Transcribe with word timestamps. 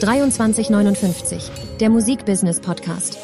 2359, 0.00 1.50
der 1.80 1.88
Musikbusiness 1.88 2.60
Podcast. 2.60 3.18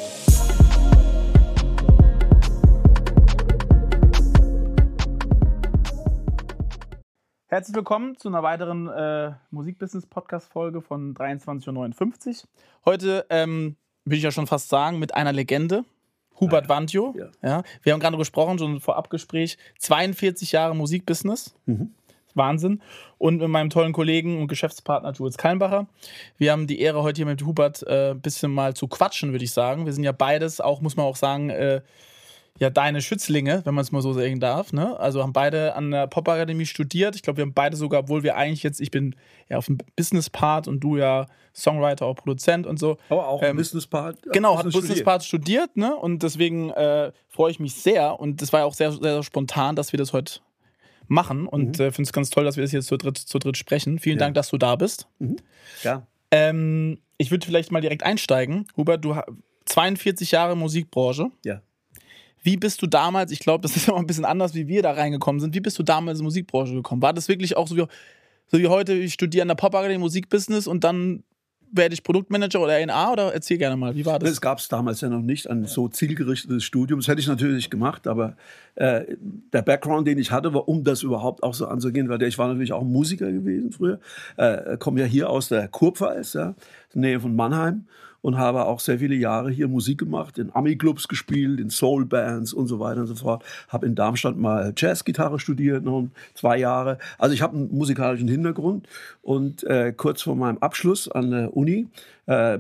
Herzlich 7.49 7.77
willkommen 7.77 8.17
zu 8.17 8.29
einer 8.29 8.43
weiteren 8.43 8.89
äh, 8.89 9.33
Musikbusiness-Podcast-Folge 9.51 10.81
von 10.81 11.15
23.59 11.15 12.29
Uhr. 12.29 12.49
Heute 12.87 13.27
ähm, 13.29 13.77
will 14.07 14.17
ich 14.17 14.25
ja 14.25 14.31
schon 14.31 14.47
fast 14.47 14.71
sagen, 14.71 14.99
mit 14.99 15.13
einer 15.13 15.35
Legende, 15.35 15.85
Hubert 16.41 16.71
Wandjo. 16.71 17.15
Ja. 17.19 17.29
Ja. 17.43 17.63
Wir 17.83 17.93
haben 17.93 18.01
gerade 18.01 18.17
gesprochen, 18.17 18.59
schon 18.59 18.81
vor 18.81 18.97
Abgespräch, 18.97 19.59
42 19.79 20.53
Jahre 20.53 20.75
Musikbusiness. 20.75 21.55
Wahnsinn. 22.35 22.83
Und 23.19 23.39
mit 23.39 23.49
meinem 23.49 23.71
tollen 23.71 23.93
Kollegen 23.93 24.41
und 24.41 24.49
Geschäftspartner 24.49 25.13
Jules 25.13 25.37
Kallenbacher. 25.37 25.87
Wir 26.39 26.53
haben 26.53 26.67
die 26.67 26.81
Ehre, 26.81 27.03
heute 27.03 27.19
hier 27.19 27.27
mit 27.27 27.45
Hubert 27.45 27.87
ein 27.87 28.13
äh, 28.13 28.15
bisschen 28.15 28.53
mal 28.53 28.75
zu 28.75 28.89
quatschen, 28.89 29.33
würde 29.33 29.45
ich 29.45 29.53
sagen. 29.53 29.87
Wir 29.87 29.93
sind 29.93 30.05
ja 30.05 30.13
beides, 30.13 30.61
auch 30.61 30.81
muss 30.81 30.97
man 30.97 31.07
auch 31.07 31.17
sagen, 31.17 31.51
äh, 31.51 31.83
ja, 32.59 32.71
deine 32.71 33.01
Schützlinge, 33.01 33.63
wenn 33.65 33.75
man 33.75 33.83
es 33.83 33.93
mal 33.93 34.03
so 34.03 34.13
sagen 34.13 34.39
darf. 34.39 34.73
Ne? 34.73 34.99
Also 35.01 35.23
haben 35.23 35.33
beide 35.33 35.75
an 35.75 35.91
der 35.91 36.07
Popakademie 36.07 36.67
studiert. 36.67 37.17
Ich 37.17 37.23
glaube, 37.23 37.39
wir 37.39 37.43
haben 37.43 37.55
beide 37.55 37.77
sogar, 37.77 38.01
obwohl 38.01 38.23
wir 38.23 38.37
eigentlich 38.37 38.63
jetzt, 38.63 38.81
ich 38.81 38.91
bin 38.91 39.17
ja 39.49 39.57
auf 39.57 39.67
dem 39.67 39.79
Business-Part 39.97 40.69
und 40.69 40.81
du 40.81 40.97
ja 40.97 41.27
Songwriter, 41.55 42.07
auch 42.07 42.15
Produzent 42.17 42.67
und 42.67 42.79
so. 42.79 42.99
Aber 43.09 43.29
auch 43.29 43.43
Ähm, 43.43 43.51
ein 43.51 43.57
Business-Part. 43.57 44.19
Genau, 44.33 44.57
hat 44.57 44.65
Business 44.65 44.83
Business 44.83 45.05
Part 45.05 45.25
studiert, 45.25 45.77
ne? 45.77 45.95
Und 45.97 46.23
deswegen 46.23 46.71
äh, 46.71 47.13
freue 47.29 47.51
ich 47.51 47.59
mich 47.59 47.75
sehr. 47.75 48.19
Und 48.21 48.43
das 48.43 48.53
war 48.53 48.61
ja 48.61 48.67
auch 48.67 48.75
sehr, 48.75 48.93
sehr, 48.93 49.01
sehr 49.01 49.23
spontan, 49.23 49.75
dass 49.75 49.93
wir 49.93 49.99
das 49.99 50.13
heute 50.13 50.41
machen. 51.13 51.47
Und 51.47 51.79
äh, 51.79 51.93
finde 51.93 52.09
es 52.09 52.13
ganz 52.13 52.31
toll, 52.31 52.45
dass 52.45 52.57
wir 52.57 52.65
das 52.65 52.73
jetzt 52.73 52.89
zu 52.89 52.97
dritt, 52.97 53.19
zu 53.19 53.39
dritt 53.39 53.57
sprechen. 53.57 53.99
Vielen 53.99 54.17
Mhm. 54.17 54.21
Ja. 54.21 54.27
Dank, 54.27 54.35
dass 54.35 54.51
du 54.51 54.59
da 54.59 54.77
bist. 54.77 55.07
Ja. 55.83 56.07
Ähm, 56.31 56.99
ich 57.19 57.31
würde 57.31 57.47
vielleicht 57.47 57.71
mal 57.71 57.81
direkt 57.81 58.03
einsteigen. 58.03 58.67
Hubert, 58.77 59.05
du 59.05 59.15
hast 59.15 59.27
42 59.67 60.33
Jahre 60.33 60.57
Musikbranche. 60.57 61.31
Ja. 61.45 61.63
Wie 62.43 62.57
bist 62.57 62.83
du 62.83 62.87
damals, 62.89 63.31
ich 63.31 63.39
glaube, 63.39 63.63
das 63.63 63.77
ist 63.77 63.87
immer 63.89 63.99
ein 63.99 64.07
bisschen 64.07 64.25
anders, 64.25 64.55
wie 64.55 64.67
wir 64.67 64.83
da 64.83 64.93
reingekommen 64.93 65.41
sind. 65.41 65.55
Wie 65.55 65.61
bist 65.61 65.79
du 65.79 65.85
damals 65.85 66.19
in 66.19 66.23
die 66.23 66.25
Musikbranche 66.25 66.75
gekommen? 66.75 67.01
War 67.01 67.13
das 67.13 67.29
wirklich 67.29 67.57
auch 67.57 67.69
so 67.69 67.77
wie, 67.77 67.85
so 68.49 68.59
wie 68.59 68.67
heute, 68.67 68.95
ich 68.95 69.13
studiere 69.13 69.43
an 69.43 69.49
der 69.49 69.55
Popakademie 69.55 69.99
Musikbusiness 69.99 70.67
und 70.67 70.83
dann 70.83 71.23
werde 71.73 71.95
ich 71.95 72.03
Produktmanager 72.03 72.61
oder 72.61 72.75
A&A 72.75 73.13
oder 73.13 73.35
erzähl 73.35 73.59
gerne 73.59 73.77
mal, 73.77 73.95
wie 73.95 74.07
war 74.07 74.19
das? 74.19 74.31
Das 74.31 74.41
gab 74.41 74.59
es 74.59 74.69
damals 74.69 75.01
ja 75.01 75.09
noch 75.09 75.23
nicht, 75.23 75.49
ein 75.49 75.65
so 75.65 75.89
zielgerichtetes 75.89 76.63
Studium. 76.63 77.01
Das 77.01 77.09
hätte 77.09 77.21
ich 77.21 77.27
natürlich 77.27 77.71
gemacht, 77.71 78.07
aber 78.07 78.37
äh, 78.75 79.05
der 79.53 79.63
Background, 79.63 80.07
den 80.07 80.19
ich 80.19 80.31
hatte, 80.31 80.53
war, 80.55 80.69
um 80.69 80.85
das 80.85 81.03
überhaupt 81.03 81.43
auch 81.43 81.55
so 81.55 81.67
anzugehen, 81.67 82.09
weil 82.09 82.19
der, 82.19 82.29
ich 82.29 82.39
war 82.39 82.49
natürlich 82.49 82.73
auch 82.73 82.85
Musiker 82.85 83.33
gewesen 83.33 83.73
früher. 83.73 83.99
Äh, 84.37 84.77
komme 84.77 85.01
ja 85.01 85.07
hier 85.07 85.31
aus 85.31 85.49
der 85.49 85.69
Kurpfalz, 85.69 86.35
ja, 86.35 86.55
in 86.95 87.03
der 87.03 87.11
Nähe 87.11 87.21
von 87.21 87.35
Mannheim 87.35 87.87
und 88.23 88.39
habe 88.39 88.65
auch 88.65 88.81
sehr 88.81 89.01
viele 89.01 89.15
Jahre 89.15 89.51
hier 89.51 89.69
Musik 89.69 89.99
gemacht, 89.99 90.39
in 90.39 90.55
Ami-Clubs 90.55 91.09
gespielt, 91.09 91.61
in 91.61 91.71
Soul-Bands 91.71 92.53
und 92.53 92.69
so 92.69 92.81
weiter 92.81 93.03
und 93.03 93.09
so 93.09 93.17
fort. 93.17 93.45
Habe 93.69 93.87
in 93.87 93.95
Darmstadt 93.95 94.37
mal 94.37 94.73
Jazzgitarre 94.77 95.39
studiert, 95.39 95.85
noch 95.85 96.09
zwei 96.35 96.57
Jahre. 96.59 96.99
Also 97.19 97.35
ich 97.35 97.43
habe 97.43 97.57
einen 97.57 97.77
musikalischen 97.77 98.29
Hintergrund 98.29 98.89
und 99.21 99.65
äh, 99.65 99.93
kurz 99.93 100.23
vor 100.23 100.37
meinem 100.37 100.59
Abschluss 100.59 101.09
an 101.09 101.31
der 101.31 101.57
Uni 101.57 101.89
äh, 102.27 102.59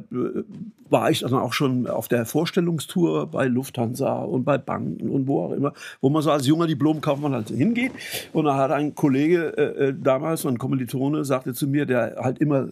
war 0.91 1.11
ich 1.11 1.21
dann 1.21 1.35
auch 1.35 1.53
schon 1.53 1.87
auf 1.87 2.09
der 2.09 2.27
Vorstellungstour 2.27 3.29
bei 3.29 3.47
Lufthansa 3.47 4.23
und 4.23 4.45
bei 4.45 4.59
Banken 4.59 5.09
und 5.09 5.27
wo 5.27 5.45
auch 5.45 5.53
immer, 5.53 5.73
wo 6.01 6.11
man 6.11 6.23
so 6.23 6.31
als 6.31 6.47
junger 6.47 6.67
Diplomkaufmann 6.67 7.33
halt 7.33 7.49
hingeht. 7.49 7.93
Und 8.33 8.45
da 8.45 8.57
hat 8.57 8.71
ein 8.71 8.95
Kollege 8.95 9.57
äh, 9.57 9.89
äh, 9.89 9.95
damals, 9.99 10.45
ein 10.45 10.59
Kommilitone, 10.59 11.25
sagte 11.25 11.55
zu 11.55 11.67
mir, 11.67 11.87
der 11.87 12.17
halt 12.19 12.39
immer 12.39 12.69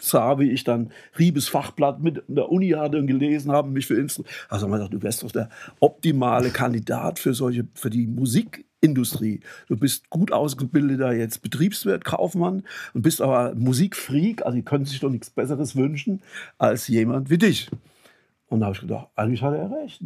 sah, 0.00 0.38
wie 0.38 0.50
ich 0.50 0.64
dann 0.64 0.90
Riebes 1.18 1.48
Fachblatt 1.48 2.02
mit 2.02 2.22
der 2.28 2.50
Uni 2.50 2.70
hatte 2.70 2.98
und 2.98 3.06
gelesen 3.06 3.52
habe, 3.52 3.70
mich 3.70 3.86
für 3.86 3.98
Instru 3.98 4.24
Also 4.48 4.68
man 4.68 4.80
sagt, 4.80 4.94
du 4.94 5.02
wärst 5.02 5.22
doch 5.22 5.32
der 5.32 5.48
optimale 5.80 6.50
Kandidat 6.50 7.18
für 7.18 7.34
solche, 7.34 7.66
für 7.74 7.90
die 7.90 8.06
Musikindustrie. 8.06 9.40
Du 9.68 9.76
bist 9.76 10.10
gut 10.10 10.32
ausgebildeter 10.32 11.12
jetzt 11.12 11.42
Betriebswirt, 11.42 12.04
Kaufmann 12.04 12.62
und 12.94 13.02
bist 13.02 13.20
aber 13.20 13.54
Musikfreak. 13.54 14.44
Also 14.44 14.56
die 14.56 14.64
können 14.64 14.84
sich 14.84 15.00
doch 15.00 15.10
nichts 15.10 15.30
Besseres 15.30 15.76
wünschen 15.76 16.22
als 16.58 16.88
jemand 16.88 17.30
wie 17.30 17.38
dich. 17.38 17.70
Und 18.48 18.60
da 18.60 18.66
habe 18.66 18.76
ich 18.76 18.80
gedacht, 18.80 19.08
eigentlich 19.16 19.42
hat 19.42 19.54
er 19.54 19.70
recht. 19.72 20.00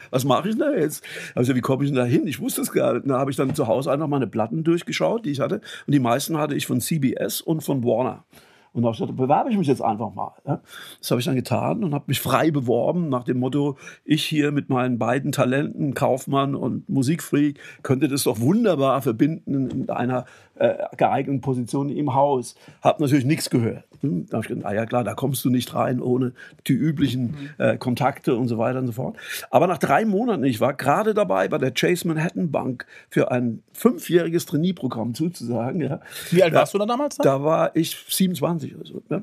was 0.10 0.24
mache 0.24 0.48
ich 0.48 0.56
denn 0.56 0.66
da 0.66 0.76
jetzt? 0.76 1.04
Also 1.36 1.54
wie 1.54 1.60
komme 1.60 1.84
ich 1.84 1.90
denn 1.90 1.96
da 1.96 2.04
hin? 2.04 2.26
Ich 2.26 2.40
wusste 2.40 2.60
es 2.60 2.72
gar 2.72 2.94
nicht. 2.94 3.08
Da 3.08 3.18
habe 3.18 3.30
ich 3.30 3.36
dann 3.36 3.54
zu 3.54 3.68
Hause 3.68 3.92
einfach 3.92 4.08
meine 4.08 4.26
Platten 4.26 4.64
durchgeschaut, 4.64 5.24
die 5.24 5.30
ich 5.30 5.40
hatte. 5.40 5.60
Und 5.86 5.92
die 5.92 6.00
meisten 6.00 6.38
hatte 6.38 6.56
ich 6.56 6.66
von 6.66 6.80
CBS 6.80 7.40
und 7.40 7.60
von 7.60 7.84
Warner. 7.84 8.24
Und 8.72 8.82
da 8.82 8.86
habe 8.86 8.94
ich 8.94 9.00
gesagt, 9.00 9.16
bewerbe 9.16 9.50
ich 9.50 9.58
mich 9.58 9.68
jetzt 9.68 9.82
einfach 9.82 10.14
mal. 10.14 10.32
Das 10.44 11.10
habe 11.10 11.20
ich 11.20 11.26
dann 11.26 11.36
getan 11.36 11.84
und 11.84 11.92
habe 11.92 12.04
mich 12.06 12.20
frei 12.20 12.50
beworben 12.50 13.10
nach 13.10 13.24
dem 13.24 13.38
Motto, 13.38 13.76
ich 14.04 14.24
hier 14.24 14.50
mit 14.50 14.70
meinen 14.70 14.98
beiden 14.98 15.30
Talenten, 15.30 15.92
Kaufmann 15.94 16.54
und 16.54 16.88
Musikfreak, 16.88 17.60
könnte 17.82 18.08
das 18.08 18.24
doch 18.24 18.40
wunderbar 18.40 19.02
verbinden 19.02 19.70
in 19.70 19.90
einer 19.90 20.24
äh, 20.56 20.74
geeigneten 20.96 21.40
Position 21.40 21.88
im 21.90 22.14
Haus. 22.14 22.54
Habe 22.82 23.02
natürlich 23.02 23.24
nichts 23.24 23.48
gehört. 23.50 23.84
Hm, 24.00 24.26
Da 24.28 24.36
habe 24.38 24.44
ich 24.44 24.48
gedacht, 24.48 24.66
ah 24.66 24.74
ja 24.74 24.86
klar, 24.86 25.04
da 25.04 25.14
kommst 25.14 25.44
du 25.44 25.50
nicht 25.50 25.74
rein 25.74 26.00
ohne 26.00 26.32
die 26.66 26.72
üblichen 26.74 27.50
äh, 27.58 27.76
Kontakte 27.78 28.36
und 28.36 28.48
so 28.48 28.58
weiter 28.58 28.78
und 28.80 28.86
so 28.86 28.92
fort. 28.92 29.16
Aber 29.50 29.66
nach 29.66 29.78
drei 29.78 30.04
Monaten, 30.04 30.44
ich 30.44 30.60
war 30.60 30.74
gerade 30.74 31.14
dabei, 31.14 31.48
bei 31.48 31.58
der 31.58 31.72
Chase 31.72 32.06
Manhattan 32.08 32.50
Bank 32.50 32.86
für 33.08 33.30
ein 33.30 33.62
fünfjähriges 33.72 34.46
Trainee-Programm 34.46 35.14
zuzusagen. 35.14 35.80
Ja. 35.80 36.00
Wie 36.30 36.42
alt 36.42 36.52
Ja. 36.52 36.60
warst 36.60 36.74
du 36.74 36.78
da 36.78 36.86
damals? 36.86 37.16
Dann? 37.16 37.24
Da 37.24 37.42
war 37.44 37.74
ich 37.76 37.96
27 38.08 38.74
oder 38.76 38.86
so. 38.86 39.02
Ne? 39.08 39.22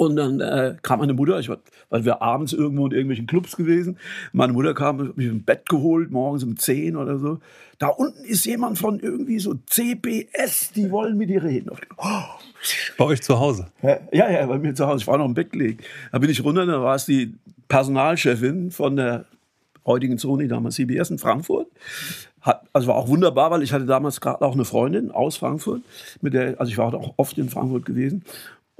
Und 0.00 0.16
dann 0.16 0.40
äh, 0.40 0.76
kam 0.80 1.00
meine 1.00 1.12
Mutter, 1.12 1.38
ich 1.40 1.50
war, 1.50 1.58
weil 1.90 2.06
wir 2.06 2.22
abends 2.22 2.54
irgendwo 2.54 2.86
in 2.86 2.92
irgendwelchen 2.92 3.26
Clubs 3.26 3.54
gewesen. 3.54 3.98
Meine 4.32 4.54
Mutter 4.54 4.72
kam, 4.72 4.98
hat 4.98 5.18
mich 5.18 5.26
im 5.26 5.44
Bett 5.44 5.68
geholt, 5.68 6.10
morgens 6.10 6.42
um 6.42 6.56
10 6.56 6.96
oder 6.96 7.18
so. 7.18 7.38
Da 7.78 7.88
unten 7.88 8.24
ist 8.24 8.46
jemand 8.46 8.78
von 8.78 8.98
irgendwie 8.98 9.38
so 9.40 9.56
CBS, 9.66 10.72
die 10.74 10.90
wollen 10.90 11.18
mit 11.18 11.28
dir 11.28 11.44
reden. 11.44 11.68
Oh, 11.98 12.22
Bei 12.96 13.04
euch 13.04 13.20
zu 13.20 13.38
Hause. 13.38 13.66
ja, 14.10 14.30
ja, 14.30 14.46
bei 14.46 14.58
mir 14.58 14.74
zu 14.74 14.86
Hause. 14.86 15.02
Ich 15.02 15.06
war 15.06 15.18
noch 15.18 15.26
im 15.26 15.34
Bett 15.34 15.52
gelegen. 15.52 15.80
Da 16.12 16.18
bin 16.18 16.30
ich 16.30 16.42
runter, 16.42 16.64
da 16.64 16.80
war 16.80 16.94
es 16.94 17.04
die 17.04 17.34
Personalchefin 17.68 18.70
von 18.70 18.96
der 18.96 19.26
heutigen 19.84 20.16
Sony, 20.16 20.48
damals 20.48 20.76
CBS 20.76 21.10
in 21.10 21.18
Frankfurt. 21.18 21.66
Hat, 22.40 22.62
also 22.72 22.86
war 22.86 22.94
auch 22.94 23.08
wunderbar, 23.08 23.50
weil 23.50 23.62
ich 23.62 23.74
hatte 23.74 23.84
damals 23.84 24.18
gerade 24.22 24.42
auch 24.46 24.54
eine 24.54 24.64
Freundin 24.64 25.10
aus 25.10 25.36
Frankfurt, 25.36 25.82
mit 26.22 26.32
der, 26.32 26.58
also 26.58 26.72
ich 26.72 26.78
war 26.78 26.94
auch 26.94 27.12
oft 27.18 27.36
in 27.36 27.50
Frankfurt 27.50 27.84
gewesen. 27.84 28.24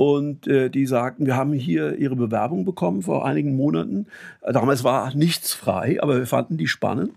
Und 0.00 0.46
äh, 0.46 0.70
die 0.70 0.86
sagten, 0.86 1.26
wir 1.26 1.36
haben 1.36 1.52
hier 1.52 1.98
ihre 1.98 2.16
Bewerbung 2.16 2.64
bekommen 2.64 3.02
vor 3.02 3.26
einigen 3.26 3.54
Monaten. 3.54 4.06
Damals 4.50 4.82
war 4.82 5.14
nichts 5.14 5.52
frei, 5.52 5.98
aber 6.00 6.16
wir 6.16 6.26
fanden 6.26 6.56
die 6.56 6.68
spannend. 6.68 7.12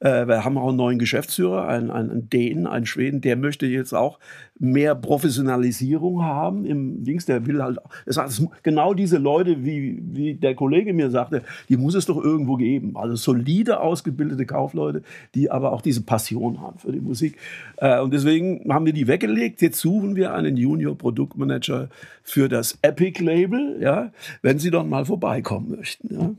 Äh, 0.00 0.26
wir 0.26 0.44
haben 0.44 0.58
auch 0.58 0.68
einen 0.68 0.76
neuen 0.76 0.98
Geschäftsführer, 0.98 1.66
einen, 1.68 1.90
einen 1.90 2.28
Dänen, 2.30 2.66
einen 2.66 2.86
Schweden, 2.86 3.20
der 3.20 3.36
möchte 3.36 3.66
jetzt 3.66 3.92
auch 3.94 4.18
mehr 4.58 4.94
Professionalisierung 4.94 6.22
haben 6.22 6.64
im 6.64 7.02
Dings. 7.04 7.26
Der 7.26 7.46
will 7.46 7.62
halt, 7.62 7.78
es 8.06 8.40
mu- 8.40 8.50
genau 8.62 8.94
diese 8.94 9.18
Leute, 9.18 9.64
wie, 9.64 10.00
wie 10.12 10.34
der 10.34 10.54
Kollege 10.54 10.92
mir 10.92 11.10
sagte, 11.10 11.42
die 11.68 11.76
muss 11.76 11.94
es 11.94 12.06
doch 12.06 12.22
irgendwo 12.22 12.56
geben. 12.56 12.96
Also 12.96 13.16
solide 13.16 13.80
ausgebildete 13.80 14.46
Kaufleute, 14.46 15.02
die 15.34 15.50
aber 15.50 15.72
auch 15.72 15.82
diese 15.82 16.02
Passion 16.02 16.60
haben 16.60 16.78
für 16.78 16.92
die 16.92 17.00
Musik. 17.00 17.36
Äh, 17.78 18.00
und 18.00 18.14
deswegen 18.14 18.72
haben 18.72 18.86
wir 18.86 18.92
die 18.92 19.08
weggelegt. 19.08 19.60
Jetzt 19.60 19.80
suchen 19.80 20.14
wir 20.14 20.34
einen 20.34 20.56
Junior-Produktmanager 20.56 21.88
für 22.22 22.48
das 22.48 22.78
Epic-Label, 22.82 23.78
ja, 23.80 24.12
wenn 24.42 24.58
Sie 24.58 24.70
doch 24.70 24.84
mal 24.84 25.04
vorbeikommen 25.04 25.76
möchten. 25.76 26.14
Ja. 26.14 26.30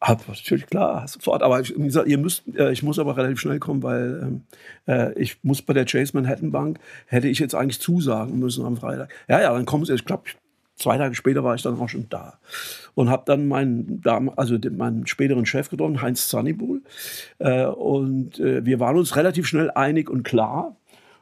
Hab, 0.00 0.28
natürlich 0.28 0.66
klar, 0.66 1.06
sofort. 1.08 1.42
Aber 1.42 1.60
ich, 1.60 1.74
ihr 1.76 2.18
müsst, 2.18 2.44
äh, 2.56 2.70
ich 2.70 2.84
muss 2.84 3.00
aber 3.00 3.16
relativ 3.16 3.40
schnell 3.40 3.58
kommen, 3.58 3.82
weil 3.82 4.20
ähm, 4.22 4.42
äh, 4.86 5.12
ich 5.20 5.42
muss 5.42 5.60
bei 5.60 5.72
der 5.72 5.86
Chase 5.86 6.12
Manhattan 6.14 6.52
Bank, 6.52 6.78
hätte 7.06 7.26
ich 7.26 7.40
jetzt 7.40 7.54
eigentlich 7.54 7.80
zusagen 7.80 8.38
müssen 8.38 8.64
am 8.64 8.76
Freitag. 8.76 9.12
Ja, 9.28 9.40
ja, 9.40 9.52
dann 9.52 9.66
kommen 9.66 9.84
sie, 9.84 9.94
ich 9.94 10.04
glaube, 10.04 10.24
zwei 10.76 10.96
Tage 10.98 11.16
später 11.16 11.42
war 11.42 11.56
ich 11.56 11.62
dann 11.62 11.78
auch 11.78 11.88
schon 11.88 12.08
da. 12.08 12.38
Und 12.94 13.10
habe 13.10 13.24
dann 13.26 13.48
meinen, 13.48 14.00
also 14.36 14.56
meinen 14.70 15.06
späteren 15.08 15.46
Chef 15.46 15.68
getroffen, 15.68 16.00
Heinz 16.00 16.28
Zannibul. 16.28 16.82
Äh, 17.38 17.66
und 17.66 18.38
äh, 18.38 18.64
wir 18.64 18.78
waren 18.78 18.96
uns 18.96 19.16
relativ 19.16 19.46
schnell 19.48 19.70
einig 19.72 20.08
und 20.08 20.22
klar. 20.22 20.76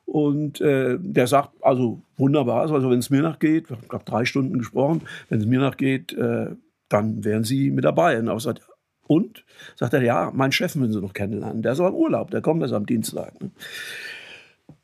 Und 0.04 0.60
äh, 0.60 0.98
der 1.00 1.26
sagt, 1.26 1.50
also 1.62 2.00
wunderbar, 2.16 2.60
also 2.60 2.90
wenn 2.90 2.98
es 2.98 3.10
mir 3.10 3.22
nachgeht, 3.22 3.70
haben 3.70 3.88
glaube 3.88 4.04
drei 4.04 4.24
Stunden 4.24 4.58
gesprochen, 4.58 5.02
wenn 5.28 5.40
es 5.40 5.46
mir 5.46 5.58
nachgeht, 5.58 6.12
äh, 6.12 6.50
dann 6.88 7.24
wären 7.24 7.44
Sie 7.44 7.70
mit 7.70 7.84
dabei. 7.84 8.18
Und, 8.18 8.40
sagt, 8.40 8.62
und? 9.06 9.44
Sagt 9.76 9.94
er, 9.94 10.02
ja, 10.02 10.30
meinen 10.34 10.52
Chef 10.52 10.74
müssen 10.74 10.92
Sie 10.92 11.00
noch 11.00 11.12
kennenlernen. 11.12 11.62
Der 11.62 11.72
ist 11.72 11.80
auch 11.80 11.88
im 11.88 11.94
Urlaub, 11.94 12.30
der 12.30 12.40
kommt 12.40 12.62
erst 12.62 12.74
am 12.74 12.86
Dienstag. 12.86 13.40
Ne? 13.40 13.50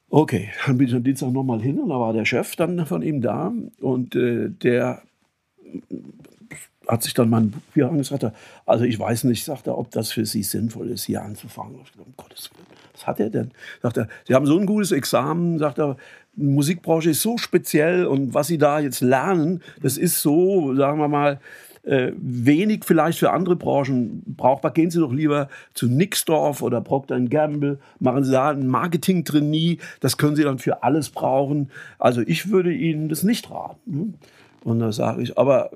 Okay, 0.09 0.51
dann 0.67 0.79
bin 0.79 0.89
ich 0.89 0.95
am 0.95 1.05
Dienstag 1.05 1.31
nochmal 1.33 1.61
hin 1.61 1.79
und 1.79 1.89
da 1.89 1.99
war 1.99 2.13
der 2.13 2.27
Chef 2.27 2.55
dann 2.57 2.85
von 2.87 3.03
ihm 3.03 3.23
da 3.23 3.53
und 3.81 4.15
äh, 4.15 4.51
der 4.51 5.03
hat 6.89 7.03
sich 7.03 7.15
dann 7.15 7.31
mein 7.31 7.51
Buch 7.51 7.61
hier 7.73 7.89
angesagt. 7.89 8.27
Also 8.67 8.85
ich 8.85 8.99
weiß 8.99 9.25
nicht, 9.25 9.45
sagt 9.45 9.67
er, 9.69 9.79
ob 9.79 9.91
das 9.91 10.13
für 10.13 10.27
Sie 10.27 10.43
sinnvoll 10.43 10.91
ist, 10.91 11.05
hier 11.05 11.23
anzufangen. 11.23 11.77
Ich 11.83 11.93
dachte, 11.93 12.03
um 12.03 12.15
Gottes 12.17 12.51
Willen, 12.53 12.67
was 12.93 13.07
hat 13.07 13.21
er 13.21 13.31
denn? 13.31 13.53
Sagt 13.81 13.97
er, 13.97 14.09
Sie 14.27 14.35
haben 14.35 14.45
so 14.45 14.59
ein 14.59 14.67
gutes 14.67 14.93
Examen, 14.93 15.59
sagt 15.59 15.79
er, 15.79 15.97
Musikbranche 16.35 17.11
ist 17.11 17.23
so 17.23 17.39
speziell 17.39 18.07
und 18.07 18.35
was 18.35 18.47
sie 18.47 18.59
da 18.59 18.81
jetzt 18.81 19.01
lernen, 19.01 19.63
das 19.81 19.99
ist 19.99 20.21
so, 20.21 20.75
sagen 20.75 20.99
wir 20.99 21.09
mal, 21.09 21.41
äh, 21.85 22.13
wenig 22.17 22.85
vielleicht 22.85 23.19
für 23.19 23.33
andere 23.33 23.57
Branchen 23.57 24.23
brauchbar. 24.27 24.73
Gehen 24.73 24.91
Sie 24.91 25.01
doch 25.01 25.13
lieber 25.13 25.49
zu 25.75 25.89
Nixdorf 25.89 26.63
oder 26.63 26.81
Procter 26.81 27.21
Gamble, 27.21 27.79
machen 27.99 28.25
Sie 28.25 28.33
da 28.33 28.51
ein 28.51 28.67
Marketing-Trainee, 28.67 29.79
das 30.01 30.17
können 30.17 30.37
Sie 30.37 30.45
dann 30.45 30.59
für 30.59 30.83
alles 30.83 31.11
brauchen. 31.11 31.71
Also 31.99 32.21
ich 32.21 32.51
würde 32.51 32.73
Ihnen 32.73 33.09
das 33.09 33.23
nicht 33.23 33.51
raten. 33.51 34.15
Und 34.65 34.79
da 34.79 34.93
sage 34.93 35.23
ich, 35.23 35.39
aber 35.39 35.71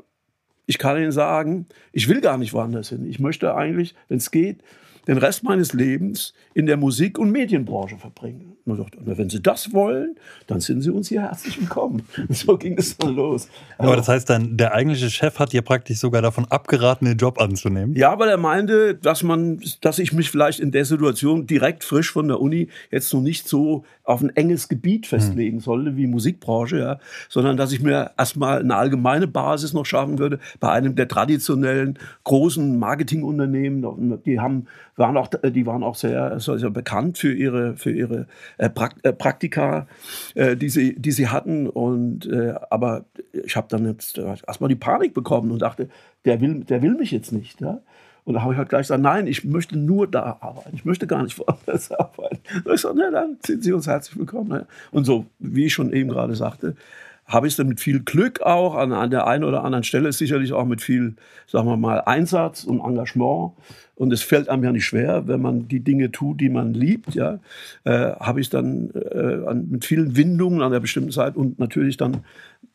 ich 0.67 0.79
kann 0.79 0.97
Ihnen 0.97 1.13
sagen, 1.13 1.67
ich 1.93 2.09
will 2.09 2.21
gar 2.21 2.39
nicht 2.39 2.53
woanders 2.53 2.89
hin. 2.89 3.09
Ich 3.09 3.19
möchte 3.19 3.55
eigentlich, 3.55 3.95
wenn 4.09 4.19
es 4.19 4.31
geht, 4.31 4.63
den 5.07 5.19
Rest 5.19 5.45
meines 5.45 5.73
Lebens 5.73 6.35
in 6.55 6.67
der 6.67 6.77
Musik- 6.77 7.19
und 7.19 7.31
Medienbranche 7.31 7.97
verbringen. 7.97 8.57
Und 8.65 8.79
sagt, 8.79 8.97
wenn 8.99 9.31
Sie 9.31 9.41
das 9.41 9.73
wollen, 9.73 10.17
dann 10.49 10.61
sind 10.61 10.81
Sie 10.81 10.91
uns 10.91 11.09
hier 11.09 11.23
herzlich 11.23 11.61
willkommen. 11.61 12.03
so 12.31 12.59
ging 12.59 12.77
es 12.77 12.97
dann 12.97 13.15
los. 13.15 13.49
Aber 13.79 13.95
das 13.95 14.09
heißt 14.09 14.29
dann, 14.29 14.57
der 14.57 14.75
eigentliche 14.75 15.09
Chef 15.09 15.39
hat 15.39 15.53
dir 15.53 15.63
praktisch 15.63 15.99
sogar 15.99 16.21
davon 16.21 16.47
abgeraten, 16.47 17.07
den 17.07 17.17
Job 17.17 17.41
anzunehmen? 17.41 17.95
Ja, 17.95 18.19
weil 18.19 18.29
er 18.29 18.39
meinte, 18.39 18.97
dass 18.97 19.23
man, 19.23 19.61
dass 19.83 20.01
ich 20.01 20.13
mich 20.13 20.31
vielleicht 20.33 20.59
in 20.59 20.73
der 20.73 20.85
Situation 20.85 21.47
direkt 21.47 21.85
frisch 21.85 22.11
von 22.11 22.27
der 22.27 22.41
Uni 22.41 22.69
jetzt 22.91 23.15
noch 23.15 23.21
nicht 23.21 23.49
so 23.49 23.85
auf 24.03 24.21
ein 24.21 24.35
enges 24.35 24.69
Gebiet 24.69 25.07
festlegen 25.07 25.61
sollte 25.61 25.97
wie 25.97 26.07
Musikbranche, 26.07 26.79
ja, 26.79 26.99
sondern 27.29 27.57
dass 27.57 27.73
ich 27.73 27.81
mir 27.81 28.13
erstmal 28.17 28.61
eine 28.61 28.75
allgemeine 28.75 29.29
Basis 29.29 29.73
noch 29.73 29.87
schaffen 29.87 30.19
würde 30.19 30.41
bei 30.59 30.71
einem 30.71 30.97
der 30.97 31.07
traditionellen 31.07 31.99
großen 32.25 32.79
Marketingunternehmen. 32.79 34.23
Die 34.25 34.41
haben 34.41 34.67
waren 34.97 35.17
auch, 35.17 35.29
die 35.29 35.67
waren 35.67 35.83
auch 35.83 35.95
sehr, 35.95 36.39
sehr 36.41 36.71
bekannt 36.71 37.19
für 37.19 37.33
ihre, 37.33 37.77
für 37.77 37.91
ihre 37.91 38.27
äh, 38.59 38.71
äh, 39.03 39.13
Praktika, 39.13 39.87
äh, 40.35 40.57
die, 40.57 40.69
sie, 40.69 40.95
die 40.97 41.13
sie 41.13 41.29
hatten. 41.29 41.69
Und, 41.69 42.29
aber 42.71 43.05
ich 43.33 43.57
habe 43.57 43.69
dann 43.71 43.87
jetzt 43.87 44.19
erstmal 44.19 44.69
die 44.69 44.77
Panik 44.77 45.15
bekommen 45.15 45.51
und 45.51 45.63
dachte, 45.63 45.89
der 46.25 46.41
will, 46.41 46.65
der 46.65 46.83
will 46.83 46.95
mich 46.95 47.11
jetzt 47.11 47.33
nicht. 47.33 47.61
Ja? 47.61 47.81
Und 48.27 48.35
da 48.35 48.43
habe 48.43 48.53
ich 48.53 48.59
halt 48.59 48.69
gleich 48.69 48.83
gesagt, 48.83 49.03
nein, 49.03 49.29
ich 49.29 49.45
möchte 49.45 49.79
nur 49.79 50.09
da 50.09 50.39
arbeiten. 50.41 50.75
Ich 50.75 50.85
möchte 50.85 51.07
gar 51.07 51.23
nicht 51.23 51.39
woanders 51.39 51.93
arbeiten. 51.93 52.41
Und 52.65 52.75
ich 52.75 52.81
so, 52.81 52.93
na 52.93 53.11
dann 53.11 53.39
sind 53.45 53.63
Sie 53.63 53.73
uns 53.73 53.87
herzlich 53.87 54.19
willkommen. 54.19 54.49
Ne? 54.49 54.67
Und 54.91 55.05
so, 55.05 55.27
wie 55.39 55.67
ich 55.67 55.75
schon 55.75 55.93
eben 55.93 56.11
gerade 56.11 56.35
sagte, 56.35 56.75
habe 57.27 57.47
ich 57.47 57.55
es 57.55 57.57
dann 57.57 57.69
mit 57.69 57.81
viel 57.81 58.01
Glück 58.01 58.41
auch 58.43 58.77
an, 58.77 58.93
an 58.93 59.11
der 59.11 59.27
einen 59.27 59.45
oder 59.45 59.65
anderen 59.65 59.83
Stelle, 59.83 60.13
sicherlich 60.13 60.53
auch 60.53 60.65
mit 60.65 60.81
viel, 60.81 61.15
sagen 61.47 61.67
wir 61.67 61.77
mal, 61.77 62.01
Einsatz 62.03 62.65
und 62.65 62.81
Engagement. 62.81 63.53
Und 63.97 64.13
es 64.13 64.23
fällt 64.23 64.49
einem 64.49 64.63
ja 64.63 64.73
nicht 64.73 64.85
schwer, 64.85 65.27
wenn 65.27 65.41
man 65.41 65.69
die 65.69 65.81
Dinge 65.81 66.13
tut, 66.13 66.41
die 66.41 66.51
man 66.51 66.75
liebt, 66.75 67.15
ja, 67.15 67.41
äh, 67.85 68.13
habe 68.13 68.41
ich 68.41 68.51
dann 68.51 68.91
äh, 68.95 69.47
an, 69.47 69.69
mit 69.71 69.85
vielen 69.85 70.17
Windungen 70.17 70.61
an 70.61 70.73
einer 70.73 70.81
bestimmten 70.81 71.11
Zeit 71.11 71.37
und 71.37 71.59
natürlich 71.59 71.97
dann 71.97 72.19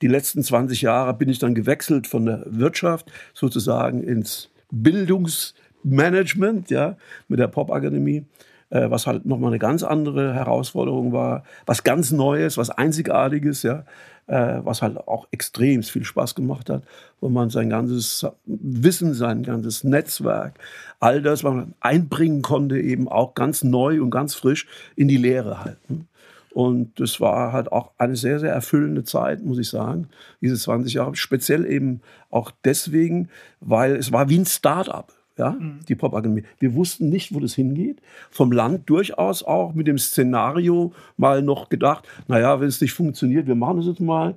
die 0.02 0.08
letzten 0.08 0.44
20 0.44 0.82
Jahre 0.82 1.14
bin 1.14 1.30
ich 1.30 1.40
dann 1.40 1.54
gewechselt 1.54 2.08
von 2.08 2.26
der 2.26 2.44
Wirtschaft 2.48 3.12
sozusagen 3.34 4.04
ins 4.04 4.50
Bildungsmanagement, 4.72 6.72
ja, 6.72 6.98
mit 7.28 7.40
der 7.40 7.48
Popakademie 7.48 8.26
äh, 8.72 8.90
was 8.90 9.06
halt 9.06 9.26
nochmal 9.26 9.52
eine 9.52 9.60
ganz 9.60 9.84
andere 9.84 10.34
Herausforderung 10.34 11.14
war, 11.14 11.44
was 11.66 11.84
ganz 11.84 12.12
Neues, 12.12 12.58
was 12.58 12.72
Einzigartiges, 12.72 13.64
ja, 13.64 13.84
äh, 14.28 14.60
was 14.64 14.82
halt 14.82 14.98
auch 14.98 15.28
extrem 15.32 15.84
viel 15.84 16.04
Spaß 16.04 16.36
gemacht 16.36 16.70
hat, 16.70 16.84
wo 17.20 17.30
man 17.30 17.50
sein 17.50 17.70
ganzes 17.70 18.26
Wissen, 18.46 19.14
sein 19.14 19.44
ganzes 19.44 19.84
Netzwerk, 19.84 20.58
all 21.00 21.22
das, 21.22 21.44
was 21.44 21.54
man 21.54 21.74
einbringen 21.82 22.42
konnte, 22.42 22.80
eben 22.80 23.08
auch 23.08 23.36
ganz 23.36 23.64
neu 23.64 24.02
und 24.02 24.10
ganz 24.10 24.34
frisch 24.34 24.68
in 24.96 25.08
die 25.08 25.18
Lehre 25.18 25.64
halten. 25.64 26.08
Und 26.54 27.00
das 27.00 27.22
war 27.22 27.54
halt 27.54 27.72
auch 27.72 27.92
eine 27.98 28.18
sehr, 28.18 28.40
sehr 28.40 28.52
erfüllende 28.52 29.04
Zeit, 29.06 29.44
muss 29.44 29.58
ich 29.58 29.70
sagen, 29.70 30.10
diese 30.42 30.58
20 30.58 30.94
Jahre. 30.96 31.16
Speziell 31.16 31.66
eben 31.66 32.02
auch 32.30 32.52
deswegen, 32.66 33.30
weil 33.62 33.96
es 33.96 34.12
war 34.12 34.28
wie 34.28 34.40
ein 34.40 34.46
Start-up 34.46 35.14
ja, 35.38 35.52
mhm. 35.52 35.80
die 35.88 35.96
Popakademie. 35.96 36.44
Wir 36.60 36.76
wussten 36.76 37.10
nicht, 37.10 37.34
wo 37.34 37.40
das 37.40 37.56
hingeht. 37.56 38.02
Vom 38.30 38.52
Land 38.52 38.90
durchaus 38.90 39.44
auch 39.44 39.74
mit 39.74 39.88
dem 39.88 39.98
Szenario 39.98 40.94
mal 41.18 41.42
noch 41.42 41.70
gedacht, 41.70 42.08
naja, 42.28 42.60
wenn 42.60 42.68
es 42.68 42.82
nicht 42.82 42.94
funktioniert, 42.94 43.48
wir 43.48 43.56
machen 43.56 43.80
es 43.80 43.86
jetzt 43.88 44.02
mal. 44.02 44.36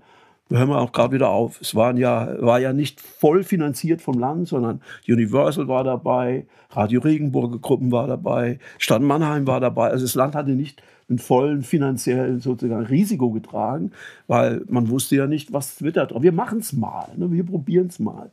Wir 0.49 0.58
hören 0.58 0.69
wir 0.69 0.81
auch 0.81 0.93
gerade 0.93 1.14
wieder 1.14 1.31
auf. 1.31 1.61
Es 1.61 1.75
waren 1.75 1.96
ja, 1.96 2.37
war 2.41 2.61
ja 2.61 2.73
nicht 2.73 3.00
voll 3.00 3.44
finanziert 3.44 4.02
vom 4.02 4.19
Land, 4.19 4.49
sondern 4.49 4.82
Universal 5.08 5.69
war 5.69 5.85
dabei, 5.85 6.46
Radio 6.70 7.00
Regenburger 7.00 7.58
Gruppen 7.58 7.91
war 7.93 8.06
dabei, 8.06 8.58
Stadt 8.79 9.00
Mannheim 9.00 9.46
war 9.46 9.61
dabei. 9.61 9.88
Also 9.88 10.05
das 10.05 10.14
Land 10.14 10.35
hatte 10.35 10.50
nicht 10.50 10.82
einen 11.08 11.19
vollen 11.19 11.62
finanziellen 11.62 12.41
sozusagen 12.41 12.87
Risiko 12.87 13.31
getragen, 13.31 13.93
weil 14.26 14.62
man 14.69 14.88
wusste 14.88 15.17
ja 15.17 15.26
nicht, 15.26 15.52
was 15.52 15.82
wird 15.82 15.96
da 15.96 16.06
drauf. 16.06 16.23
Wir 16.23 16.32
machen 16.32 16.61
es 16.61 16.73
mal, 16.73 17.08
ne? 17.17 17.31
wir 17.31 17.44
probieren 17.44 17.88
es 17.88 17.99
mal. 17.99 18.31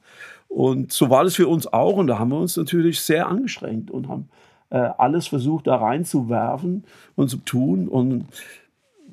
Und 0.51 0.91
so 0.91 1.09
war 1.09 1.23
das 1.23 1.35
für 1.35 1.47
uns 1.47 1.65
auch. 1.65 1.95
Und 1.95 2.07
da 2.07 2.19
haben 2.19 2.29
wir 2.29 2.37
uns 2.37 2.57
natürlich 2.57 2.99
sehr 2.99 3.27
angestrengt 3.27 3.89
und 3.89 4.09
haben 4.09 4.29
äh, 4.69 4.89
alles 4.97 5.27
versucht, 5.27 5.65
da 5.65 5.77
reinzuwerfen 5.77 6.83
und 7.15 7.29
zu 7.29 7.37
tun. 7.37 7.87
Und 7.87 8.25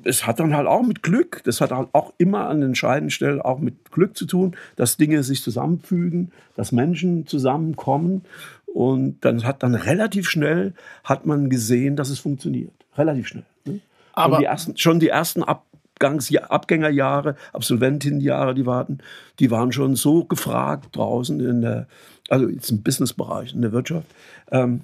es 0.03 0.27
hat 0.27 0.41
dann 0.41 0.53
halt 0.53 0.67
auch 0.67 0.83
mit 0.83 1.01
Glück, 1.01 1.41
das 1.45 1.61
hat 1.61 1.71
halt 1.71 1.89
auch 1.93 2.13
immer 2.17 2.49
an 2.49 2.61
entscheidenden 2.61 3.09
Stellen 3.09 3.41
auch 3.41 3.59
mit 3.59 3.89
Glück 3.91 4.17
zu 4.17 4.25
tun, 4.25 4.55
dass 4.75 4.97
Dinge 4.97 5.23
sich 5.23 5.41
zusammenfügen, 5.41 6.33
dass 6.55 6.73
Menschen 6.73 7.25
zusammenkommen. 7.25 8.23
Und 8.65 9.23
dann 9.23 9.45
hat 9.45 9.63
dann 9.63 9.75
relativ 9.75 10.29
schnell 10.29 10.73
hat 11.05 11.25
man 11.25 11.49
gesehen, 11.49 11.95
dass 11.95 12.09
es 12.09 12.19
funktioniert. 12.19 12.73
Relativ 12.97 13.27
schnell. 13.27 13.45
Ne? 13.63 13.79
Aber 14.11 14.35
schon 14.35 14.39
die 14.41 14.45
ersten, 14.45 14.77
schon 14.77 14.99
die 14.99 15.07
ersten 15.07 15.43
Ab 15.43 15.65
Abgangs 15.99 16.33
Abgängerjahre, 16.33 17.35
Absolventinnenjahre, 17.51 18.55
die 18.55 18.65
warten, 18.65 18.99
die 19.39 19.51
waren 19.51 19.73
schon 19.73 19.95
so 19.95 20.23
gefragt 20.23 20.95
draußen 20.95 21.39
in 21.41 21.61
der, 21.61 21.87
also 22.29 22.47
jetzt 22.47 22.69
im 22.71 22.81
Businessbereich, 22.81 23.53
in 23.53 23.61
der 23.61 23.73
Wirtschaft, 23.73 24.07
ähm, 24.51 24.81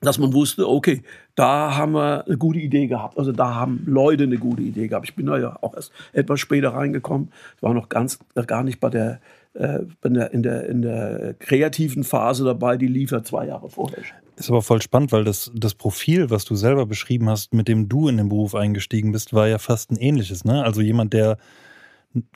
dass 0.00 0.18
man 0.18 0.32
wusste, 0.32 0.68
okay, 0.68 1.02
da 1.36 1.76
haben 1.76 1.92
wir 1.92 2.26
eine 2.26 2.36
gute 2.36 2.58
Idee 2.58 2.86
gehabt. 2.86 3.18
Also 3.18 3.32
da 3.32 3.54
haben 3.54 3.84
Leute 3.86 4.24
eine 4.24 4.38
gute 4.38 4.62
Idee 4.62 4.88
gehabt. 4.88 5.08
Ich 5.08 5.14
bin 5.14 5.26
da 5.26 5.38
ja 5.38 5.56
auch 5.60 5.74
erst 5.74 5.92
etwas 6.12 6.40
später 6.40 6.70
reingekommen. 6.70 7.30
Ich 7.56 7.62
war 7.62 7.74
noch 7.74 7.88
ganz 7.88 8.18
gar 8.46 8.64
nicht 8.64 8.80
bei 8.80 8.88
der, 8.88 9.20
äh, 9.54 9.80
in, 10.02 10.14
der, 10.14 10.32
in, 10.32 10.42
der, 10.42 10.66
in 10.66 10.82
der 10.82 11.34
kreativen 11.34 12.02
Phase 12.02 12.44
dabei, 12.44 12.76
die 12.76 12.88
lief 12.88 13.12
ja 13.12 13.22
zwei 13.22 13.46
Jahre 13.46 13.68
vorher. 13.68 14.02
Ist 14.40 14.48
aber 14.48 14.62
voll 14.62 14.80
spannend, 14.80 15.12
weil 15.12 15.24
das, 15.24 15.52
das 15.54 15.74
Profil, 15.74 16.30
was 16.30 16.46
du 16.46 16.54
selber 16.54 16.86
beschrieben 16.86 17.28
hast, 17.28 17.52
mit 17.52 17.68
dem 17.68 17.90
du 17.90 18.08
in 18.08 18.16
den 18.16 18.30
Beruf 18.30 18.54
eingestiegen 18.54 19.12
bist, 19.12 19.34
war 19.34 19.46
ja 19.46 19.58
fast 19.58 19.90
ein 19.90 19.96
ähnliches. 19.96 20.44
Ne? 20.44 20.64
Also 20.64 20.80
jemand, 20.80 21.12
der 21.12 21.36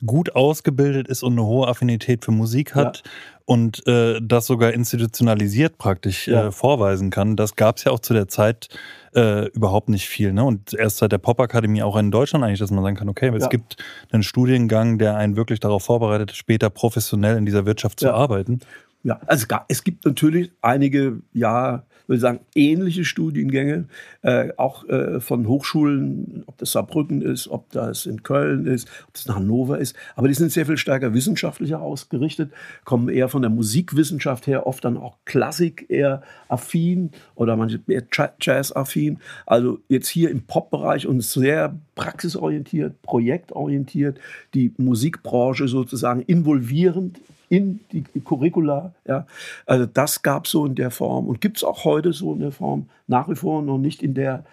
gut 0.05 0.35
ausgebildet 0.35 1.07
ist 1.07 1.23
und 1.23 1.33
eine 1.33 1.45
hohe 1.45 1.67
Affinität 1.67 2.23
für 2.23 2.31
Musik 2.31 2.75
hat 2.75 3.01
ja. 3.03 3.11
und 3.45 3.85
äh, 3.87 4.21
das 4.21 4.45
sogar 4.45 4.71
institutionalisiert 4.71 5.77
praktisch 5.77 6.27
ja. 6.27 6.47
äh, 6.47 6.51
vorweisen 6.51 7.09
kann. 7.09 7.35
Das 7.35 7.55
gab 7.55 7.77
es 7.77 7.83
ja 7.83 7.91
auch 7.91 7.99
zu 7.99 8.13
der 8.13 8.29
Zeit 8.29 8.69
äh, 9.15 9.47
überhaupt 9.49 9.89
nicht 9.89 10.07
viel. 10.07 10.31
Ne? 10.31 10.45
Und 10.45 10.73
erst 10.73 10.97
seit 10.97 11.11
der 11.11 11.17
Popakademie 11.17 11.83
auch 11.83 11.97
in 11.97 12.09
Deutschland 12.09 12.45
eigentlich, 12.45 12.59
dass 12.59 12.71
man 12.71 12.83
sagen 12.83 12.95
kann, 12.95 13.09
okay, 13.09 13.27
ja. 13.27 13.35
es 13.35 13.49
gibt 13.49 13.75
einen 14.11 14.23
Studiengang, 14.23 14.97
der 14.97 15.17
einen 15.17 15.35
wirklich 15.35 15.59
darauf 15.59 15.83
vorbereitet, 15.83 16.31
später 16.33 16.69
professionell 16.69 17.37
in 17.37 17.45
dieser 17.45 17.65
Wirtschaft 17.65 17.99
zu 17.99 18.13
arbeiten. 18.13 18.59
Ja, 19.05 19.21
also 19.27 19.45
es 19.67 19.83
gibt 19.83 20.03
natürlich 20.03 20.51
einige, 20.63 21.21
ja, 21.31 21.85
würde 22.07 22.19
sagen, 22.19 22.39
ähnliche 22.55 23.05
Studiengänge, 23.05 23.85
äh, 24.23 24.49
auch 24.57 24.89
äh, 24.89 25.19
von 25.19 25.47
Hochschulen, 25.47 26.41
ob 26.47 26.57
das 26.57 26.71
Saarbrücken 26.71 27.21
ist, 27.21 27.47
ob 27.47 27.69
das 27.71 28.07
in 28.07 28.23
Köln 28.23 28.65
ist, 28.65 28.87
ob 29.07 29.13
das 29.13 29.27
in 29.27 29.35
Hannover 29.35 29.77
ist. 29.77 29.95
Aber 30.15 30.27
die 30.27 30.33
sind 30.33 30.51
sehr 30.51 30.65
viel 30.65 30.77
stärker 30.77 31.13
wissenschaftlicher 31.13 31.83
ausgerichtet, 31.83 32.51
kommen 32.83 33.07
eher 33.07 33.29
von 33.29 33.43
der 33.43 33.51
Musikwissenschaft 33.51 34.47
her, 34.47 34.65
oft 34.65 34.83
dann 34.83 34.97
auch 34.97 35.17
Klassik 35.25 35.85
eher 35.87 36.23
affin 36.49 37.11
oder 37.35 37.55
manche 37.57 37.79
eher 37.87 38.05
Jazz-affin. 38.41 39.19
Also 39.45 39.77
jetzt 39.87 40.07
hier 40.07 40.31
im 40.31 40.47
Pop-Bereich 40.47 41.05
und 41.05 41.21
sehr 41.21 41.79
praxisorientiert, 41.93 43.03
projektorientiert, 43.03 44.19
die 44.55 44.73
Musikbranche 44.77 45.67
sozusagen 45.67 46.21
involvierend 46.21 47.19
in 47.55 47.79
die 47.91 48.03
Curricula. 48.21 48.93
Ja. 49.07 49.25
Also 49.65 49.85
das 49.85 50.21
gab 50.21 50.45
es 50.45 50.51
so 50.51 50.65
in 50.65 50.75
der 50.75 50.91
Form 50.91 51.27
und 51.27 51.41
gibt 51.41 51.57
es 51.57 51.63
auch 51.63 51.85
heute 51.85 52.13
so 52.13 52.33
in 52.33 52.39
der 52.39 52.51
Form 52.51 52.89
nach 53.07 53.29
wie 53.29 53.35
vor 53.35 53.61
noch 53.61 53.77
nicht 53.77 54.03
in 54.03 54.13
der, 54.13 54.43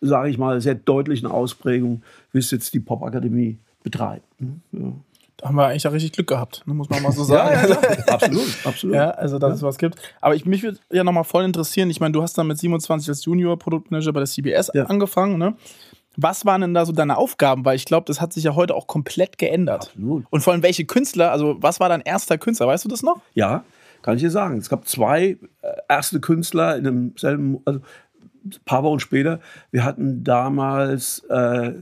sage 0.00 0.30
ich 0.30 0.38
mal, 0.38 0.60
sehr 0.60 0.74
deutlichen 0.74 1.26
Ausprägung, 1.28 2.02
wie 2.32 2.38
es 2.38 2.50
jetzt 2.50 2.74
die 2.74 2.80
Popakademie 2.80 3.58
betreibt. 3.82 4.40
Ne? 4.40 4.60
Ja. 4.72 4.92
Da 5.36 5.48
haben 5.48 5.54
wir 5.54 5.68
eigentlich 5.68 5.88
auch 5.88 5.92
richtig 5.92 6.12
Glück 6.12 6.26
gehabt, 6.26 6.62
ne, 6.66 6.74
muss 6.74 6.90
man 6.90 7.02
mal 7.02 7.12
so 7.12 7.24
sagen. 7.24 7.66
ja, 7.70 7.80
ja, 7.80 8.04
absolut, 8.08 8.58
absolut. 8.62 8.96
Ja, 8.96 9.10
also 9.12 9.38
dass 9.38 9.54
es 9.54 9.62
was 9.62 9.78
gibt. 9.78 9.96
Aber 10.20 10.34
ich, 10.34 10.44
mich 10.44 10.62
würde 10.62 10.78
ja 10.92 11.02
nochmal 11.02 11.24
voll 11.24 11.44
interessieren, 11.44 11.88
ich 11.88 11.98
meine, 11.98 12.12
du 12.12 12.20
hast 12.20 12.36
dann 12.36 12.46
mit 12.46 12.58
27 12.58 13.08
als 13.08 13.24
Junior-Produktmanager 13.24 14.12
bei 14.12 14.20
der 14.20 14.26
CBS 14.26 14.68
angefangen, 14.70 15.38
ne? 15.38 15.54
Was 16.22 16.44
waren 16.44 16.60
denn 16.60 16.74
da 16.74 16.84
so 16.84 16.92
deine 16.92 17.16
Aufgaben? 17.16 17.64
Weil 17.64 17.76
ich 17.76 17.84
glaube, 17.84 18.04
das 18.06 18.20
hat 18.20 18.32
sich 18.32 18.44
ja 18.44 18.54
heute 18.54 18.74
auch 18.74 18.86
komplett 18.86 19.38
geändert. 19.38 19.88
Absolut. 19.88 20.24
Und 20.30 20.40
vor 20.42 20.52
allem 20.52 20.62
welche 20.62 20.84
Künstler, 20.84 21.32
also 21.32 21.56
was 21.60 21.80
war 21.80 21.88
dein 21.88 22.02
erster 22.02 22.38
Künstler? 22.38 22.66
Weißt 22.66 22.84
du 22.84 22.88
das 22.88 23.02
noch? 23.02 23.20
Ja, 23.34 23.64
kann 24.02 24.16
ich 24.16 24.22
dir 24.22 24.30
sagen. 24.30 24.58
Es 24.58 24.68
gab 24.68 24.86
zwei 24.86 25.38
äh, 25.62 25.72
erste 25.88 26.20
Künstler 26.20 26.76
in 26.76 26.84
demselben, 26.84 27.60
also 27.64 27.80
ein 28.44 28.52
paar 28.64 28.82
Wochen 28.82 29.00
später. 29.00 29.40
Wir 29.70 29.84
hatten 29.84 30.24
damals 30.24 31.20
äh, 31.28 31.72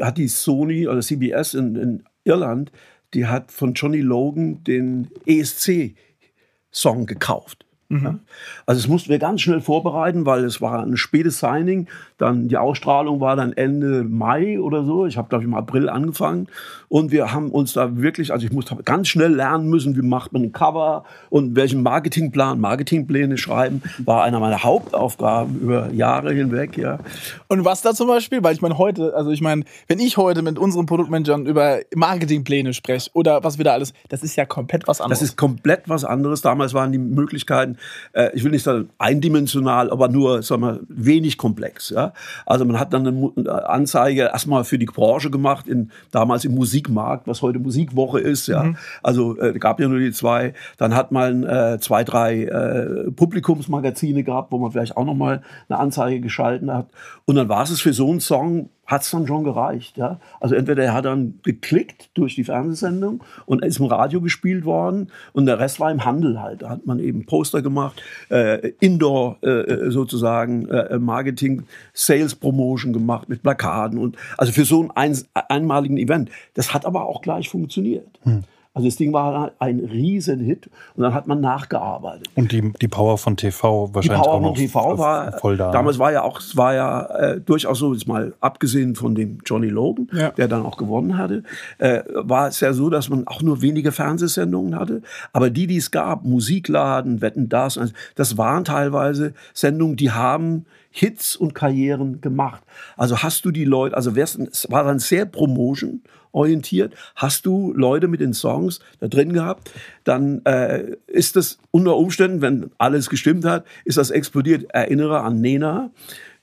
hat 0.00 0.18
die 0.18 0.28
Sony 0.28 0.88
oder 0.88 1.00
CBS 1.00 1.54
in, 1.54 1.76
in 1.76 2.04
Irland, 2.24 2.72
die 3.14 3.26
hat 3.26 3.52
von 3.52 3.74
Johnny 3.74 4.00
Logan 4.00 4.64
den 4.64 5.10
ESC-Song 5.26 7.06
gekauft. 7.06 7.63
Ja. 7.90 8.18
Also 8.66 8.78
es 8.80 8.88
mussten 8.88 9.10
wir 9.10 9.18
ganz 9.18 9.42
schnell 9.42 9.60
vorbereiten, 9.60 10.26
weil 10.26 10.44
es 10.44 10.60
war 10.60 10.82
ein 10.82 10.96
spätes 10.96 11.38
Signing. 11.38 11.86
Dann 12.18 12.48
die 12.48 12.56
Ausstrahlung 12.56 13.20
war 13.20 13.36
dann 13.36 13.52
Ende 13.52 14.04
Mai 14.04 14.58
oder 14.58 14.84
so. 14.84 15.06
Ich 15.06 15.16
habe 15.16 15.28
glaube 15.28 15.44
ich 15.44 15.48
im 15.48 15.54
April 15.54 15.88
angefangen 15.88 16.48
und 16.94 17.10
wir 17.10 17.32
haben 17.32 17.50
uns 17.50 17.72
da 17.72 17.96
wirklich, 17.96 18.32
also 18.32 18.46
ich 18.46 18.52
musste 18.52 18.76
ganz 18.84 19.08
schnell 19.08 19.34
lernen 19.34 19.68
müssen, 19.68 19.96
wie 19.96 20.02
macht 20.02 20.32
man 20.32 20.42
ein 20.42 20.52
Cover 20.52 21.02
und 21.28 21.56
welchen 21.56 21.82
Marketingplan, 21.82 22.60
Marketingpläne 22.60 23.36
schreiben, 23.36 23.82
war 24.04 24.22
einer 24.22 24.38
meiner 24.38 24.62
Hauptaufgaben 24.62 25.58
über 25.58 25.90
Jahre 25.90 26.32
hinweg. 26.32 26.78
Ja. 26.78 27.00
Und 27.48 27.64
was 27.64 27.82
da 27.82 27.94
zum 27.94 28.06
Beispiel, 28.06 28.44
weil 28.44 28.54
ich 28.54 28.62
meine 28.62 28.78
heute, 28.78 29.12
also 29.16 29.32
ich 29.32 29.40
meine, 29.40 29.64
wenn 29.88 29.98
ich 29.98 30.18
heute 30.18 30.42
mit 30.42 30.56
unseren 30.56 30.86
Produktmanagern 30.86 31.46
über 31.46 31.80
Marketingpläne 31.96 32.72
spreche 32.72 33.10
oder 33.12 33.42
was 33.42 33.58
wir 33.58 33.64
da 33.64 33.72
alles, 33.72 33.92
das 34.08 34.22
ist 34.22 34.36
ja 34.36 34.46
komplett 34.46 34.86
was 34.86 35.00
anderes. 35.00 35.18
Das 35.18 35.28
ist 35.30 35.36
komplett 35.36 35.88
was 35.88 36.04
anderes. 36.04 36.42
Damals 36.42 36.74
waren 36.74 36.92
die 36.92 36.98
Möglichkeiten 36.98 37.76
äh, 38.12 38.30
ich 38.34 38.44
will 38.44 38.50
nicht 38.50 38.62
sagen 38.62 38.90
eindimensional, 38.98 39.90
aber 39.90 40.08
nur 40.08 40.42
sagen 40.42 40.62
wir, 40.62 40.80
wenig 40.88 41.38
komplex. 41.38 41.90
Ja? 41.90 42.12
Also 42.46 42.64
man 42.64 42.78
hat 42.78 42.92
dann 42.92 43.06
eine 43.06 43.68
Anzeige 43.68 44.22
erstmal 44.32 44.64
für 44.64 44.78
die 44.78 44.86
Branche 44.86 45.30
gemacht, 45.30 45.66
in, 45.66 45.90
damals 46.10 46.44
im 46.44 46.54
Musikmarkt, 46.84 47.26
was 47.26 47.42
heute 47.42 47.58
Musikwoche 47.58 48.20
ist. 48.20 48.46
Ja? 48.46 48.64
Mhm. 48.64 48.76
Also 49.02 49.38
äh, 49.38 49.58
gab 49.58 49.80
ja 49.80 49.88
nur 49.88 49.98
die 49.98 50.12
zwei. 50.12 50.54
Dann 50.76 50.94
hat 50.94 51.12
man 51.12 51.44
äh, 51.44 51.78
zwei, 51.80 52.04
drei 52.04 52.44
äh, 52.44 53.10
Publikumsmagazine 53.10 54.22
gehabt, 54.22 54.52
wo 54.52 54.58
man 54.58 54.70
vielleicht 54.70 54.96
auch 54.96 55.04
nochmal 55.04 55.42
eine 55.68 55.78
Anzeige 55.78 56.20
geschalten 56.20 56.72
hat. 56.72 56.88
Und 57.24 57.36
dann 57.36 57.48
war 57.48 57.62
es 57.62 57.80
für 57.80 57.92
so 57.92 58.10
einen 58.10 58.20
Song 58.20 58.70
hat 58.86 59.02
es 59.02 59.10
dann 59.10 59.26
schon 59.26 59.44
gereicht. 59.44 59.96
Ja? 59.96 60.20
Also 60.40 60.54
entweder 60.54 60.82
er 60.84 60.94
hat 60.94 61.04
dann 61.04 61.40
geklickt 61.42 62.10
durch 62.14 62.34
die 62.34 62.44
Fernsehsendung 62.44 63.22
und 63.46 63.64
ist 63.64 63.78
im 63.78 63.86
Radio 63.86 64.20
gespielt 64.20 64.64
worden 64.64 65.10
und 65.32 65.46
der 65.46 65.58
Rest 65.58 65.80
war 65.80 65.90
im 65.90 66.04
Handel 66.04 66.40
halt. 66.40 66.62
Da 66.62 66.70
hat 66.70 66.86
man 66.86 66.98
eben 66.98 67.26
Poster 67.26 67.62
gemacht, 67.62 68.02
äh, 68.30 68.72
Indoor 68.80 69.38
äh, 69.42 69.48
äh 69.48 69.90
sozusagen 69.90 70.68
äh, 70.68 70.98
Marketing, 70.98 71.64
Sales 71.92 72.34
Promotion 72.34 72.92
gemacht 72.92 73.28
mit 73.28 73.42
Plakaten 73.42 73.98
und 73.98 74.16
also 74.36 74.52
für 74.52 74.64
so 74.64 74.80
einen 74.80 74.90
ein, 74.94 75.16
einmaligen 75.48 75.96
Event. 75.98 76.30
Das 76.54 76.74
hat 76.74 76.86
aber 76.86 77.06
auch 77.06 77.22
gleich 77.22 77.48
funktioniert. 77.48 78.18
Hm. 78.22 78.44
Also 78.74 78.88
das 78.88 78.96
Ding 78.96 79.12
war 79.12 79.52
ein 79.60 79.78
Riesenhit 79.78 80.68
und 80.96 81.04
dann 81.04 81.14
hat 81.14 81.28
man 81.28 81.40
nachgearbeitet. 81.40 82.26
Und 82.34 82.50
die, 82.50 82.72
die 82.72 82.88
Power 82.88 83.18
von 83.18 83.36
TV 83.36 83.94
wahrscheinlich 83.94 84.20
die 84.20 84.24
Power 84.24 84.34
auch 84.34 84.40
noch 84.40 84.56
von 84.56 84.56
TV 84.56 84.98
war 84.98 85.32
voll 85.38 85.56
da. 85.56 85.70
Damals 85.70 86.00
war 86.00 86.10
ja 86.10 86.22
auch, 86.22 86.40
es 86.40 86.56
war 86.56 86.74
ja 86.74 87.06
äh, 87.06 87.40
durchaus 87.40 87.78
so, 87.78 87.92
jetzt 87.92 88.08
mal 88.08 88.34
abgesehen 88.40 88.96
von 88.96 89.14
dem 89.14 89.38
Johnny 89.46 89.68
Logan, 89.68 90.08
ja. 90.12 90.30
der 90.30 90.48
dann 90.48 90.66
auch 90.66 90.76
gewonnen 90.76 91.16
hatte, 91.16 91.44
äh, 91.78 92.02
war 92.14 92.48
es 92.48 92.58
ja 92.58 92.72
so, 92.72 92.90
dass 92.90 93.08
man 93.08 93.28
auch 93.28 93.42
nur 93.42 93.62
wenige 93.62 93.92
Fernsehsendungen 93.92 94.76
hatte. 94.76 95.02
Aber 95.32 95.50
die, 95.50 95.68
die 95.68 95.76
es 95.76 95.92
gab, 95.92 96.24
Musikladen, 96.24 97.20
Wetten, 97.20 97.48
das, 97.48 97.78
das 98.16 98.36
waren 98.36 98.64
teilweise 98.64 99.34
Sendungen, 99.52 99.94
die 99.94 100.10
haben 100.10 100.66
Hits 100.90 101.36
und 101.36 101.54
Karrieren 101.54 102.20
gemacht. 102.20 102.62
Also 102.96 103.18
hast 103.18 103.44
du 103.44 103.52
die 103.52 103.64
Leute, 103.64 103.96
also 103.96 104.10
es 104.16 104.68
war 104.68 104.82
dann 104.82 104.98
sehr 104.98 105.26
Promotion 105.26 106.02
orientiert. 106.34 106.94
Hast 107.14 107.46
du 107.46 107.72
Leute 107.74 108.08
mit 108.08 108.20
den 108.20 108.34
Songs 108.34 108.80
da 109.00 109.08
drin 109.08 109.32
gehabt, 109.32 109.70
dann 110.04 110.44
äh, 110.44 110.96
ist 111.06 111.36
das 111.36 111.58
unter 111.70 111.96
Umständen, 111.96 112.42
wenn 112.42 112.70
alles 112.78 113.08
gestimmt 113.08 113.44
hat, 113.44 113.64
ist 113.84 113.98
das 113.98 114.10
explodiert. 114.10 114.64
Erinnere 114.70 115.20
an 115.20 115.40
Nena, 115.40 115.90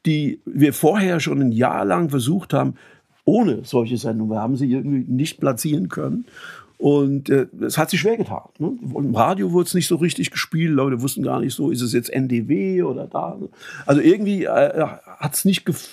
die 0.05 0.39
wir 0.45 0.74
vorher 0.74 1.19
schon 1.19 1.41
ein 1.41 1.51
Jahr 1.51 1.86
lang 1.86 2.10
versucht 2.10 2.53
haben, 2.53 2.75
ohne 3.25 3.63
solche 3.63 3.98
Sendungen. 3.98 4.33
Wir 4.33 4.41
haben 4.41 4.55
sie 4.55 4.71
irgendwie 4.71 5.12
nicht 5.12 5.39
platzieren 5.39 5.89
können. 5.89 6.25
Und 6.77 7.29
äh, 7.29 7.45
es 7.62 7.77
hat 7.77 7.91
sich 7.91 8.00
schwer 8.00 8.17
getan. 8.17 8.50
Ne? 8.57 8.75
Im 8.95 9.13
Radio 9.13 9.51
wurde 9.51 9.67
es 9.67 9.75
nicht 9.75 9.88
so 9.88 9.98
richtig 9.98 10.31
gespielt. 10.31 10.71
Leute 10.71 11.03
wussten 11.03 11.21
gar 11.21 11.39
nicht 11.39 11.53
so, 11.53 11.69
ist 11.69 11.81
es 11.81 11.93
jetzt 11.93 12.10
NDW 12.10 12.81
oder 12.81 13.05
da. 13.05 13.38
Also 13.86 14.01
irgendwie 14.01 14.45
äh, 14.45 14.88
hat 15.19 15.36
es 15.36 15.45
nicht, 15.45 15.65
gef 15.65 15.89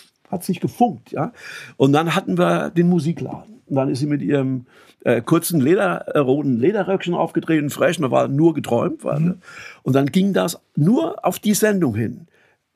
nicht 0.46 0.62
gefunkt. 0.62 1.12
Ja? 1.12 1.32
Und 1.76 1.92
dann 1.92 2.14
hatten 2.14 2.38
wir 2.38 2.70
den 2.70 2.88
Musikladen. 2.88 3.57
Und 3.68 3.76
dann 3.76 3.88
ist 3.88 4.00
sie 4.00 4.06
mit 4.06 4.22
ihrem 4.22 4.66
äh, 5.04 5.20
kurzen 5.20 5.60
Leder, 5.60 6.06
äh, 6.08 6.18
roten 6.18 6.58
Lederröckchen 6.58 7.14
aufgetreten, 7.14 7.70
fresh, 7.70 7.98
da 7.98 8.10
war 8.10 8.28
nur 8.28 8.54
geträumt. 8.54 9.04
Mhm. 9.04 9.38
Und 9.82 9.96
dann 9.96 10.06
ging 10.06 10.32
das 10.32 10.60
nur 10.76 11.24
auf 11.24 11.38
die 11.38 11.54
Sendung 11.54 11.94
hin. 11.94 12.26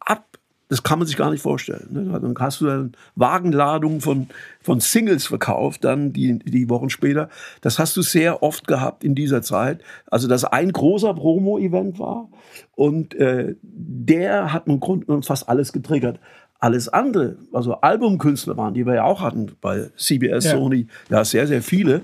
Ab, 0.01 0.27
das 0.69 0.83
kann 0.83 0.99
man 0.99 1.07
sich 1.07 1.17
gar 1.17 1.31
nicht 1.31 1.43
vorstellen. 1.43 1.89
Ne? 1.91 2.21
Dann 2.21 2.35
hast 2.39 2.61
du 2.61 2.67
dann 2.67 2.93
Wagenladungen 3.15 4.01
von, 4.01 4.29
von 4.63 4.81
Singles 4.81 5.27
verkauft, 5.27 5.85
dann 5.85 6.13
die, 6.13 6.39
die 6.39 6.71
Wochen 6.71 6.89
später. 6.89 7.29
Das 7.61 7.79
hast 7.79 7.97
du 7.97 8.03
sehr 8.03 8.43
oft 8.43 8.67
gehabt 8.67 9.05
in 9.05 9.15
dieser 9.15 9.43
Zeit. 9.43 9.83
Also, 10.07 10.29
dass 10.29 10.45
ein 10.45 10.73
großer 10.73 11.13
Promo-Event 11.15 11.99
war 11.99 12.29
und 12.75 13.15
äh, 13.15 13.55
der 13.63 14.53
hat 14.53 14.67
im 14.67 14.81
Grunde 14.81 15.23
fast 15.23 15.49
alles 15.49 15.73
getriggert. 15.73 16.19
Alles 16.63 16.89
andere, 16.89 17.35
also 17.53 17.75
Albumkünstler 17.81 18.57
waren, 18.57 18.73
die 18.73 18.87
wir 18.87 18.95
ja 18.95 19.03
auch 19.03 19.21
hatten 19.21 19.51
bei 19.61 19.91
CBS, 19.97 20.45
ja. 20.45 20.53
Sony, 20.53 20.87
ja 21.11 21.25
sehr, 21.25 21.49
sehr 21.49 21.61
viele. 21.61 22.03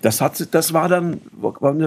Das 0.00 0.20
hat, 0.20 0.54
das 0.54 0.72
war 0.72 0.88
dann, 0.88 1.20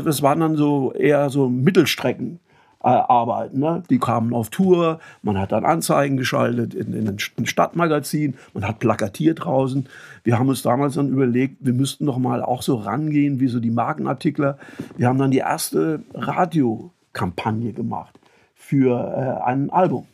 das 0.04 0.22
waren 0.22 0.42
dann 0.42 0.58
so 0.58 0.92
eher 0.92 1.30
so 1.30 1.48
Mittelstrecken. 1.48 2.42
Äh, 2.82 2.88
arbeiten. 2.88 3.60
Ne? 3.60 3.84
Die 3.90 4.00
kamen 4.00 4.34
auf 4.34 4.50
Tour, 4.50 5.00
man 5.22 5.38
hat 5.38 5.52
dann 5.52 5.66
Anzeigen 5.66 6.16
geschaltet 6.16 6.74
in, 6.74 6.94
in 6.94 7.10
ein 7.10 7.46
Stadtmagazin, 7.46 8.36
man 8.54 8.66
hat 8.66 8.80
plakatiert 8.80 9.44
draußen. 9.44 9.90
Wir 10.24 10.40
haben 10.40 10.48
uns 10.48 10.62
damals 10.62 10.94
dann 10.94 11.10
überlegt, 11.10 11.58
wir 11.60 11.74
müssten 11.74 12.06
doch 12.06 12.18
mal 12.18 12.42
auch 12.42 12.62
so 12.62 12.76
rangehen 12.76 13.42
wie 13.42 13.50
so 13.50 13.60
die 13.60 13.70
Markenartikler. 13.70 14.58
Wir 14.96 15.10
haben 15.10 15.20
dann 15.20 15.32
die 15.32 15.40
erste 15.40 16.04
Radiokampagne 16.14 17.74
gemacht 17.74 18.18
für 18.56 18.96
äh, 18.98 19.44
ein 19.46 19.70
Album 19.72 20.08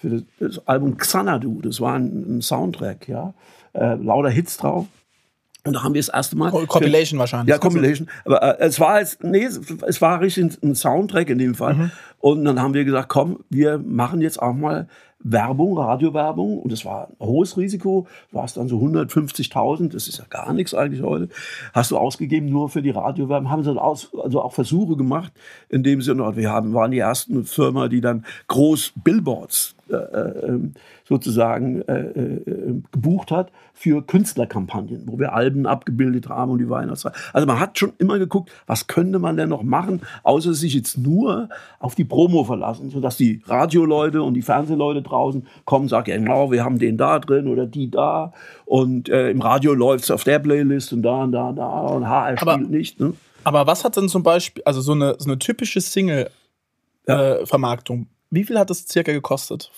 für 0.00 0.22
das, 0.40 0.66
Album 0.66 0.96
Xanadu. 0.96 1.60
Das 1.62 1.80
war 1.80 1.94
ein, 1.94 2.38
ein 2.38 2.42
Soundtrack, 2.42 3.08
ja. 3.08 3.34
Äh, 3.72 3.94
lauter 3.94 4.30
Hits 4.30 4.56
drauf. 4.56 4.86
Und 5.64 5.74
da 5.74 5.82
haben 5.82 5.92
wir 5.92 6.00
das 6.00 6.08
erste 6.08 6.36
Mal. 6.36 6.50
Compilation 6.50 7.18
wahrscheinlich. 7.18 7.50
Ja, 7.50 7.58
Compilation. 7.58 8.08
Aber 8.24 8.42
äh, 8.42 8.66
es 8.66 8.80
war 8.80 9.00
jetzt, 9.00 9.22
nee, 9.22 9.44
es 9.44 10.00
war 10.00 10.20
richtig 10.20 10.62
ein 10.62 10.74
Soundtrack 10.74 11.28
in 11.30 11.38
dem 11.38 11.54
Fall. 11.54 11.74
Mhm. 11.74 11.90
Und 12.20 12.44
dann 12.44 12.60
haben 12.60 12.74
wir 12.74 12.84
gesagt, 12.84 13.08
komm, 13.08 13.40
wir 13.50 13.78
machen 13.78 14.20
jetzt 14.20 14.40
auch 14.40 14.54
mal 14.54 14.88
Werbung, 15.18 15.76
Radiowerbung. 15.76 16.60
Und 16.60 16.72
das 16.72 16.84
war 16.84 17.08
ein 17.08 17.26
hohes 17.26 17.56
Risiko. 17.56 18.06
War 18.32 18.44
es 18.44 18.54
dann 18.54 18.68
so 18.68 18.78
150.000, 18.78 19.92
das 19.92 20.08
ist 20.08 20.18
ja 20.18 20.24
gar 20.30 20.52
nichts 20.52 20.74
eigentlich 20.74 21.02
heute. 21.02 21.28
Hast 21.72 21.90
du 21.90 21.98
ausgegeben 21.98 22.48
nur 22.48 22.68
für 22.68 22.82
die 22.82 22.90
Radiowerbung. 22.90 23.50
Haben 23.50 23.62
sie 23.62 23.68
dann 23.68 23.78
aus, 23.78 24.10
also 24.22 24.40
auch 24.40 24.52
Versuche 24.52 24.96
gemacht, 24.96 25.32
in 25.68 25.82
dem 25.82 26.00
Sinne, 26.02 26.36
wir 26.36 26.50
haben, 26.50 26.72
waren 26.72 26.92
die 26.92 26.98
ersten 26.98 27.44
Firma, 27.44 27.88
die 27.88 28.00
dann 28.00 28.24
groß 28.46 28.92
Billboards 29.02 29.74
sozusagen 31.04 31.82
äh, 31.82 32.00
äh, 32.00 32.82
gebucht 32.92 33.30
hat 33.30 33.50
für 33.72 34.02
Künstlerkampagnen, 34.02 35.04
wo 35.06 35.18
wir 35.18 35.32
Alben 35.32 35.66
abgebildet 35.66 36.28
haben 36.28 36.50
und 36.50 36.58
die 36.58 36.68
Weihnachtszeit. 36.68 37.14
Also 37.32 37.46
man 37.46 37.60
hat 37.60 37.78
schon 37.78 37.92
immer 37.98 38.18
geguckt, 38.18 38.50
was 38.66 38.86
könnte 38.86 39.18
man 39.18 39.36
denn 39.36 39.48
noch 39.48 39.62
machen, 39.62 40.02
außer 40.22 40.52
sich 40.52 40.74
jetzt 40.74 40.98
nur 40.98 41.48
auf 41.78 41.94
die 41.94 42.04
Promo 42.04 42.44
verlassen, 42.44 42.90
sodass 42.90 43.16
die 43.16 43.42
Radioleute 43.46 44.22
und 44.22 44.34
die 44.34 44.42
Fernsehleute 44.42 45.00
draußen 45.02 45.46
kommen 45.64 45.84
und 45.84 45.88
sagen, 45.88 46.10
ja, 46.10 46.16
genau, 46.16 46.50
wir 46.50 46.64
haben 46.64 46.78
den 46.78 46.98
da 46.98 47.18
drin 47.18 47.48
oder 47.48 47.66
die 47.66 47.90
da 47.90 48.32
und 48.64 49.08
äh, 49.08 49.30
im 49.30 49.40
Radio 49.40 49.72
läuft 49.74 50.04
es 50.04 50.10
auf 50.10 50.24
der 50.24 50.40
Playlist 50.40 50.92
und 50.92 51.02
da 51.02 51.22
und 51.22 51.32
da 51.32 51.48
und 51.48 51.56
da 51.56 51.68
und 51.68 52.06
HR 52.06 52.36
spielt 52.36 52.48
aber, 52.48 52.58
nicht. 52.58 53.00
Ne? 53.00 53.14
Aber 53.44 53.66
was 53.66 53.84
hat 53.84 53.96
denn 53.96 54.10
zum 54.10 54.22
Beispiel, 54.22 54.62
also 54.64 54.82
so 54.82 54.92
eine, 54.92 55.16
so 55.18 55.30
eine 55.30 55.38
typische 55.38 55.80
Single-Vermarktung, 55.80 57.98
ja. 57.98 58.04
äh, 58.04 58.08
wie 58.30 58.44
viel 58.44 58.58
hat 58.58 58.70
das 58.70 58.86
circa 58.86 59.12
gekostet? 59.12 59.70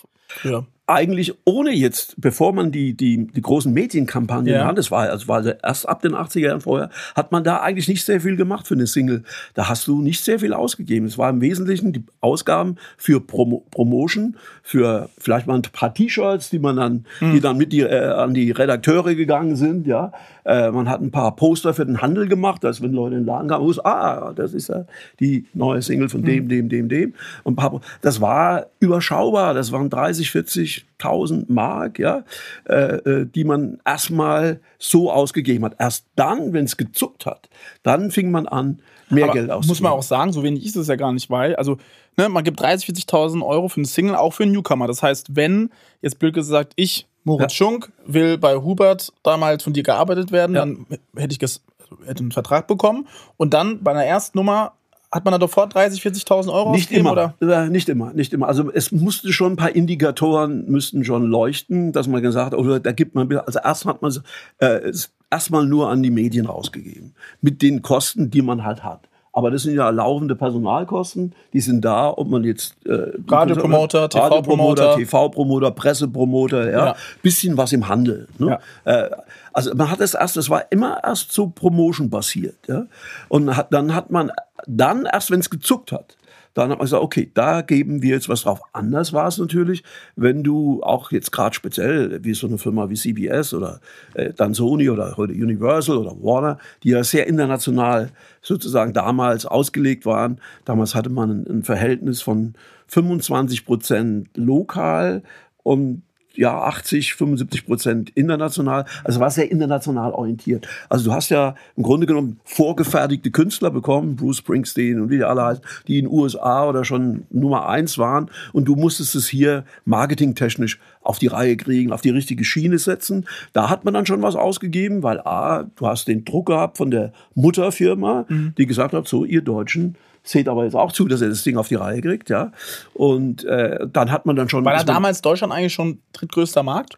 Ja. 0.43 0.65
Eigentlich 0.91 1.33
ohne 1.45 1.71
jetzt, 1.71 2.19
bevor 2.19 2.51
man 2.53 2.71
die, 2.71 2.93
die, 2.95 3.27
die 3.27 3.41
großen 3.41 3.71
Medienkampagnen 3.71 4.53
ja. 4.53 4.65
hat, 4.65 4.77
das 4.77 4.91
war, 4.91 5.09
also 5.09 5.27
war 5.29 5.45
erst 5.63 5.87
ab 5.87 6.01
den 6.01 6.13
80er 6.13 6.39
Jahren 6.39 6.61
vorher, 6.61 6.89
hat 7.15 7.31
man 7.31 7.45
da 7.45 7.61
eigentlich 7.61 7.87
nicht 7.87 8.03
sehr 8.03 8.19
viel 8.19 8.35
gemacht 8.35 8.67
für 8.67 8.73
eine 8.73 8.87
Single. 8.87 9.23
Da 9.53 9.69
hast 9.69 9.87
du 9.87 10.01
nicht 10.01 10.21
sehr 10.21 10.39
viel 10.39 10.53
ausgegeben. 10.53 11.05
Es 11.05 11.17
war 11.17 11.29
im 11.29 11.39
Wesentlichen 11.39 11.93
die 11.93 12.03
Ausgaben 12.19 12.75
für 12.97 13.21
Promo 13.21 13.65
Promotion, 13.71 14.35
für 14.63 15.09
vielleicht 15.17 15.47
mal 15.47 15.55
ein 15.55 15.61
paar 15.61 15.93
T-Shirts, 15.93 16.49
die 16.49 16.59
man 16.59 16.75
dann, 16.75 17.05
mhm. 17.21 17.33
die 17.33 17.39
dann 17.39 17.57
mit 17.57 17.71
die, 17.71 17.81
äh, 17.81 18.11
an 18.11 18.33
die 18.33 18.51
Redakteure 18.51 19.15
gegangen 19.15 19.55
sind, 19.55 19.87
ja. 19.87 20.11
Äh, 20.43 20.71
man 20.71 20.89
hat 20.89 21.01
ein 21.01 21.11
paar 21.11 21.35
Poster 21.35 21.73
für 21.73 21.85
den 21.85 22.01
Handel 22.01 22.27
gemacht, 22.27 22.63
dass 22.63 22.81
wenn 22.81 22.93
Leute 22.93 23.15
in 23.15 23.21
den 23.21 23.27
Laden 23.27 23.47
kamen, 23.47 23.63
wussten, 23.65 23.85
ah, 23.85 24.33
das 24.35 24.53
ist 24.53 24.69
ja 24.69 24.85
die 25.19 25.45
neue 25.53 25.81
Single 25.81 26.09
von 26.09 26.23
dem, 26.23 26.45
mhm. 26.45 26.49
dem, 26.49 26.69
dem, 26.69 26.89
dem. 26.89 27.13
Und 27.43 27.59
das 28.01 28.21
war 28.21 28.67
überschaubar. 28.79 29.53
Das 29.53 29.71
waren 29.71 29.89
30, 29.89 30.80
40.000 30.99 31.45
Mark, 31.47 31.99
ja, 31.99 32.23
äh, 32.67 32.73
äh, 32.95 33.25
die 33.25 33.43
man 33.43 33.79
erstmal 33.85 34.61
so 34.77 35.11
ausgegeben 35.11 35.65
hat. 35.65 35.75
Erst 35.79 36.07
dann, 36.15 36.53
wenn 36.53 36.65
es 36.65 36.77
gezuckt 36.77 37.25
hat, 37.25 37.49
dann 37.83 38.11
fing 38.11 38.31
man 38.31 38.47
an, 38.47 38.81
mehr 39.09 39.25
Aber 39.25 39.33
Geld 39.33 39.49
auszugeben. 39.51 39.67
Muss 39.69 39.81
man 39.81 39.91
auch 39.91 40.03
sagen, 40.03 40.31
so 40.33 40.43
wenig 40.43 40.65
ist 40.65 40.75
es 40.75 40.87
ja 40.87 40.95
gar 40.95 41.11
nicht, 41.11 41.29
weil, 41.29 41.55
also 41.55 41.77
ne, 42.17 42.29
man 42.29 42.43
gibt 42.43 42.59
30, 42.59 42.89
40.000 42.89 43.45
Euro 43.45 43.67
für 43.67 43.77
eine 43.77 43.87
Single, 43.87 44.15
auch 44.15 44.33
für 44.33 44.43
einen 44.43 44.53
Newcomer. 44.53 44.87
Das 44.87 45.03
heißt, 45.03 45.35
wenn, 45.35 45.69
jetzt 46.01 46.19
blöd 46.19 46.33
gesagt, 46.33 46.73
ich 46.75 47.07
Moritz 47.23 47.53
Ja. 47.53 47.65
Schunk 47.65 47.91
will 48.05 48.37
bei 48.37 48.55
Hubert 48.55 49.13
damals 49.23 49.63
von 49.63 49.73
dir 49.73 49.83
gearbeitet 49.83 50.31
werden, 50.31 50.55
Ja. 50.55 50.61
dann 50.61 50.87
hätte 51.15 51.35
ich 51.39 51.61
hätte 52.05 52.19
einen 52.23 52.31
Vertrag 52.31 52.67
bekommen 52.67 53.07
und 53.37 53.53
dann 53.53 53.83
bei 53.83 53.91
einer 53.91 54.05
ersten 54.05 54.37
Nummer 54.37 54.73
hat 55.11 55.25
man 55.25 55.33
dann 55.33 55.41
sofort 55.41 55.75
30, 55.75 56.01
40.000 56.01 56.51
Euro 56.51 56.71
Nicht 56.71 56.85
ausgegeben, 56.85 57.07
immer, 57.07 57.33
oder? 57.39 57.69
Nicht 57.69 57.89
immer, 57.89 58.13
nicht 58.13 58.33
immer. 58.33 58.47
Also 58.47 58.71
es 58.71 58.91
musste 58.91 59.33
schon 59.33 59.53
ein 59.53 59.55
paar 59.57 59.75
Indikatoren 59.75 60.65
müssten 60.69 61.03
schon 61.03 61.25
leuchten, 61.25 61.91
dass 61.91 62.07
man 62.07 62.21
gesagt 62.21 62.53
hat, 62.53 62.59
oder 62.59 62.79
da 62.79 62.91
gibt 62.93 63.13
man, 63.13 63.31
also 63.37 63.59
erst 63.61 63.85
hat 63.85 64.01
man 64.01 64.13
äh, 64.59 64.65
es 64.65 65.11
erstmal 65.29 65.65
nur 65.65 65.89
an 65.89 66.01
die 66.01 66.11
Medien 66.11 66.45
rausgegeben 66.45 67.13
mit 67.41 67.61
den 67.61 67.81
Kosten, 67.81 68.31
die 68.31 68.41
man 68.41 68.63
halt 68.63 68.83
hat. 68.83 69.07
Aber 69.33 69.49
das 69.49 69.63
sind 69.63 69.75
ja 69.75 69.89
laufende 69.89 70.35
Personalkosten, 70.35 71.33
die 71.53 71.61
sind 71.61 71.85
da, 71.85 72.09
ob 72.09 72.27
man 72.27 72.43
jetzt 72.43 72.75
äh, 72.85 73.11
Radiopromoter, 73.29 74.09
TV-Promoter. 74.09 74.95
TV-Promoter, 74.97 75.71
Pressepromoter, 75.71 76.69
ja, 76.69 76.85
Ja. 76.87 76.95
bisschen 77.21 77.55
was 77.57 77.71
im 77.71 77.87
Handel. 77.87 78.27
Ne? 78.37 78.59
Äh, 78.83 79.09
also 79.53 79.73
man 79.73 79.89
hat 79.89 80.01
es 80.01 80.13
erst, 80.15 80.35
das 80.35 80.49
war 80.49 80.65
immer 80.71 80.99
erst 81.03 81.31
so 81.31 81.47
Promotion 81.47 82.09
basiert, 82.09 82.57
ja, 82.67 82.85
und 83.29 83.55
hat, 83.55 83.73
dann 83.73 83.95
hat 83.95 84.11
man 84.11 84.31
dann 84.67 85.05
erst, 85.05 85.31
wenn 85.31 85.39
es 85.39 85.49
gezuckt 85.49 85.91
hat, 85.91 86.17
dann 86.53 86.69
hat 86.69 86.77
man 86.77 86.85
gesagt, 86.85 87.03
okay, 87.03 87.31
da 87.33 87.61
geben 87.61 88.01
wir 88.01 88.11
jetzt 88.11 88.29
was 88.29 88.43
drauf. 88.43 88.61
Anders 88.73 89.13
war 89.13 89.27
es 89.27 89.37
natürlich, 89.37 89.83
wenn 90.15 90.43
du 90.43 90.81
auch 90.83 91.11
jetzt 91.11 91.31
gerade 91.31 91.55
speziell, 91.55 92.23
wie 92.23 92.33
so 92.33 92.47
eine 92.47 92.57
Firma 92.57 92.89
wie 92.89 92.95
CBS 92.95 93.53
oder 93.53 93.79
äh, 94.13 94.33
dann 94.33 94.53
Sony 94.53 94.89
oder 94.89 95.15
heute 95.17 95.33
Universal 95.33 95.97
oder 95.97 96.11
Warner, 96.21 96.57
die 96.83 96.89
ja 96.89 97.03
sehr 97.03 97.27
international 97.27 98.09
sozusagen 98.41 98.93
damals 98.93 99.45
ausgelegt 99.45 100.05
waren. 100.05 100.39
Damals 100.65 100.95
hatte 100.95 101.09
man 101.09 101.29
ein, 101.29 101.47
ein 101.47 101.63
Verhältnis 101.63 102.21
von 102.21 102.55
25 102.87 103.65
Prozent 103.65 104.29
lokal 104.35 105.23
und 105.63 106.03
ja, 106.35 106.57
80, 106.61 107.15
75 107.15 107.65
Prozent 107.65 108.09
international. 108.11 108.85
Also 109.03 109.19
war 109.19 109.29
sehr 109.29 109.51
international 109.51 110.11
orientiert. 110.11 110.67
Also 110.89 111.05
du 111.05 111.13
hast 111.13 111.29
ja 111.29 111.55
im 111.75 111.83
Grunde 111.83 112.07
genommen 112.07 112.39
vorgefertigte 112.43 113.31
Künstler 113.31 113.71
bekommen, 113.71 114.15
Bruce 114.15 114.37
Springsteen 114.37 115.01
und 115.01 115.09
wie 115.09 115.17
die 115.17 115.23
alle 115.23 115.43
heißen, 115.43 115.63
die 115.87 115.99
in 115.99 116.05
den 116.05 116.13
USA 116.13 116.67
oder 116.67 116.85
schon 116.85 117.25
Nummer 117.29 117.67
eins 117.67 117.97
waren. 117.97 118.29
Und 118.53 118.65
du 118.65 118.75
musstest 118.75 119.15
es 119.15 119.27
hier 119.27 119.65
marketingtechnisch 119.85 120.79
auf 121.01 121.19
die 121.19 121.27
Reihe 121.27 121.57
kriegen, 121.57 121.91
auf 121.91 122.01
die 122.01 122.11
richtige 122.11 122.43
Schiene 122.43 122.77
setzen. 122.77 123.25
Da 123.53 123.69
hat 123.69 123.85
man 123.85 123.93
dann 123.93 124.05
schon 124.05 124.21
was 124.21 124.35
ausgegeben, 124.35 125.03
weil 125.03 125.19
A, 125.19 125.63
du 125.75 125.87
hast 125.87 126.07
den 126.07 126.25
Druck 126.25 126.47
gehabt 126.47 126.77
von 126.77 126.91
der 126.91 127.11
Mutterfirma, 127.35 128.25
die 128.57 128.65
gesagt 128.65 128.93
hat, 128.93 129.07
so 129.07 129.25
ihr 129.25 129.41
Deutschen, 129.41 129.95
seht 130.23 130.47
aber 130.47 130.65
jetzt 130.65 130.75
auch 130.75 130.91
zu, 130.91 131.07
dass 131.07 131.21
ihr 131.21 131.29
das 131.29 131.43
Ding 131.43 131.57
auf 131.57 131.67
die 131.67 131.75
Reihe 131.75 132.01
kriegt, 132.01 132.29
ja. 132.29 132.51
Und 132.93 133.43
äh, 133.45 133.87
dann 133.91 134.11
hat 134.11 134.25
man 134.25 134.35
dann 134.35 134.49
schon 134.49 134.63
War 134.65 134.77
da 134.77 134.83
damals 134.83 135.21
Deutschland 135.21 135.53
eigentlich 135.53 135.73
schon 135.73 135.99
drittgrößter 136.13 136.63
Markt? 136.63 136.97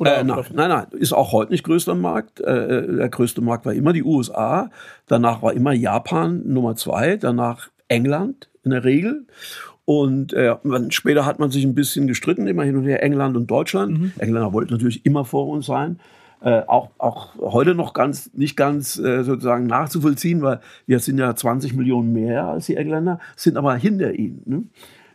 Äh, 0.00 0.22
nein, 0.22 0.44
nein, 0.52 0.68
nein, 0.68 0.86
ist 0.92 1.12
auch 1.12 1.32
heute 1.32 1.50
nicht 1.50 1.64
größter 1.64 1.94
Markt. 1.94 2.40
Äh, 2.40 2.86
der 2.86 3.08
größte 3.08 3.40
Markt 3.40 3.66
war 3.66 3.72
immer 3.72 3.92
die 3.92 4.04
USA. 4.04 4.70
Danach 5.06 5.42
war 5.42 5.52
immer 5.54 5.72
Japan 5.72 6.42
Nummer 6.46 6.76
zwei. 6.76 7.16
Danach 7.16 7.68
England 7.88 8.48
in 8.62 8.70
der 8.70 8.84
Regel. 8.84 9.26
Und 9.84 10.34
äh, 10.34 10.54
man, 10.62 10.90
später 10.90 11.24
hat 11.24 11.38
man 11.38 11.50
sich 11.50 11.64
ein 11.64 11.74
bisschen 11.74 12.06
gestritten, 12.06 12.46
immer 12.46 12.62
hin 12.62 12.76
und 12.76 12.84
her 12.84 13.02
England 13.02 13.36
und 13.36 13.50
Deutschland. 13.50 14.12
Engländer 14.18 14.52
wollten 14.52 14.72
natürlich 14.72 15.04
immer 15.06 15.24
vor 15.24 15.48
uns 15.48 15.66
sein. 15.66 15.98
Äh, 16.40 16.62
auch, 16.66 16.90
auch 16.98 17.34
heute 17.40 17.74
noch 17.74 17.94
ganz, 17.94 18.30
nicht 18.32 18.56
ganz 18.56 18.96
äh, 18.98 19.24
sozusagen 19.24 19.66
nachzuvollziehen, 19.66 20.40
weil 20.40 20.60
wir 20.86 21.00
sind 21.00 21.18
ja 21.18 21.34
20 21.34 21.74
Millionen 21.74 22.12
mehr 22.12 22.46
als 22.46 22.66
die 22.66 22.76
Engländer, 22.76 23.18
sind 23.34 23.56
aber 23.56 23.74
hinter 23.74 24.14
ihnen. 24.14 24.42
Ne? 24.46 24.62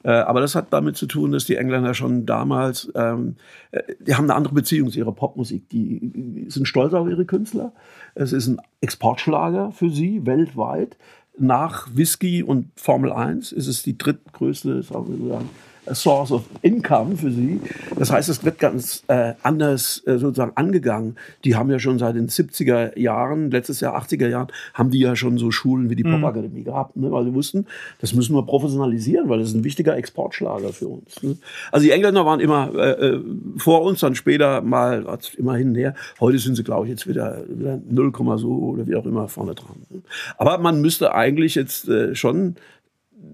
Äh, 0.03 0.11
aber 0.11 0.41
das 0.41 0.53
hat 0.53 0.67
damit 0.71 0.97
zu 0.97 1.07
tun, 1.07 1.31
dass 1.31 1.45
die 1.45 1.55
Engländer 1.55 1.93
schon 1.93 2.25
damals, 2.25 2.91
ähm, 2.95 3.37
äh, 3.71 3.81
die 3.99 4.15
haben 4.15 4.25
eine 4.25 4.35
andere 4.35 4.53
Beziehung 4.53 4.91
zu 4.91 4.99
ihrer 4.99 5.13
Popmusik. 5.13 5.69
Die, 5.69 6.45
sind 6.49 6.67
stolz 6.67 6.93
auf 6.93 7.07
ihre 7.07 7.25
Künstler. 7.25 7.71
Es 8.15 8.33
ist 8.33 8.47
ein 8.47 8.61
Exportschlager 8.81 9.71
für 9.71 9.89
sie 9.89 10.25
weltweit. 10.25 10.97
Nach 11.37 11.87
Whisky 11.93 12.43
und 12.43 12.67
Formel 12.75 13.11
1 13.11 13.53
ist 13.53 13.67
es 13.67 13.81
die 13.81 13.97
drittgrößte, 13.97 14.83
sagen 14.83 15.07
wir 15.07 15.29
sagen, 15.29 15.49
Source 15.91 16.31
of 16.31 16.43
Income 16.61 17.17
für 17.17 17.31
sie. 17.31 17.59
Das 17.97 18.11
heißt, 18.11 18.29
es 18.29 18.43
wird 18.43 18.59
ganz 18.59 19.03
äh, 19.07 19.33
anders 19.43 20.01
äh, 20.05 20.17
sozusagen 20.17 20.53
angegangen. 20.55 21.15
Die 21.43 21.55
haben 21.55 21.69
ja 21.69 21.79
schon 21.79 21.99
seit 21.99 22.15
den 22.15 22.29
70er 22.29 22.97
Jahren, 22.97 23.51
letztes 23.51 23.79
Jahr 23.79 23.97
80er 24.01 24.27
Jahren, 24.27 24.47
haben 24.73 24.91
die 24.91 24.99
ja 24.99 25.15
schon 25.15 25.37
so 25.37 25.51
Schulen 25.51 25.89
wie 25.89 25.95
die 25.95 26.03
Popakademie 26.03 26.63
gehabt, 26.63 26.95
ne? 26.95 27.11
weil 27.11 27.25
sie 27.25 27.33
wussten, 27.33 27.65
das 27.99 28.13
müssen 28.13 28.35
wir 28.35 28.43
professionalisieren, 28.43 29.29
weil 29.29 29.39
das 29.39 29.49
ist 29.49 29.55
ein 29.55 29.63
wichtiger 29.63 29.97
Exportschlager 29.97 30.73
für 30.73 30.87
uns. 30.87 31.21
Ne? 31.21 31.37
Also 31.71 31.85
die 31.85 31.91
Engländer 31.91 32.25
waren 32.25 32.39
immer 32.39 32.71
äh, 32.75 33.07
äh, 33.07 33.23
vor 33.57 33.83
uns, 33.83 33.99
dann 33.99 34.15
später 34.15 34.61
mal 34.61 35.05
hat's 35.05 35.33
immer 35.33 35.55
hin 35.55 35.69
und 35.69 35.75
her. 35.75 35.95
Heute 36.19 36.39
sind 36.39 36.55
sie, 36.55 36.63
glaube 36.63 36.85
ich, 36.85 36.91
jetzt 36.91 37.07
wieder, 37.07 37.43
wieder 37.47 37.79
0, 37.89 38.13
so 38.37 38.49
oder 38.49 38.87
wie 38.87 38.95
auch 38.95 39.05
immer 39.05 39.27
vorne 39.27 39.55
dran. 39.55 39.75
Ne? 39.89 40.01
Aber 40.37 40.57
man 40.57 40.81
müsste 40.81 41.13
eigentlich 41.13 41.55
jetzt 41.55 41.87
äh, 41.87 42.15
schon 42.15 42.55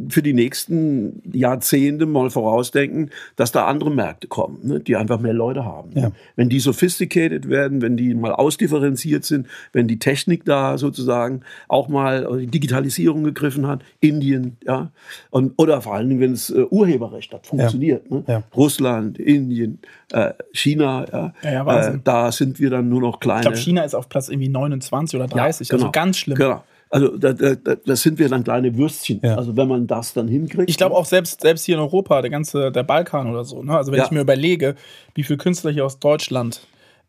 für 0.10 0.22
die 0.22 0.34
nächsten 0.34 1.22
Jahrzehnte 1.32 2.06
mal 2.06 2.30
vorausdenken, 2.30 3.10
dass 3.36 3.52
da 3.52 3.66
andere 3.66 3.92
Märkte 3.92 4.28
kommen, 4.28 4.60
ne, 4.64 4.80
die 4.80 4.96
einfach 4.96 5.20
mehr 5.20 5.34
Leute 5.34 5.66
haben. 5.66 5.92
Ja. 5.94 6.12
Wenn 6.36 6.50
die 6.50 6.60
sophisticated 6.60 7.50
werden, 7.50 7.82
wenn 7.82 7.98
die 7.98 8.14
mal 8.14 8.32
ausdifferenziert 8.32 9.26
sind, 9.26 9.48
wenn 9.74 9.88
die 9.88 10.00
Technik 10.00 10.46
da 10.46 10.78
sozusagen 10.78 11.42
auch 11.68 11.90
mal 11.90 12.26
oder 12.26 12.40
die 12.40 12.48
Digitalisierung 12.48 13.24
gegriffen 13.24 13.68
hat, 13.68 13.84
Indien, 14.00 14.58
ja, 14.64 14.92
und, 15.30 15.54
oder 15.58 15.82
vor 15.82 15.96
allen 15.96 16.10
Dingen, 16.10 16.22
wenn 16.22 16.34
es 16.34 16.50
äh, 16.50 16.66
Urheberrecht 16.70 17.34
hat, 17.34 17.48
funktioniert. 17.48 18.10
Ne? 18.10 18.24
Ja. 18.28 18.44
Russland, 18.56 19.20
Indien, 19.20 19.80
äh, 20.12 20.34
China, 20.54 21.06
ja, 21.12 21.34
Ja, 21.44 21.52
ja, 21.52 21.88
äh, 21.88 22.00
da 22.04 22.32
sind 22.32 22.60
wir 22.60 22.70
dann 22.70 22.90
nur 22.90 23.02
noch 23.02 23.20
kleine. 23.20 23.42
Ich 23.42 23.46
glaube, 23.48 23.58
China 23.58 23.84
ist 23.84 23.96
auf 23.96 24.10
Platz 24.10 24.30
irgendwie 24.30 24.50
29 24.50 25.20
oder 25.20 25.28
30, 25.28 25.74
also 25.74 25.92
ganz 25.92 26.18
schlimm. 26.18 26.38
Genau. 26.38 26.64
Also 26.92 27.18
da, 27.18 27.34
da, 27.34 27.54
da 27.56 27.76
das 27.76 28.02
sind 28.02 28.18
wir 28.18 28.30
dann 28.30 28.44
kleine 28.44 28.76
Würstchen. 28.76 29.20
Ja. 29.24 29.36
Also 29.36 29.56
wenn 29.56 29.68
man 29.68 29.86
das 29.86 30.14
dann 30.14 30.28
hinkriegt. 30.28 30.70
Ich 30.70 30.78
glaube 30.78 30.96
auch 30.96 31.06
selbst, 31.06 31.42
selbst 31.42 31.66
hier 31.66 31.76
in 31.76 31.82
Europa, 31.82 32.22
der 32.22 32.32
ganze, 32.32 32.72
der 32.72 32.84
Balkan 32.84 33.30
oder 33.30 33.44
so. 33.46 33.62
Ne? 33.62 33.78
Also 33.78 33.92
wenn 33.92 34.00
Ja. 34.00 34.06
ich 34.06 34.12
mir 34.12 34.22
überlege, 34.22 34.76
wie 35.14 35.24
viele 35.24 35.38
Künstler 35.38 35.70
hier 35.72 35.86
aus 35.86 36.00
Deutschland 36.00 36.62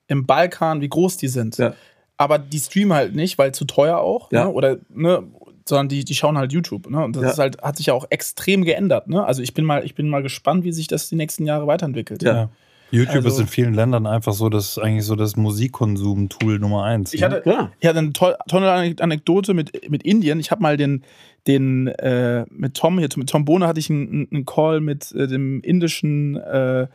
im 0.06 0.26
Balkan, 0.26 0.80
wie 0.82 0.88
groß 0.88 1.16
die 1.16 1.28
sind. 1.28 1.56
Ja. 1.56 1.74
Aber 2.18 2.38
die 2.38 2.58
streamen 2.58 2.92
halt 2.92 3.14
nicht, 3.14 3.38
weil 3.38 3.52
zu 3.54 3.64
teuer 3.64 3.98
auch. 3.98 4.30
Ja. 4.32 4.44
Ne? 4.44 4.50
Oder, 4.52 4.76
ne? 4.90 5.22
Sondern 5.66 5.88
die, 5.88 6.04
die 6.04 6.14
schauen 6.14 6.36
halt 6.36 6.52
YouTube. 6.52 6.90
Ne? 6.90 7.02
Und 7.02 7.16
das 7.16 7.22
Ja. 7.22 7.30
ist 7.30 7.38
halt, 7.38 7.62
hat 7.62 7.76
sich 7.78 7.86
ja 7.86 7.94
auch 7.94 8.04
extrem 8.10 8.64
geändert. 8.64 9.08
Ne? 9.08 9.24
Also 9.24 9.40
ich 9.40 9.54
bin 9.54 9.64
mal, 9.64 9.84
ich 9.84 9.94
bin 9.94 10.08
mal 10.10 10.22
gespannt, 10.22 10.64
wie 10.64 10.72
sich 10.72 10.88
das 10.88 11.08
die 11.08 11.16
nächsten 11.16 11.46
Jahre 11.46 11.66
weiterentwickelt. 11.66 12.22
Ja. 12.22 12.32
Ja. 12.34 12.50
YouTube 12.90 13.16
Also- 13.16 13.28
ist 13.28 13.38
in 13.40 13.46
vielen 13.46 13.74
Ländern 13.74 14.06
einfach 14.06 14.32
so 14.32 14.48
das 14.48 14.78
eigentlich 14.78 15.04
so 15.04 15.14
das 15.16 15.36
Musikkonsum-Tool 15.36 16.58
Nummer 16.58 16.84
eins. 16.84 17.14
Ich 17.14 17.20
ne? 17.20 17.26
hatte, 17.26 17.42
Ja. 17.48 17.70
ich 17.80 17.88
hatte 17.88 17.98
eine 17.98 18.12
tolle, 18.12 18.36
tolle 18.48 18.70
Anekdote 19.00 19.54
mit, 19.54 19.90
mit 19.90 20.02
Indien. 20.02 20.40
Ich 20.40 20.50
habe 20.50 20.62
mal 20.62 20.76
den, 20.76 21.02
den 21.46 21.86
äh, 21.88 22.44
mit 22.50 22.74
Tom 22.74 22.98
hier, 22.98 23.08
mit 23.16 23.30
Tom 23.30 23.44
Bohne 23.44 23.66
hatte 23.66 23.80
ich 23.80 23.90
einen, 23.90 24.28
einen 24.32 24.44
Call 24.44 24.80
mit 24.80 25.12
äh, 25.12 25.26
dem 25.26 25.60
indischen 25.62 26.36
äh, 26.36 26.86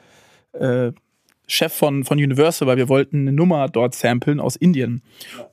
äh, 0.53 0.91
Chef 1.47 1.73
von, 1.73 2.03
von 2.03 2.17
Universal, 2.17 2.67
weil 2.67 2.77
wir 2.77 2.89
wollten 2.89 3.21
eine 3.21 3.31
Nummer 3.31 3.67
dort 3.67 3.95
samplen 3.95 4.39
aus 4.39 4.55
Indien. 4.55 5.01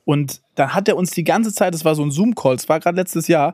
Und 0.05 0.41
dann 0.55 0.73
hat 0.73 0.87
er 0.87 0.97
uns 0.97 1.11
die 1.11 1.23
ganze 1.23 1.53
Zeit, 1.53 1.73
das 1.73 1.85
war 1.85 1.95
so 1.95 2.03
ein 2.03 2.11
Zoom-Call, 2.11 2.55
es 2.55 2.69
war 2.69 2.79
gerade 2.79 2.95
letztes 2.95 3.27
Jahr, 3.27 3.53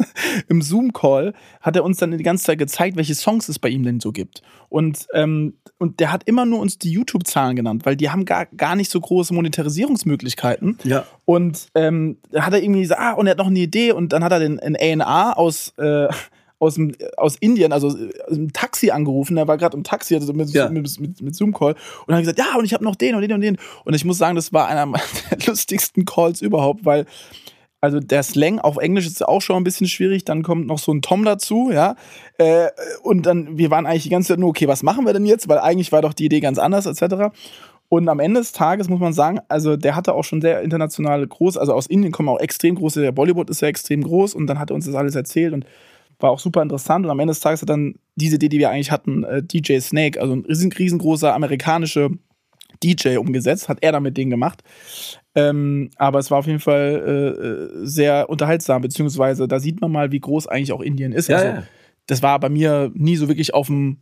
im 0.48 0.62
Zoom-Call 0.62 1.34
hat 1.60 1.76
er 1.76 1.84
uns 1.84 1.98
dann 1.98 2.16
die 2.16 2.22
ganze 2.22 2.44
Zeit 2.44 2.58
gezeigt, 2.58 2.96
welche 2.96 3.14
Songs 3.14 3.48
es 3.48 3.58
bei 3.58 3.68
ihm 3.68 3.82
denn 3.82 4.00
so 4.00 4.12
gibt. 4.12 4.42
Und, 4.68 5.06
ähm, 5.14 5.54
und 5.78 6.00
der 6.00 6.12
hat 6.12 6.24
immer 6.24 6.46
nur 6.46 6.60
uns 6.60 6.78
die 6.78 6.90
YouTube-Zahlen 6.90 7.56
genannt, 7.56 7.86
weil 7.86 7.96
die 7.96 8.10
haben 8.10 8.24
gar, 8.24 8.46
gar 8.46 8.76
nicht 8.76 8.90
so 8.90 9.00
große 9.00 9.34
Monetarisierungsmöglichkeiten. 9.34 10.78
Ja. 10.84 11.04
Und 11.24 11.68
ähm, 11.74 12.18
da 12.30 12.46
hat 12.46 12.52
er 12.52 12.62
irgendwie 12.62 12.82
gesagt, 12.82 13.00
ah, 13.00 13.12
und 13.12 13.26
er 13.26 13.32
hat 13.32 13.38
noch 13.38 13.46
eine 13.46 13.58
Idee 13.58 13.92
und 13.92 14.12
dann 14.12 14.24
hat 14.24 14.32
er 14.32 14.40
den 14.40 14.60
A&R 14.60 15.38
aus, 15.38 15.74
äh, 15.78 16.08
aus, 16.60 16.74
dem, 16.74 16.92
aus 17.16 17.36
Indien, 17.40 17.72
also 17.72 17.88
äh, 17.88 18.10
aus 18.28 18.34
dem 18.34 18.52
Taxi 18.52 18.90
angerufen, 18.90 19.34
der 19.34 19.48
war 19.48 19.58
gerade 19.58 19.76
im 19.76 19.82
Taxi, 19.82 20.14
also 20.14 20.32
mit, 20.32 20.50
Ja. 20.50 20.68
mit, 20.68 21.00
mit, 21.00 21.20
mit 21.20 21.34
Zoom-Call 21.34 21.74
und 22.06 22.14
hat 22.14 22.20
gesagt, 22.20 22.38
ja, 22.38 22.56
und 22.56 22.64
ich 22.64 22.74
habe 22.74 22.84
noch 22.84 22.94
den 22.94 23.14
und 23.16 23.22
den 23.22 23.32
und 23.32 23.40
den. 23.40 23.56
Und 23.84 23.94
ich 23.94 24.04
muss 24.04 24.18
sagen, 24.18 24.36
das 24.36 24.52
war 24.52 24.68
einer 24.68 24.86
der 25.30 25.38
lustigsten 25.46 26.04
Calls 26.04 26.40
überhaupt, 26.42 26.84
weil 26.84 27.06
also 27.82 27.98
der 27.98 28.22
Slang 28.22 28.58
auf 28.58 28.76
Englisch 28.76 29.06
ist 29.06 29.26
auch 29.26 29.40
schon 29.40 29.56
ein 29.56 29.64
bisschen 29.64 29.88
schwierig. 29.88 30.26
Dann 30.26 30.42
kommt 30.42 30.66
noch 30.66 30.78
so 30.78 30.92
ein 30.92 31.00
Tom 31.00 31.24
dazu, 31.24 31.70
ja. 31.72 31.96
Äh, 32.36 32.68
und 33.02 33.24
dann, 33.24 33.56
wir 33.56 33.70
waren 33.70 33.86
eigentlich 33.86 34.02
die 34.02 34.10
ganze 34.10 34.28
Zeit 34.28 34.38
nur, 34.38 34.50
okay, 34.50 34.68
was 34.68 34.82
machen 34.82 35.06
wir 35.06 35.14
denn 35.14 35.24
jetzt? 35.24 35.48
Weil 35.48 35.58
eigentlich 35.58 35.90
war 35.90 36.02
doch 36.02 36.12
die 36.12 36.26
Idee 36.26 36.40
ganz 36.40 36.58
anders, 36.58 36.84
etc. 36.84 37.32
Und 37.88 38.08
am 38.08 38.20
Ende 38.20 38.40
des 38.40 38.52
Tages 38.52 38.88
muss 38.88 39.00
man 39.00 39.14
sagen, 39.14 39.40
also 39.48 39.76
der 39.76 39.96
hatte 39.96 40.12
auch 40.12 40.24
schon 40.24 40.42
sehr 40.42 40.60
internationale 40.60 41.26
groß, 41.26 41.56
also 41.56 41.72
aus 41.72 41.86
Indien 41.86 42.12
kommen 42.12 42.28
auch 42.28 42.38
extrem 42.38 42.74
große, 42.76 43.00
der 43.00 43.12
Bollywood 43.12 43.50
ist 43.50 43.62
ja 43.62 43.68
extrem 43.68 44.02
groß 44.04 44.34
und 44.34 44.46
dann 44.46 44.58
hat 44.60 44.70
er 44.70 44.76
uns 44.76 44.84
das 44.86 44.94
alles 44.94 45.16
erzählt 45.16 45.52
und 45.52 45.64
war 46.22 46.30
auch 46.30 46.38
super 46.38 46.62
interessant. 46.62 47.04
Und 47.04 47.10
am 47.10 47.20
Ende 47.20 47.32
des 47.32 47.40
Tages 47.40 47.62
hat 47.62 47.68
dann 47.68 47.94
diese 48.16 48.36
Idee, 48.36 48.48
die 48.48 48.58
wir 48.58 48.70
eigentlich 48.70 48.90
hatten, 48.90 49.24
äh, 49.24 49.42
DJ 49.42 49.78
Snake, 49.80 50.20
also 50.20 50.34
ein 50.34 50.44
riesen, 50.44 50.72
riesengroßer 50.72 51.34
amerikanische 51.34 52.10
DJ 52.82 53.16
umgesetzt, 53.16 53.68
hat 53.68 53.78
er 53.80 53.92
dann 53.92 54.02
mit 54.02 54.16
denen 54.16 54.30
gemacht. 54.30 54.62
Ähm, 55.34 55.90
aber 55.96 56.18
es 56.18 56.30
war 56.30 56.38
auf 56.38 56.46
jeden 56.46 56.60
Fall 56.60 57.02
äh, 57.06 57.46
äh, 57.46 57.86
sehr 57.86 58.28
unterhaltsam, 58.28 58.82
beziehungsweise 58.82 59.46
da 59.46 59.60
sieht 59.60 59.80
man 59.80 59.92
mal, 59.92 60.12
wie 60.12 60.20
groß 60.20 60.46
eigentlich 60.46 60.72
auch 60.72 60.80
Indien 60.80 61.12
ist. 61.12 61.28
Ja, 61.28 61.36
also, 61.36 61.48
ja. 61.48 61.62
Das 62.06 62.22
war 62.22 62.40
bei 62.40 62.48
mir 62.48 62.90
nie 62.94 63.16
so 63.16 63.28
wirklich 63.28 63.54
auf 63.54 63.68
dem 63.68 63.98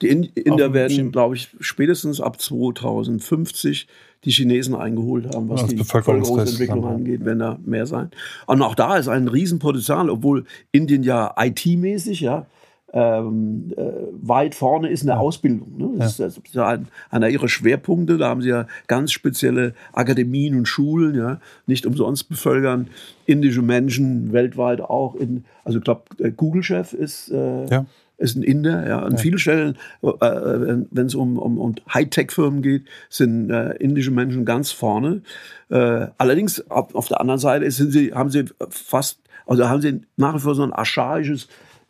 Die 0.00 0.08
in 0.08 0.24
Inder 0.24 0.72
werden, 0.72 1.12
glaube 1.12 1.34
ich, 1.36 1.48
spätestens 1.60 2.20
ab 2.20 2.40
2050 2.40 3.88
die 4.24 4.30
Chinesen 4.30 4.74
eingeholt 4.74 5.34
haben, 5.34 5.48
was 5.48 5.62
Ja, 5.62 5.66
die 5.68 5.76
Bevölkerungsentwicklung 5.76 6.84
angeht, 6.84 7.24
wenn 7.24 7.38
da 7.38 7.58
mehr 7.64 7.86
sein. 7.86 8.10
Und 8.46 8.62
auch 8.62 8.74
da 8.74 8.96
ist 8.96 9.08
ein 9.08 9.28
Riesenpotenzial, 9.28 10.10
obwohl 10.10 10.44
Indien 10.72 11.02
ja 11.02 11.34
IT-mäßig 11.38 12.20
ja 12.20 12.46
ähm, 12.92 13.72
äh, 13.76 13.82
weit 14.22 14.54
vorne 14.54 14.88
ist 14.88 15.02
in 15.02 15.08
der 15.08 15.20
Ausbildung. 15.20 15.76
Ne? 15.76 15.90
Das 15.98 16.12
ist, 16.12 16.20
das 16.20 16.38
ist 16.38 16.54
ja 16.54 16.68
ein, 16.68 16.88
einer 17.10 17.28
ihrer 17.28 17.48
Schwerpunkte. 17.48 18.16
Da 18.16 18.28
haben 18.28 18.40
sie 18.40 18.48
ja 18.48 18.66
ganz 18.86 19.12
spezielle 19.12 19.74
Akademien 19.92 20.56
und 20.56 20.66
Schulen. 20.66 21.14
Ja? 21.14 21.40
Nicht 21.66 21.84
umsonst 21.84 22.28
bevölkern 22.28 22.88
indische 23.26 23.62
Menschen 23.62 24.32
weltweit 24.32 24.80
auch. 24.80 25.14
In, 25.16 25.44
also 25.64 25.78
ich 25.78 25.84
glaube, 25.84 26.32
Google-Chef 26.36 26.94
ist 26.94 27.30
äh, 27.30 27.66
Ja. 27.66 27.86
Ist 28.18 28.36
ein 28.36 28.42
Inder. 28.42 28.86
Ja. 28.86 29.02
An 29.02 29.16
vielen 29.16 29.38
Stellen, 29.38 29.76
äh, 30.02 30.08
wenn 30.10 31.06
es 31.06 31.14
um, 31.14 31.38
um, 31.38 31.58
um 31.58 31.74
Hightech-Firmen 31.92 32.62
geht, 32.62 32.84
sind 33.08 33.50
äh, 33.50 33.74
indische 33.76 34.10
Menschen 34.10 34.44
ganz 34.44 34.70
vorne. 34.70 35.22
Äh, 35.70 36.08
allerdings 36.18 36.68
auf, 36.70 36.94
auf 36.94 37.08
der 37.08 37.20
anderen 37.20 37.38
Seite 37.40 37.70
sind 37.70 37.92
sie, 37.92 38.12
haben 38.12 38.30
sie 38.30 38.44
fast, 38.68 39.20
also 39.46 39.68
haben 39.68 39.80
sie 39.80 40.02
nach 40.16 40.34
wie 40.34 40.40
vor 40.40 40.54
so 40.54 40.62
ein 40.62 40.72
archaisches 40.72 41.48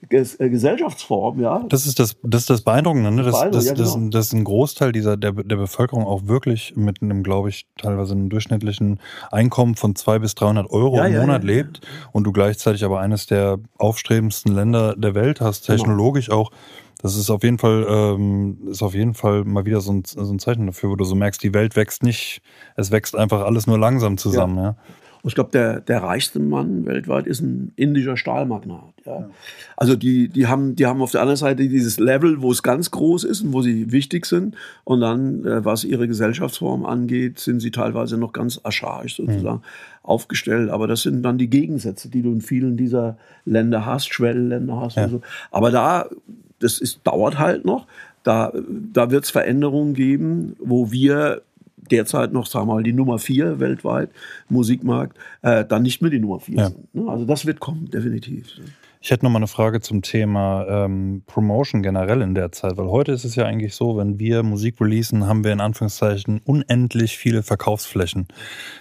Gesellschaftsform, 0.08 1.40
ja. 1.40 1.64
Das 1.68 1.84
ist 1.84 1.98
das, 1.98 2.16
das 2.22 2.42
ist 2.42 2.50
das 2.50 2.62
Beeindruckende, 2.62 3.10
ne? 3.10 3.24
dass, 3.24 3.50
dass, 3.50 3.66
ja, 3.66 3.74
dass, 3.74 3.94
genau. 3.94 4.10
dass 4.10 4.32
ein 4.32 4.44
Großteil 4.44 4.92
dieser 4.92 5.16
der, 5.16 5.32
der 5.32 5.56
Bevölkerung 5.56 6.06
auch 6.06 6.26
wirklich 6.26 6.74
mit 6.76 7.02
einem, 7.02 7.24
glaube 7.24 7.48
ich, 7.48 7.66
teilweise 7.76 8.12
einem 8.12 8.28
durchschnittlichen 8.28 9.00
Einkommen 9.32 9.74
von 9.74 9.96
200 9.96 10.22
bis 10.22 10.34
300 10.36 10.70
Euro 10.70 10.98
Ja, 10.98 11.06
im 11.06 11.14
ja, 11.14 11.20
Monat 11.20 11.42
lebt 11.42 11.80
und 12.12 12.24
du 12.24 12.32
gleichzeitig 12.32 12.84
aber 12.84 13.00
eines 13.00 13.26
der 13.26 13.58
aufstrebendsten 13.76 14.54
Länder 14.54 14.94
der 14.96 15.14
Welt 15.14 15.40
hast, 15.40 15.66
Genau. 15.66 15.76
technologisch 15.78 16.30
auch. 16.30 16.52
Das 17.00 17.16
ist 17.16 17.30
auf 17.30 17.42
jeden 17.44 17.58
Fall, 17.58 17.86
ähm, 17.88 18.58
ist 18.70 18.82
auf 18.82 18.94
jeden 18.94 19.14
Fall 19.14 19.44
mal 19.44 19.64
wieder 19.64 19.80
so 19.80 19.92
ein, 19.92 20.02
so 20.04 20.20
ein 20.20 20.38
Zeichen 20.38 20.66
dafür, 20.66 20.90
wo 20.90 20.96
du 20.96 21.04
so 21.04 21.14
merkst, 21.14 21.42
die 21.42 21.54
Welt 21.54 21.76
wächst 21.76 22.02
nicht, 22.02 22.40
es 22.76 22.90
wächst 22.90 23.16
einfach 23.16 23.42
alles 23.44 23.66
nur 23.66 23.78
langsam 23.78 24.16
zusammen, 24.18 24.58
ja. 24.58 24.76
Ich 25.28 25.34
glaube, 25.34 25.50
der, 25.52 25.80
der 25.80 26.02
reichste 26.02 26.40
Mann 26.40 26.86
weltweit 26.86 27.26
ist 27.26 27.40
ein 27.40 27.72
indischer 27.76 28.16
Stahlmagnat. 28.16 28.94
Ja. 29.06 29.30
Also 29.76 29.96
die, 29.96 30.28
die, 30.28 30.46
haben, 30.46 30.76
die 30.76 30.86
haben 30.86 31.00
auf 31.00 31.12
der 31.12 31.20
anderen 31.20 31.36
Seite 31.36 31.68
dieses 31.68 31.98
Level, 31.98 32.42
wo 32.42 32.50
es 32.50 32.62
ganz 32.62 32.90
groß 32.90 33.24
ist 33.24 33.42
und 33.42 33.52
wo 33.52 33.62
sie 33.62 33.92
wichtig 33.92 34.26
sind. 34.26 34.56
Und 34.84 35.00
dann, 35.00 35.44
äh, 35.44 35.64
was 35.64 35.84
ihre 35.84 36.08
Gesellschaftsform 36.08 36.84
angeht, 36.84 37.38
sind 37.38 37.60
sie 37.60 37.70
teilweise 37.70 38.18
noch 38.18 38.32
ganz 38.32 38.60
archaisch 38.62 39.16
sozusagen 39.16 39.62
aufgestellt. 40.02 40.70
Aber 40.70 40.86
das 40.86 41.02
sind 41.02 41.22
dann 41.22 41.38
die 41.38 41.50
Gegensätze, 41.50 42.08
die 42.08 42.22
du 42.22 42.32
in 42.32 42.40
vielen 42.40 42.76
dieser 42.76 43.16
Länder 43.44 43.86
hast, 43.86 44.12
Schwellenländer 44.12 44.80
hast. 44.80 44.96
Ja. 44.96 45.08
So. 45.08 45.20
Aber 45.50 45.70
da, 45.70 46.06
das 46.58 46.78
ist, 46.80 47.00
dauert 47.04 47.38
halt 47.38 47.64
noch. 47.64 47.86
Da, 48.24 48.52
da 48.92 49.10
wird 49.10 49.24
es 49.24 49.30
Veränderungen 49.30 49.94
geben, 49.94 50.56
wo 50.58 50.90
wir 50.90 51.42
derzeit 51.90 52.32
noch, 52.32 52.46
sagen 52.46 52.66
wir 52.68 52.74
mal, 52.74 52.82
die 52.82 52.92
Nummer 52.92 53.18
vier 53.18 53.60
weltweit, 53.60 54.10
Musikmarkt, 54.48 55.16
äh, 55.42 55.64
dann 55.64 55.82
nicht 55.82 56.02
mehr 56.02 56.10
die 56.10 56.20
Nummer 56.20 56.40
vier 56.40 56.56
Ja. 56.56 56.68
sind. 56.68 56.94
Ne? 56.94 57.08
Also 57.08 57.24
das 57.24 57.46
wird 57.46 57.60
kommen, 57.60 57.90
definitiv. 57.90 58.46
Ich 59.00 59.12
hätte 59.12 59.24
noch 59.24 59.30
mal 59.30 59.38
eine 59.38 59.46
Frage 59.46 59.80
zum 59.80 60.02
Thema 60.02 60.66
ähm, 60.68 61.22
Promotion 61.26 61.84
generell 61.84 62.20
in 62.20 62.34
der 62.34 62.50
Zeit, 62.50 62.76
weil 62.76 62.88
heute 62.88 63.12
ist 63.12 63.24
es 63.24 63.36
ja 63.36 63.44
eigentlich 63.44 63.76
so, 63.76 63.96
wenn 63.96 64.18
wir 64.18 64.42
Musik 64.42 64.80
releasen, 64.80 65.28
haben 65.28 65.44
wir 65.44 65.52
in 65.52 65.60
Anführungszeichen 65.60 66.40
unendlich 66.44 67.16
viele 67.16 67.44
Verkaufsflächen. 67.44 68.26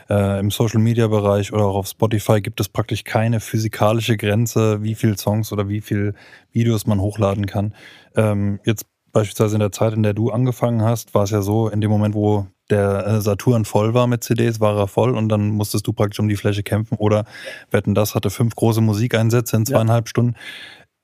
Äh, 0.10 0.40
Im 0.40 0.50
Social 0.50 0.80
Media 0.82 1.08
Bereich 1.08 1.54
oder 1.54 1.66
auch 1.66 1.76
auf 1.76 1.88
Spotify 1.88 2.42
gibt 2.42 2.60
es 2.60 2.68
praktisch 2.68 3.04
keine 3.04 3.40
physikalische 3.40 4.18
Grenze, 4.18 4.82
wie 4.82 4.96
viel 4.96 5.18
Songs 5.20 5.54
oder 5.54 5.70
wie 5.70 5.82
viel 5.82 6.16
Videos 6.52 6.88
man 6.88 7.00
hochladen 7.00 7.46
kann. 7.46 7.76
Ähm, 8.16 8.60
jetzt 8.66 8.88
beispielsweise 9.12 9.56
in 9.56 9.60
der 9.60 9.72
Zeit, 9.72 9.94
in 9.94 10.02
der 10.04 10.16
du 10.16 10.32
angefangen 10.32 10.82
hast, 10.82 11.14
war 11.14 11.24
es 11.24 11.30
ja 11.30 11.42
so, 11.44 11.70
in 11.70 11.80
dem 11.80 11.92
Moment, 11.92 12.16
wo 12.16 12.48
der 12.70 13.08
äh, 13.08 13.22
Saturn 13.22 13.66
voll 13.66 13.94
war 13.94 14.08
mit 14.08 14.24
CDs, 14.24 14.60
war 14.60 14.78
er 14.78 14.88
voll 14.88 15.16
und 15.16 15.30
dann 15.30 15.50
musstest 15.50 15.88
du 15.88 15.94
praktisch 15.94 16.20
um 16.20 16.28
die 16.28 16.36
Fläche 16.36 16.64
kämpfen. 16.64 16.98
Oder 16.98 17.26
Wetten, 17.72 17.96
das 17.96 18.16
hatte 18.16 18.30
fünf 18.30 18.56
große 18.56 18.82
Musikeinsätze 18.82 19.56
in 19.56 19.66
zweieinhalb 19.66 20.10
Stunden. 20.10 20.36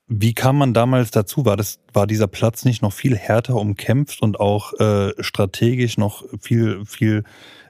Wie 0.07 0.33
kam 0.33 0.57
man 0.57 0.73
damals 0.73 1.11
dazu? 1.11 1.45
War 1.45 1.55
das, 1.55 1.79
war 1.93 2.07
dieser 2.07 2.27
Platz 2.27 2.65
nicht 2.65 2.81
noch 2.81 2.91
viel 2.91 3.15
härter 3.15 3.55
umkämpft 3.55 4.21
und 4.21 4.39
auch 4.39 4.73
äh, 4.79 5.13
strategisch 5.23 5.97
noch 5.97 6.25
viel, 6.41 6.85
viel 6.85 7.23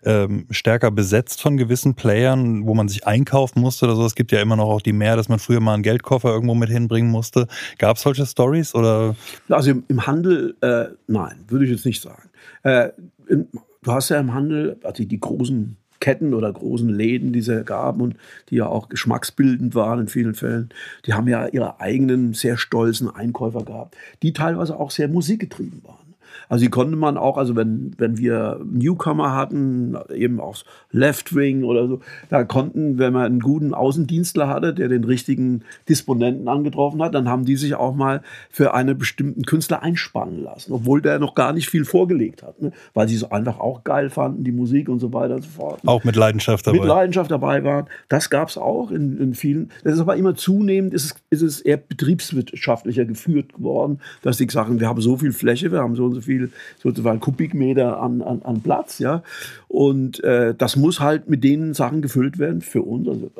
ähm, 0.03 0.47
stärker 0.49 0.89
besetzt 0.89 1.41
von 1.41 1.58
gewissen 1.58 1.93
Playern, 1.93 2.65
wo 2.65 2.73
man 2.73 2.88
sich 2.88 3.06
einkaufen 3.06 3.62
musste 3.62 3.86
oder 3.86 3.95
so? 3.95 4.06
Es 4.06 4.15
gibt 4.15 4.32
ja 4.32 4.41
immer 4.41 4.56
noch 4.56 4.67
auch 4.67 4.82
die 4.82 4.93
mehr, 4.93 5.15
dass 5.15 5.29
man 5.29 5.38
früher 5.38 5.60
mal 5.60 5.75
einen 5.75 5.84
Geldkoffer 5.84 6.29
irgendwo 6.29 6.56
mit 6.56 6.69
hinbringen 6.69 7.12
musste. 7.12 7.47
Gab 7.77 7.97
es 7.97 8.03
solche 8.03 8.25
Stories 8.25 8.73
oder? 8.73 9.15
Also 9.49 9.71
im, 9.71 9.84
im 9.88 10.06
Handel, 10.08 10.56
äh, 10.62 10.86
nein, 11.06 11.45
würde 11.47 11.65
ich 11.65 11.71
jetzt 11.71 11.86
nicht 11.86 12.01
sagen. 12.01 12.29
Äh, 12.63 12.89
im, 13.29 13.47
du 13.83 13.91
hast 13.91 14.09
ja 14.09 14.19
im 14.19 14.33
Handel, 14.33 14.77
also 14.83 15.03
die, 15.03 15.19
großen 15.19 15.77
Ketten 15.99 16.33
oder 16.33 16.51
großen 16.51 16.89
Läden, 16.89 17.31
die 17.31 17.39
es 17.39 17.65
gab 17.65 18.01
und 18.01 18.17
die 18.49 18.55
ja 18.55 18.67
auch 18.67 18.89
geschmacksbildend 18.89 19.73
waren 19.73 20.01
in 20.01 20.07
vielen 20.09 20.35
Fällen, 20.35 20.69
die 21.05 21.13
haben 21.13 21.29
ja 21.29 21.47
ihre 21.47 21.79
eigenen 21.79 22.33
sehr 22.33 22.57
stolzen 22.57 23.09
Einkäufer 23.09 23.63
gehabt, 23.63 23.95
die 24.21 24.33
teilweise 24.33 24.77
auch 24.77 24.91
sehr 24.91 25.07
musikgetrieben 25.07 25.81
waren. 25.85 26.02
Also 26.49 26.65
die 26.65 26.69
konnte 26.69 26.95
man 26.95 27.17
auch, 27.17 27.38
also 27.38 27.56
wenn, 27.56 27.93
wenn 27.97 28.17
wir 28.17 28.60
Newcomer 28.65 29.34
hatten, 29.36 29.95
eben 30.13 30.39
auch 30.39 30.58
Left 30.91 31.36
Wing 31.36 31.63
oder 31.63 31.88
so, 31.88 31.99
da 32.29 32.43
konnten, 32.43 32.97
wenn 32.97 33.13
man 33.13 33.25
einen 33.25 33.39
guten 33.39 33.73
Außendienstler 33.73 34.47
hatte, 34.47 34.73
der 34.73 34.88
den 34.88 35.03
richtigen 35.03 35.63
Disponenten 35.89 36.47
angetroffen 36.47 37.01
hat, 37.01 37.15
dann 37.15 37.29
haben 37.29 37.45
die 37.45 37.56
sich 37.56 37.75
auch 37.75 37.95
mal 37.95 38.21
für 38.49 38.73
einen 38.73 38.97
bestimmten 38.97 39.43
Künstler 39.43 39.82
einspannen 39.82 40.43
lassen, 40.43 40.73
obwohl 40.73 41.01
der 41.01 41.19
noch 41.19 41.36
gar 41.36 41.53
nicht 41.53 41.69
viel 41.69 41.86
vorgelegt 41.86 42.43
hat, 42.43 42.62
ne? 42.62 42.71
weil 42.93 43.08
sie 43.08 43.15
es 43.15 43.23
einfach 43.23 43.60
auch 43.60 43.84
geil 43.84 44.10
fanden, 44.10 44.43
die 44.43 44.51
Musik 44.51 44.89
und 44.89 44.99
so 44.99 45.13
weiter 45.13 45.36
und 45.36 45.43
so 45.43 45.49
fort. 45.49 45.82
Auch 45.86 46.03
mit 46.03 46.15
Leidenschaft 46.15 46.67
dabei. 46.67 46.79
Mit 46.79 46.88
Leidenschaft 46.88 47.32
dabei 47.32 47.63
waren. 47.63 47.88
Das 48.10 48.29
gab 48.29 48.49
es 48.49 48.58
auch 48.58 48.91
in, 48.91 49.17
in 49.17 49.34
vielen. 49.34 49.71
Das 49.84 49.93
ist 49.93 49.99
aber 49.99 50.15
immer 50.15 50.36
zunehmend, 50.36 50.93
ist 50.93 51.06
es, 51.06 51.15
ist 51.29 51.41
es 51.41 51.62
eher 51.62 51.77
betriebswirtschaftlicher 51.77 53.06
geführt 53.06 53.53
geworden, 53.53 53.99
dass 54.21 54.38
die 54.38 54.47
sagen, 54.49 54.79
wir 54.79 54.88
haben 54.88 55.01
so 55.01 55.17
viel 55.17 55.32
Fläche, 55.32 55.71
wir 55.71 55.79
haben 55.79 55.95
so 55.95 56.06
und 56.06 56.13
so 56.13 56.21
viel 56.21 56.32
sozusagen 56.81 57.19
Kubikmeter 57.19 58.01
an, 58.01 58.21
an, 58.21 58.41
an 58.43 58.61
Platz, 58.61 58.99
ja. 58.99 59.23
Und 59.67 60.23
äh, 60.23 60.53
das 60.55 60.75
muss 60.75 60.99
halt 60.99 61.29
mit 61.29 61.43
den 61.43 61.73
Sachen 61.73 62.01
gefüllt 62.01 62.39
werden 62.39 62.61
für 62.61 62.81
uns, 62.81 63.07
also 63.07 63.31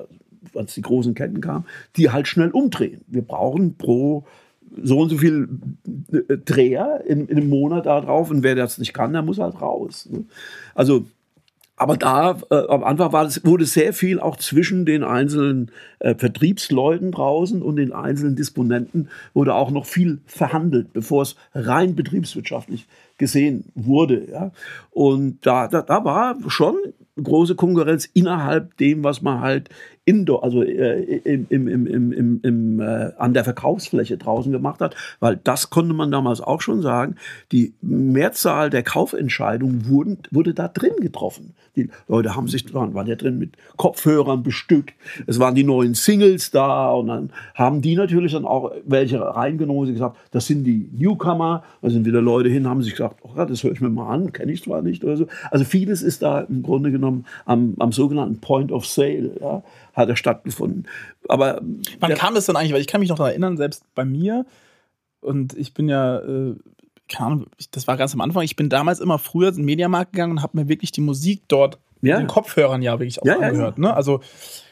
als 0.56 0.74
die 0.74 0.82
großen 0.82 1.14
Ketten 1.14 1.42
kamen, 1.42 1.66
die 1.96 2.12
halt 2.12 2.28
schnell 2.28 2.52
umdrehen. 2.52 3.02
Wir 3.08 3.24
brauchen 3.24 3.76
pro 3.76 4.26
so 4.82 5.00
und 5.00 5.10
so 5.10 5.18
viel 5.18 5.48
äh, 6.12 6.38
Dreher 6.38 7.04
in, 7.06 7.28
in 7.28 7.38
einem 7.38 7.50
Monat 7.50 7.86
da 7.86 8.02
drauf 8.02 8.32
und 8.32 8.44
wer 8.44 8.56
das 8.56 8.78
nicht 8.78 8.94
kann, 8.94 9.14
der 9.14 9.22
muss 9.22 9.40
halt 9.40 9.62
raus. 9.62 10.08
Ne? 10.10 10.26
Also 10.74 11.06
aber 11.76 11.98
da 11.98 12.38
äh, 12.52 12.68
am 12.68 12.84
Anfang 12.84 13.12
war 13.14 13.24
das, 13.24 13.44
wurde 13.46 13.66
sehr 13.66 13.94
viel 13.94 14.20
auch 14.20 14.38
zwischen 14.38 14.86
den 14.86 15.04
einzelnen 15.04 15.72
äh, 16.00 16.14
Vertriebsleuten 16.16 17.12
draußen 17.12 17.62
und 17.62 17.78
den 17.78 17.94
einzelnen 17.94 18.36
Disponenten 18.36 19.10
wurde 19.34 19.56
auch 19.56 19.72
noch 19.72 19.86
viel 19.86 20.20
verhandelt, 20.26 20.94
bevor 20.94 21.24
es 21.24 21.36
rein 21.54 21.96
betriebswirtschaftlich 21.96 22.88
gesehen 23.18 23.66
wurde. 23.74 24.28
Ja? 24.32 24.52
Und 24.92 25.46
da, 25.46 25.68
da, 25.68 25.82
da 25.82 26.06
war 26.06 26.38
schon 26.48 26.76
große 27.22 27.56
Konkurrenz 27.56 28.06
innerhalb 28.14 28.78
dem, 28.78 29.04
was 29.04 29.22
man 29.22 29.42
halt 29.42 29.70
indoor, 30.06 30.44
also 30.44 30.64
äh, 30.64 31.02
im, 31.24 31.48
im, 31.50 31.68
im, 31.68 32.12
im, 32.12 32.40
im, 32.44 32.80
äh, 32.80 33.12
an 33.18 33.34
der 33.34 33.46
Verkaufsfläche 33.46 34.18
draußen 34.18 34.52
gemacht 34.52 34.82
hat, 34.82 34.96
weil 35.20 35.40
das 35.42 35.70
konnte 35.70 35.94
man 35.94 36.12
damals 36.12 36.42
auch 36.42 36.62
schon 36.62 36.82
sagen, 36.82 37.16
die 37.52 37.74
Mehrzahl 37.82 38.70
der 38.70 38.84
Kaufentscheidungen 38.84 39.88
wurden, 39.88 40.18
wurde 40.32 40.54
da 40.54 40.68
drin 40.68 40.94
getroffen. 41.00 41.54
Die 41.78 41.90
Leute 42.08 42.36
haben 42.36 42.48
sich, 42.50 42.74
waren, 42.74 42.94
waren 42.94 43.08
ja 43.08 43.16
drin 43.16 43.40
mit 43.40 43.56
Kopfhörern 43.78 44.44
bestückt, 44.44 44.94
es 45.26 45.40
waren 45.40 45.56
die 45.56 45.64
neuen 45.64 45.94
Singles 45.94 46.52
da 46.52 46.92
und 46.92 47.08
dann 47.08 47.30
haben 47.56 47.82
die 47.82 47.96
natürlich 47.96 48.34
dann 48.34 48.46
auch 48.46 48.72
welche 48.86 49.22
reingenommen, 49.22 49.86
sie 49.86 49.94
gesagt, 49.94 50.18
das 50.32 50.48
sind 50.48 50.66
die 50.66 50.90
Newcomer, 50.92 51.64
da 51.82 51.90
sind 51.90 52.06
wieder 52.06 52.22
Leute 52.22 52.50
hin, 52.50 52.68
haben 52.68 52.84
sich 52.84 52.92
gesagt, 52.92 53.22
oh 53.24 53.30
das 53.36 53.64
höre 53.64 53.72
ich 53.72 53.82
mir 53.82 53.90
mal 53.90 54.14
an, 54.14 54.34
kenne 54.34 54.52
ich 54.52 54.64
zwar 54.64 54.82
nicht 54.82 55.04
oder 55.04 55.16
so. 55.16 55.28
Also 55.50 55.64
vieles 55.64 56.02
ist 56.02 56.22
da 56.22 56.42
im 56.42 56.62
Grunde 56.62 56.92
genommen 56.92 57.26
am, 57.46 57.76
am 57.80 57.94
sogenannten 57.94 58.40
Point 58.40 58.72
of 58.72 58.86
Sale, 58.86 59.32
ja, 59.40 59.64
hat 59.94 60.10
er 60.10 60.16
stattgefunden. 60.16 60.88
Aber 61.30 61.62
Wann 62.00 62.10
der- 62.10 62.18
kam 62.18 62.36
das 62.36 62.46
denn 62.48 62.56
eigentlich? 62.56 62.74
Weil 62.74 62.82
ich 62.82 62.88
kann 62.88 63.00
mich 63.00 63.10
noch 63.10 63.18
daran 63.18 63.32
erinnern, 63.32 63.58
selbst 63.58 63.84
bei 63.96 64.06
mir, 64.06 64.46
und 65.22 65.58
ich 65.58 65.74
bin 65.74 65.88
ja, 65.88 66.18
äh, 66.20 66.56
keine 67.10 67.26
Ahnung, 67.28 67.46
das 67.72 67.88
war 67.88 67.96
ganz 67.98 68.14
am 68.14 68.22
Anfang, 68.22 68.44
ich 68.44 68.56
bin 68.56 68.70
damals 68.70 69.00
immer 69.00 69.20
früher 69.20 69.50
in 69.50 69.56
den 69.58 69.66
Mediamarkt 69.66 70.14
gegangen 70.14 70.34
und 70.34 70.42
habe 70.42 70.58
mir 70.58 70.68
wirklich 70.68 70.92
die 70.92 71.02
Musik 71.02 71.44
dort 71.48 71.78
Ja. 72.02 72.18
mit 72.20 72.24
den 72.24 72.28
Kopfhörern 72.34 72.82
ja 72.82 72.94
wirklich 73.00 73.22
auch 73.22 73.26
Ja, 73.26 73.40
ja, 73.40 73.48
angehört. 73.48 73.78
Ne? 73.78 73.94
Also 73.94 74.22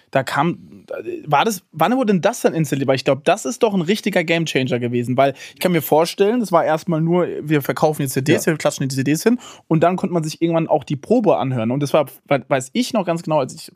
da 0.10 0.24
kam, 0.24 0.84
war 1.26 1.46
das, 1.46 1.64
wann 1.72 1.96
wurde 1.96 2.12
denn 2.12 2.22
das 2.22 2.42
dann 2.42 2.54
installiert? 2.54 2.86
Weil 2.90 2.98
ich 2.98 3.06
glaube, 3.06 3.22
das 3.24 3.46
ist 3.46 3.64
doch 3.64 3.74
ein 3.74 3.80
richtiger 3.80 4.26
Gamechanger 4.26 4.78
gewesen, 4.78 5.16
weil 5.16 5.36
ich 5.54 5.60
kann 5.62 5.72
mir 5.72 5.82
vorstellen, 5.82 6.42
das 6.42 6.52
war 6.52 6.66
erstmal 6.66 7.00
nur, 7.00 7.28
wir 7.44 7.62
verkaufen 7.62 8.02
die 8.02 8.10
CDs, 8.10 8.46
Ja. 8.46 8.52
wir 8.52 8.58
klatschen 8.58 8.90
die 8.90 8.94
CDs 8.94 9.24
hin 9.24 9.40
und 9.70 9.82
dann 9.84 9.96
konnte 9.96 10.14
man 10.14 10.22
sich 10.26 10.42
irgendwann 10.42 10.68
auch 10.68 10.84
die 10.84 10.98
Probe 10.98 11.38
anhören. 11.38 11.72
Und 11.72 11.82
das 11.82 11.94
war, 11.94 12.08
we- 12.28 12.44
weiß 12.46 12.72
ich 12.74 12.92
noch 12.92 13.06
ganz 13.06 13.24
genau, 13.24 13.40
als 13.40 13.54
ich 13.56 13.72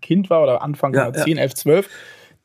Kind 0.00 0.30
war 0.30 0.42
oder 0.42 0.62
Anfang 0.62 0.94
Ja, 0.94 1.08
ja, 1.08 1.14
ja. 1.14 1.24
10, 1.24 1.38
11, 1.38 1.54
12, 1.54 1.88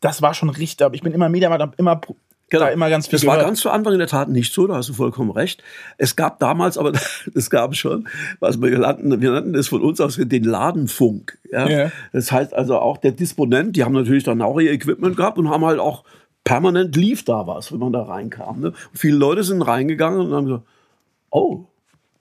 das 0.01 0.21
war 0.21 0.33
schon 0.33 0.49
richtig, 0.49 0.85
aber 0.85 0.95
ich 0.95 1.01
bin 1.01 1.13
immer 1.13 1.29
Mediamarkt, 1.29 1.79
immer 1.79 2.01
genau. 2.49 2.65
da 2.65 2.69
immer 2.69 2.89
ganz 2.89 3.07
viel 3.07 3.13
Das 3.13 3.21
gehört. 3.21 3.39
war 3.39 3.45
ganz 3.45 3.59
zu 3.59 3.69
Anfang 3.69 3.93
in 3.93 3.99
der 3.99 4.07
Tat 4.07 4.29
nicht 4.29 4.53
so, 4.53 4.67
da 4.67 4.75
hast 4.75 4.89
du 4.89 4.93
vollkommen 4.93 5.31
recht. 5.31 5.63
Es 5.97 6.15
gab 6.15 6.39
damals, 6.39 6.77
aber 6.77 6.93
es 7.33 7.49
gab 7.49 7.75
schon, 7.75 8.07
was 8.39 8.61
wir 8.61 8.77
nannten, 8.77 9.21
wir 9.21 9.31
nannten 9.31 9.55
es 9.55 9.67
von 9.67 9.81
uns 9.81 10.01
aus 10.01 10.15
den 10.17 10.43
Ladenfunk. 10.43 11.37
Ja? 11.51 11.67
ja. 11.67 11.91
Das 12.13 12.31
heißt 12.31 12.53
also 12.53 12.79
auch 12.79 12.97
der 12.97 13.11
Disponent, 13.11 13.75
die 13.75 13.83
haben 13.83 13.93
natürlich 13.93 14.23
dann 14.23 14.41
auch 14.41 14.59
ihr 14.59 14.71
Equipment 14.71 15.17
gehabt 15.17 15.37
und 15.37 15.49
haben 15.49 15.65
halt 15.65 15.79
auch 15.79 16.03
permanent 16.43 16.95
lief 16.95 17.25
da 17.25 17.45
was, 17.45 17.71
wenn 17.71 17.79
man 17.79 17.91
da 17.91 18.03
reinkam. 18.03 18.61
Ne? 18.61 18.73
viele 18.93 19.17
Leute 19.17 19.43
sind 19.43 19.61
reingegangen 19.61 20.21
und 20.21 20.33
haben 20.33 20.45
gesagt, 20.45 20.63
oh, 21.29 21.65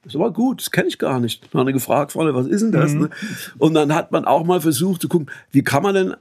das 0.07 0.15
aber 0.15 0.31
gut, 0.31 0.61
das 0.61 0.71
kenne 0.71 0.87
ich 0.87 0.97
gar 0.97 1.19
nicht. 1.19 1.43
Dann 1.51 1.61
haben 1.61 1.73
gefragt, 1.73 2.13
Freunde, 2.13 2.33
was 2.33 2.47
ist 2.47 2.61
denn 2.61 2.71
das? 2.71 2.93
Mhm. 2.93 3.01
Ne? 3.01 3.09
Und 3.57 3.73
dann 3.73 3.93
hat 3.93 4.11
man 4.11 4.25
auch 4.25 4.45
mal 4.45 4.61
versucht 4.61 5.01
zu 5.01 5.09
gucken, 5.09 5.29
wie 5.51 5.63
kann 5.63 5.83
man 5.83 5.93
denn 5.93 6.15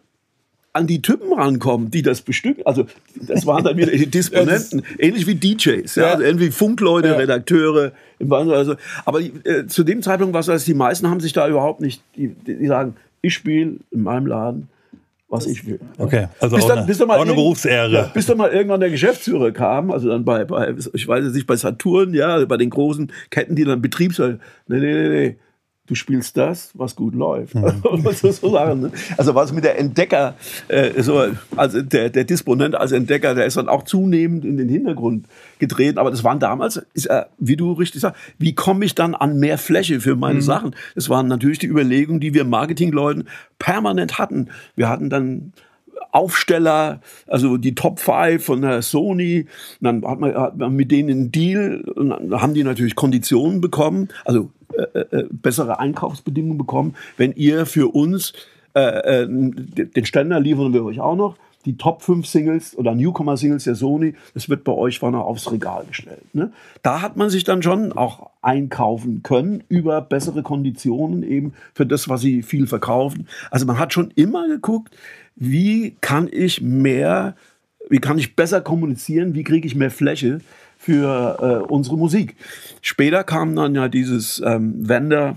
an 0.73 0.87
die 0.87 1.01
Typen 1.01 1.33
rankommen, 1.33 1.91
die 1.91 2.03
das 2.03 2.21
bestücken. 2.21 2.67
Also 2.67 2.87
das 3.15 3.47
waren 3.47 3.65
dann 3.65 3.77
wieder 3.79 3.93
die 3.93 4.07
Disponenten, 4.11 4.83
ähnlich 4.99 5.27
wie 5.27 5.35
DJs, 5.35 5.95
ja, 5.95 6.03
ja. 6.03 6.11
Also 6.11 6.25
irgendwie 6.25 6.51
Funkleute, 6.51 7.09
ja. 7.09 7.15
Redakteure. 7.15 7.93
Also, 8.31 8.77
aber 9.05 9.21
äh, 9.21 9.67
zu 9.67 9.85
dem 9.85 10.03
Zeitpunkt 10.03 10.35
war 10.35 10.41
es, 10.41 10.49
also, 10.49 10.67
die 10.67 10.75
meisten 10.75 11.09
haben 11.09 11.21
sich 11.21 11.33
da 11.33 11.49
überhaupt 11.49 11.81
nicht, 11.81 12.03
die, 12.17 12.29
die 12.29 12.67
sagen, 12.67 12.97
ich 13.23 13.35
spiele 13.35 13.77
in 13.91 14.03
meinem 14.03 14.27
Laden 14.27 14.69
was 15.29 15.47
ich 15.47 15.67
will. 15.67 15.81
Okay, 15.99 16.29
also 16.41 16.57
bis 16.57 16.67
dann, 16.67 16.79
auch, 16.81 16.87
bis 16.87 16.99
dann 16.99 17.09
mal 17.09 17.19
auch 17.19 17.23
eine 17.23 17.35
Berufsehre. 17.35 17.91
Ja, 17.91 18.03
bis 18.03 18.27
dann 18.27 18.39
mal 18.39 18.51
irgendwann 18.51 18.81
der 18.81 18.91
Geschäftsführer 18.91 19.53
kam, 19.53 19.91
also 19.91 20.09
dann 20.09 20.25
bei, 20.25 20.45
bei 20.45 20.75
ich 20.93 21.09
weiß 21.09 21.25
nicht, 21.33 21.47
bei 21.47 21.57
Saturn, 21.57 22.15
ja, 22.15 22.45
bei 22.45 22.57
den 22.57 22.71
großen 22.71 23.13
Ketten, 23.31 23.57
die 23.57 23.65
dann 23.65 23.83
Betriebsleute, 23.83 24.39
nee, 24.69 24.79
nee, 24.79 24.93
nee, 24.93 25.09
nee, 25.09 25.37
du 25.87 25.95
spielst 25.95 26.37
das, 26.37 26.71
was 26.75 26.97
gut 26.97 27.15
läuft. 27.15 27.55
Mhm. 27.55 27.63
ne? 28.81 28.93
Also 29.17 29.35
was 29.35 29.53
mit 29.53 29.65
der 29.65 29.79
Entdecker, 29.79 30.35
äh, 30.69 31.03
so, 31.03 31.25
also 31.57 31.83
der, 31.83 32.11
der 32.11 32.25
Disponent 32.25 32.75
als 32.75 32.93
Entdecker, 32.93 33.35
der 33.35 33.47
ist 33.47 33.57
dann 33.57 33.69
auch 33.69 33.85
zunehmend 33.85 34.45
in 34.45 34.57
den 34.57 34.69
Hintergrund 34.69 35.27
gedreht. 35.59 35.99
Aber 35.99 36.11
das 36.11 36.25
waren 36.25 36.39
damals, 36.39 36.85
ist, 36.95 37.07
äh, 37.07 37.25
wie 37.39 37.57
du 37.57 37.73
richtig 37.73 38.01
sagst, 38.01 38.21
wie 38.39 38.55
komme 38.55 38.85
ich 38.85 38.95
dann 38.95 39.15
an 39.15 39.39
mehr 39.39 39.59
Fläche 39.59 40.01
für 40.01 40.17
meine 40.17 40.41
mhm. 40.41 40.43
Sachen? 40.43 40.75
Das 40.95 41.09
waren 41.09 41.29
natürlich 41.29 41.59
die 41.59 41.69
Überlegungen, 41.69 42.21
die 42.21 42.35
wir 42.35 42.45
Marketingleuten 42.45 43.29
permanent 43.59 44.19
hatten. 44.19 44.49
Wir 44.75 44.89
hatten 44.89 45.11
dann 45.11 45.53
Aufsteller, 46.13 47.01
also 47.27 47.57
die 47.57 47.75
Top 47.75 48.01
5 48.01 48.45
von 48.45 48.63
der 48.63 48.83
Sony. 48.83 49.47
Und 49.81 49.85
dann 49.85 50.05
hat 50.07 50.21
man, 50.21 50.35
hat 50.35 50.57
man 50.57 50.75
mit 50.75 50.91
denen 50.91 51.11
einen 51.11 51.33
Deal 51.33 51.83
und 51.95 52.11
dann 52.11 52.41
haben 52.41 52.55
die 52.55 52.65
natürlich 52.65 52.95
Konditionen 52.95 53.61
bekommen, 53.61 54.09
also 54.25 54.51
äh, 54.75 55.01
äh, 55.01 55.29
bessere 55.31 55.79
Einkaufsbedingungen 55.79 56.59
bekommen, 56.59 56.95
wenn 57.17 57.33
ihr 57.33 57.67
für 57.67 57.95
uns 57.95 58.33
äh, 58.75 59.23
äh 59.23 59.27
den 59.29 60.05
Ständer 60.05 60.41
liefern 60.41 60.73
wir 60.73 60.85
euch 60.85 61.01
auch 61.01 61.17
noch. 61.17 61.37
Die 61.67 61.77
Top 61.77 62.03
5 62.03 62.25
Singles 62.27 62.79
oder 62.79 62.95
Newcomer-Singles 62.95 63.65
der 63.65 63.75
Sony, 63.75 64.15
das 64.35 64.49
wird 64.49 64.63
bei 64.63 64.73
euch 64.73 65.01
vorne 65.01 65.19
aufs 65.19 65.51
Regal 65.51 65.85
gestellt. 65.89 66.33
Ne? 66.33 66.53
Da 66.83 67.03
hat 67.03 67.17
man 67.17 67.29
sich 67.29 67.43
dann 67.43 67.61
schon 67.61 67.93
auch 67.93 68.31
einkaufen 68.41 69.25
können 69.25 69.65
über 69.69 70.01
bessere 70.01 70.45
Konditionen 70.45 71.25
eben 71.25 71.55
für 71.75 71.85
das, 71.85 72.09
was 72.09 72.21
sie 72.21 72.43
viel 72.43 72.69
verkaufen. 72.69 73.27
Also 73.51 73.67
man 73.67 73.81
hat 73.81 73.93
schon 73.93 74.13
immer 74.15 74.47
geguckt, 74.47 74.97
wie 75.37 75.97
kann 76.01 76.29
ich 76.31 76.61
mehr, 76.61 77.37
wie 77.89 77.99
kann 77.99 78.19
ich 78.19 78.35
besser 78.35 78.61
kommunizieren, 78.61 79.35
wie 79.35 79.45
kriege 79.45 79.67
ich 79.67 79.75
mehr 79.75 79.91
Fläche 79.91 80.41
für 80.79 81.39
äh, 81.41 81.73
unsere 81.73 81.97
Musik. 81.97 82.37
Später 82.81 83.25
kam 83.25 83.55
dann 83.55 83.75
ja 83.75 83.89
dieses 83.89 84.43
ähm, 84.45 84.89
Vendor 84.89 85.37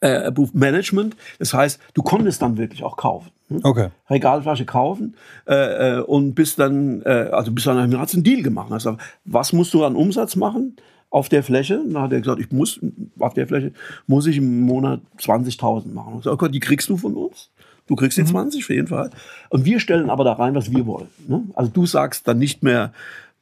äh, 0.00 0.30
Management. 0.52 1.16
Das 1.38 1.54
heißt, 1.54 1.80
du 1.94 2.02
konntest 2.02 2.42
dann 2.42 2.58
wirklich 2.58 2.82
auch 2.84 2.96
kaufen. 2.96 3.30
Hm? 3.48 3.60
Okay. 3.62 3.88
Regalflasche 4.10 4.64
kaufen 4.64 5.16
äh, 5.46 5.98
äh, 5.98 6.00
und 6.00 6.34
bis 6.34 6.56
dann, 6.56 7.02
äh, 7.02 7.28
also 7.32 7.52
bis 7.52 7.64
dann 7.64 7.98
hat 7.98 8.14
einen 8.14 8.24
Deal 8.24 8.42
gemacht. 8.42 8.72
Also, 8.72 8.96
was 9.24 9.52
musst 9.52 9.74
du 9.74 9.84
an 9.84 9.96
Umsatz 9.96 10.36
machen? 10.36 10.76
auf 11.12 11.28
der 11.28 11.42
Fläche. 11.42 11.84
Da 11.90 12.02
hat 12.02 12.12
er 12.12 12.20
gesagt, 12.20 12.40
ich 12.40 12.50
muss 12.50 12.80
auf 13.18 13.34
der 13.34 13.46
Fläche 13.46 13.72
muss 14.06 14.26
ich 14.26 14.38
im 14.38 14.62
Monat 14.62 15.02
20.000 15.18 15.92
machen. 15.92 16.14
Ich 16.18 16.24
sag, 16.24 16.32
okay, 16.32 16.48
die 16.48 16.58
kriegst 16.58 16.88
du 16.88 16.96
von 16.96 17.14
uns. 17.14 17.50
Du 17.86 17.96
kriegst 17.96 18.16
die 18.16 18.22
mhm. 18.22 18.28
20 18.28 18.64
auf 18.64 18.70
jeden 18.70 18.88
Fall. 18.88 19.10
Und 19.50 19.64
wir 19.64 19.80
stellen 19.80 20.10
aber 20.10 20.24
da 20.24 20.34
rein, 20.34 20.54
was 20.54 20.70
wir 20.70 20.86
wollen. 20.86 21.08
Ne? 21.26 21.42
Also 21.54 21.70
du 21.70 21.86
sagst 21.86 22.26
dann 22.28 22.38
nicht 22.38 22.62
mehr, 22.62 22.92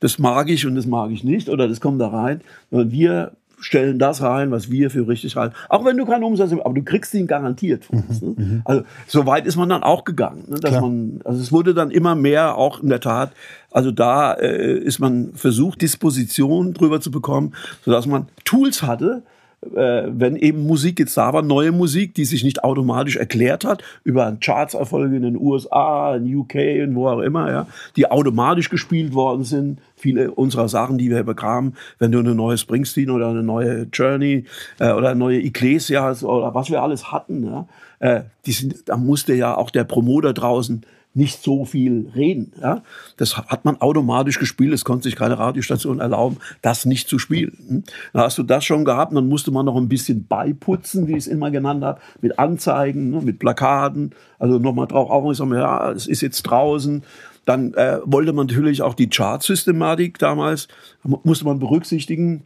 das 0.00 0.18
mag 0.18 0.48
ich 0.48 0.66
und 0.66 0.74
das 0.74 0.86
mag 0.86 1.10
ich 1.10 1.24
nicht 1.24 1.48
oder 1.48 1.68
das 1.68 1.80
kommt 1.80 2.00
da 2.00 2.08
rein, 2.08 2.40
sondern 2.70 2.90
wir 2.90 3.32
stellen 3.60 3.98
das 3.98 4.22
rein, 4.22 4.50
was 4.50 4.70
wir 4.70 4.90
für 4.90 5.06
richtig 5.06 5.36
halten. 5.36 5.54
Auch 5.68 5.84
wenn 5.84 5.96
du 5.96 6.06
keinen 6.06 6.24
Umsatz 6.24 6.50
hast, 6.50 6.60
aber 6.60 6.74
du 6.74 6.82
kriegst 6.82 7.12
ihn 7.14 7.26
garantiert 7.26 7.84
von 7.84 8.04
uns. 8.08 8.22
Ne? 8.22 8.34
Mhm. 8.36 8.62
Also 8.64 8.82
so 9.06 9.26
weit 9.26 9.46
ist 9.46 9.56
man 9.56 9.68
dann 9.68 9.82
auch 9.82 10.04
gegangen. 10.04 10.44
Ne? 10.48 10.56
Dass 10.56 10.80
man, 10.80 11.20
also 11.24 11.40
es 11.40 11.52
wurde 11.52 11.74
dann 11.74 11.90
immer 11.90 12.14
mehr 12.14 12.56
auch 12.56 12.82
in 12.82 12.88
der 12.88 13.00
Tat, 13.00 13.32
also 13.70 13.90
da 13.90 14.32
äh, 14.32 14.78
ist 14.78 14.98
man 14.98 15.32
versucht, 15.34 15.82
Disposition 15.82 16.72
drüber 16.72 17.00
zu 17.00 17.10
bekommen, 17.10 17.54
sodass 17.84 18.06
man 18.06 18.28
Tools 18.44 18.82
hatte, 18.82 19.22
äh, 19.62 20.08
wenn 20.08 20.36
eben 20.36 20.66
Musik 20.66 20.98
jetzt 20.98 21.16
da 21.16 21.32
war, 21.32 21.42
neue 21.42 21.72
Musik, 21.72 22.14
die 22.14 22.24
sich 22.24 22.44
nicht 22.44 22.64
automatisch 22.64 23.16
erklärt 23.16 23.64
hat, 23.64 23.82
über 24.04 24.36
Chartserfolge 24.40 25.16
in 25.16 25.22
den 25.22 25.36
USA, 25.36 26.16
in 26.16 26.34
UK 26.34 26.54
und 26.82 26.94
wo 26.94 27.08
auch 27.08 27.20
immer, 27.20 27.50
ja, 27.50 27.66
die 27.96 28.10
automatisch 28.10 28.70
gespielt 28.70 29.14
worden 29.14 29.44
sind. 29.44 29.78
Viele 29.96 30.30
unserer 30.30 30.68
Sachen, 30.68 30.96
die 30.96 31.10
wir 31.10 31.22
bekamen, 31.24 31.74
wenn 31.98 32.10
du 32.10 32.20
eine 32.20 32.34
neue 32.34 32.56
Springsteen 32.56 33.10
oder 33.10 33.28
eine 33.28 33.42
neue 33.42 33.82
Journey 33.92 34.44
äh, 34.78 34.92
oder 34.92 35.10
eine 35.10 35.18
neue 35.18 35.40
Iglesias 35.40 36.24
oder 36.24 36.54
was 36.54 36.70
wir 36.70 36.82
alles 36.82 37.12
hatten, 37.12 37.44
ja, 37.44 37.68
äh, 37.98 38.22
die 38.46 38.52
sind, 38.52 38.88
da 38.88 38.96
musste 38.96 39.34
ja 39.34 39.56
auch 39.56 39.70
der 39.70 39.84
Promoter 39.84 40.32
draußen 40.32 40.86
nicht 41.20 41.42
so 41.42 41.66
viel 41.66 42.10
reden. 42.16 42.52
Ja? 42.60 42.82
Das 43.18 43.36
hat 43.36 43.64
man 43.66 43.80
automatisch 43.80 44.38
gespielt. 44.38 44.72
Es 44.72 44.84
konnte 44.84 45.04
sich 45.04 45.16
keine 45.16 45.38
Radiostation 45.38 46.00
erlauben, 46.00 46.38
das 46.62 46.86
nicht 46.86 47.08
zu 47.08 47.18
spielen. 47.18 47.58
Hm? 47.68 47.84
Dann 48.14 48.22
hast 48.22 48.38
du 48.38 48.42
das 48.42 48.64
schon 48.64 48.86
gehabt. 48.86 49.14
Dann 49.14 49.28
musste 49.28 49.50
man 49.50 49.66
noch 49.66 49.76
ein 49.76 49.88
bisschen 49.88 50.26
beiputzen, 50.26 51.06
wie 51.06 51.12
ich 51.12 51.18
es 51.18 51.26
immer 51.26 51.50
genannt 51.50 51.84
habe, 51.84 52.00
mit 52.22 52.38
Anzeigen, 52.38 53.10
ne, 53.10 53.20
mit 53.20 53.38
Plakaten. 53.38 54.12
Also 54.38 54.58
nochmal 54.58 54.86
drauf 54.86 55.10
aufmerksam, 55.10 55.52
ja, 55.52 55.92
es 55.92 56.06
ist 56.06 56.22
jetzt 56.22 56.42
draußen. 56.42 57.04
Dann 57.44 57.74
äh, 57.74 57.98
wollte 58.04 58.32
man 58.32 58.46
natürlich 58.46 58.80
auch 58.80 58.94
die 58.94 59.10
Chartsystematik 59.10 60.18
damals, 60.18 60.68
musste 61.02 61.44
man 61.44 61.58
berücksichtigen, 61.58 62.44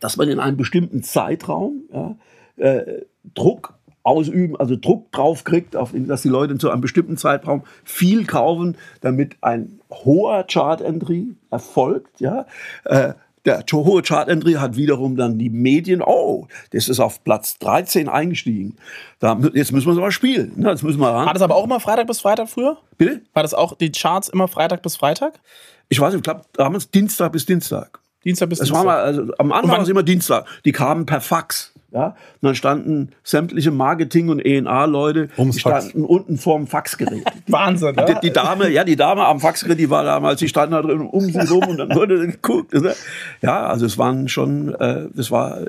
dass 0.00 0.16
man 0.16 0.28
in 0.28 0.40
einem 0.40 0.56
bestimmten 0.56 1.02
Zeitraum 1.02 1.82
ja, 1.92 2.16
äh, 2.56 3.02
Druck 3.34 3.74
ausüben, 4.04 4.54
also 4.56 4.76
Druck 4.76 5.10
drauf 5.10 5.42
kriegt, 5.42 5.74
auf, 5.74 5.90
dass 5.94 6.22
die 6.22 6.28
Leute 6.28 6.56
zu 6.58 6.70
einem 6.70 6.80
bestimmten 6.80 7.16
Zeitraum 7.16 7.64
viel 7.84 8.26
kaufen, 8.26 8.76
damit 9.00 9.36
ein 9.40 9.80
hoher 9.90 10.44
Chart-Entry 10.44 11.34
erfolgt. 11.50 12.20
Ja? 12.20 12.46
Äh, 12.84 13.14
der 13.44 13.64
hohe 13.72 14.02
Chart-Entry 14.02 14.54
hat 14.54 14.76
wiederum 14.76 15.16
dann 15.16 15.38
die 15.38 15.50
Medien, 15.50 16.02
oh, 16.02 16.46
das 16.70 16.88
ist 16.88 17.00
auf 17.00 17.24
Platz 17.24 17.58
13 17.58 18.08
eingestiegen. 18.08 18.76
Da, 19.18 19.38
jetzt 19.52 19.72
müssen 19.72 19.86
wir 19.86 19.92
es 19.92 19.98
aber 19.98 20.12
spielen. 20.12 20.52
Ne? 20.56 20.70
Jetzt 20.70 20.82
müssen 20.82 21.00
wir 21.00 21.08
ran. 21.08 21.26
War 21.26 21.34
das 21.34 21.42
aber 21.42 21.56
auch 21.56 21.64
immer 21.64 21.80
Freitag 21.80 22.06
bis 22.06 22.20
Freitag 22.20 22.48
früher? 22.48 22.78
Bitte? 22.96 23.22
War 23.34 23.42
das 23.42 23.52
auch 23.52 23.76
die 23.76 23.92
Charts 23.92 24.28
immer 24.28 24.48
Freitag 24.48 24.82
bis 24.82 24.96
Freitag? 24.96 25.40
Ich 25.88 26.00
weiß 26.00 26.14
nicht, 26.14 26.20
ich 26.20 26.24
glaube 26.24 26.42
damals 26.54 26.90
Dienstag 26.90 27.32
bis 27.32 27.44
Dienstag. 27.44 28.00
Dienstag 28.24 28.48
bis 28.48 28.60
das 28.60 28.68
Dienstag. 28.68 28.86
War 28.86 28.94
mal, 28.94 29.02
also, 29.02 29.32
am 29.38 29.52
Anfang 29.52 29.72
war 29.72 29.82
es 29.82 29.88
immer 29.88 30.02
Dienstag. 30.02 30.46
Die 30.64 30.72
kamen 30.72 31.04
per 31.04 31.20
Fax. 31.20 31.73
Ja? 31.94 32.08
Und 32.08 32.42
dann 32.42 32.54
standen 32.56 33.10
sämtliche 33.22 33.70
Marketing- 33.70 34.28
und 34.28 34.40
ENA-Leute, 34.40 35.28
die 35.38 35.58
standen 35.58 36.04
unten 36.04 36.36
vorm 36.36 36.66
Faxgerät. 36.66 37.24
Wahnsinn, 37.46 37.96
die, 37.96 38.14
die, 38.20 38.32
Dame, 38.32 38.68
ja, 38.68 38.82
die 38.82 38.96
Dame 38.96 39.24
am 39.24 39.38
Faxgerät, 39.38 39.78
die 39.78 39.88
war 39.88 40.02
damals, 40.02 40.40
die 40.40 40.48
standen 40.48 40.72
da 40.72 40.82
drin 40.82 41.02
um 41.02 41.20
sie 41.20 41.38
rum 41.50 41.68
und 41.68 41.78
dann 41.78 41.94
wurde 41.94 42.26
geguckt. 42.26 42.74
Ne? 42.74 42.94
Ja, 43.42 43.66
also 43.66 43.86
es 43.86 43.96
waren 43.96 44.28
schon, 44.28 44.74
äh, 44.74 45.06
das 45.14 45.30
war. 45.30 45.60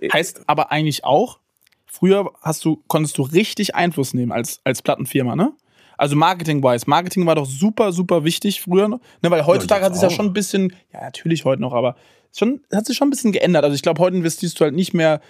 Äh, 0.00 0.08
heißt 0.10 0.44
aber 0.46 0.72
eigentlich 0.72 1.04
auch, 1.04 1.38
früher 1.86 2.30
hast 2.40 2.64
du, 2.64 2.82
konntest 2.88 3.18
du 3.18 3.22
richtig 3.22 3.74
Einfluss 3.74 4.14
nehmen 4.14 4.32
als, 4.32 4.60
als 4.64 4.80
Plattenfirma, 4.80 5.36
ne? 5.36 5.52
Also 5.98 6.16
Marketing-wise. 6.16 6.86
Marketing 6.88 7.24
war 7.26 7.36
doch 7.36 7.46
super, 7.46 7.92
super 7.92 8.24
wichtig 8.24 8.62
früher. 8.62 8.88
Ne? 8.88 8.98
Weil 9.20 9.46
heutzutage 9.46 9.82
ja, 9.82 9.86
hat 9.86 9.94
sich 9.94 10.02
ja 10.02 10.10
schon 10.10 10.26
ein 10.26 10.32
bisschen, 10.32 10.74
ja, 10.92 11.02
natürlich 11.02 11.44
heute 11.44 11.62
noch, 11.62 11.72
aber 11.72 11.94
schon, 12.36 12.62
hat 12.72 12.86
sich 12.86 12.96
schon 12.96 13.06
ein 13.08 13.10
bisschen 13.10 13.30
geändert. 13.30 13.62
Also 13.62 13.76
ich 13.76 13.82
glaube, 13.82 14.02
heute 14.02 14.16
investierst 14.16 14.58
du 14.58 14.64
halt 14.64 14.74
nicht 14.74 14.92
mehr 14.92 15.20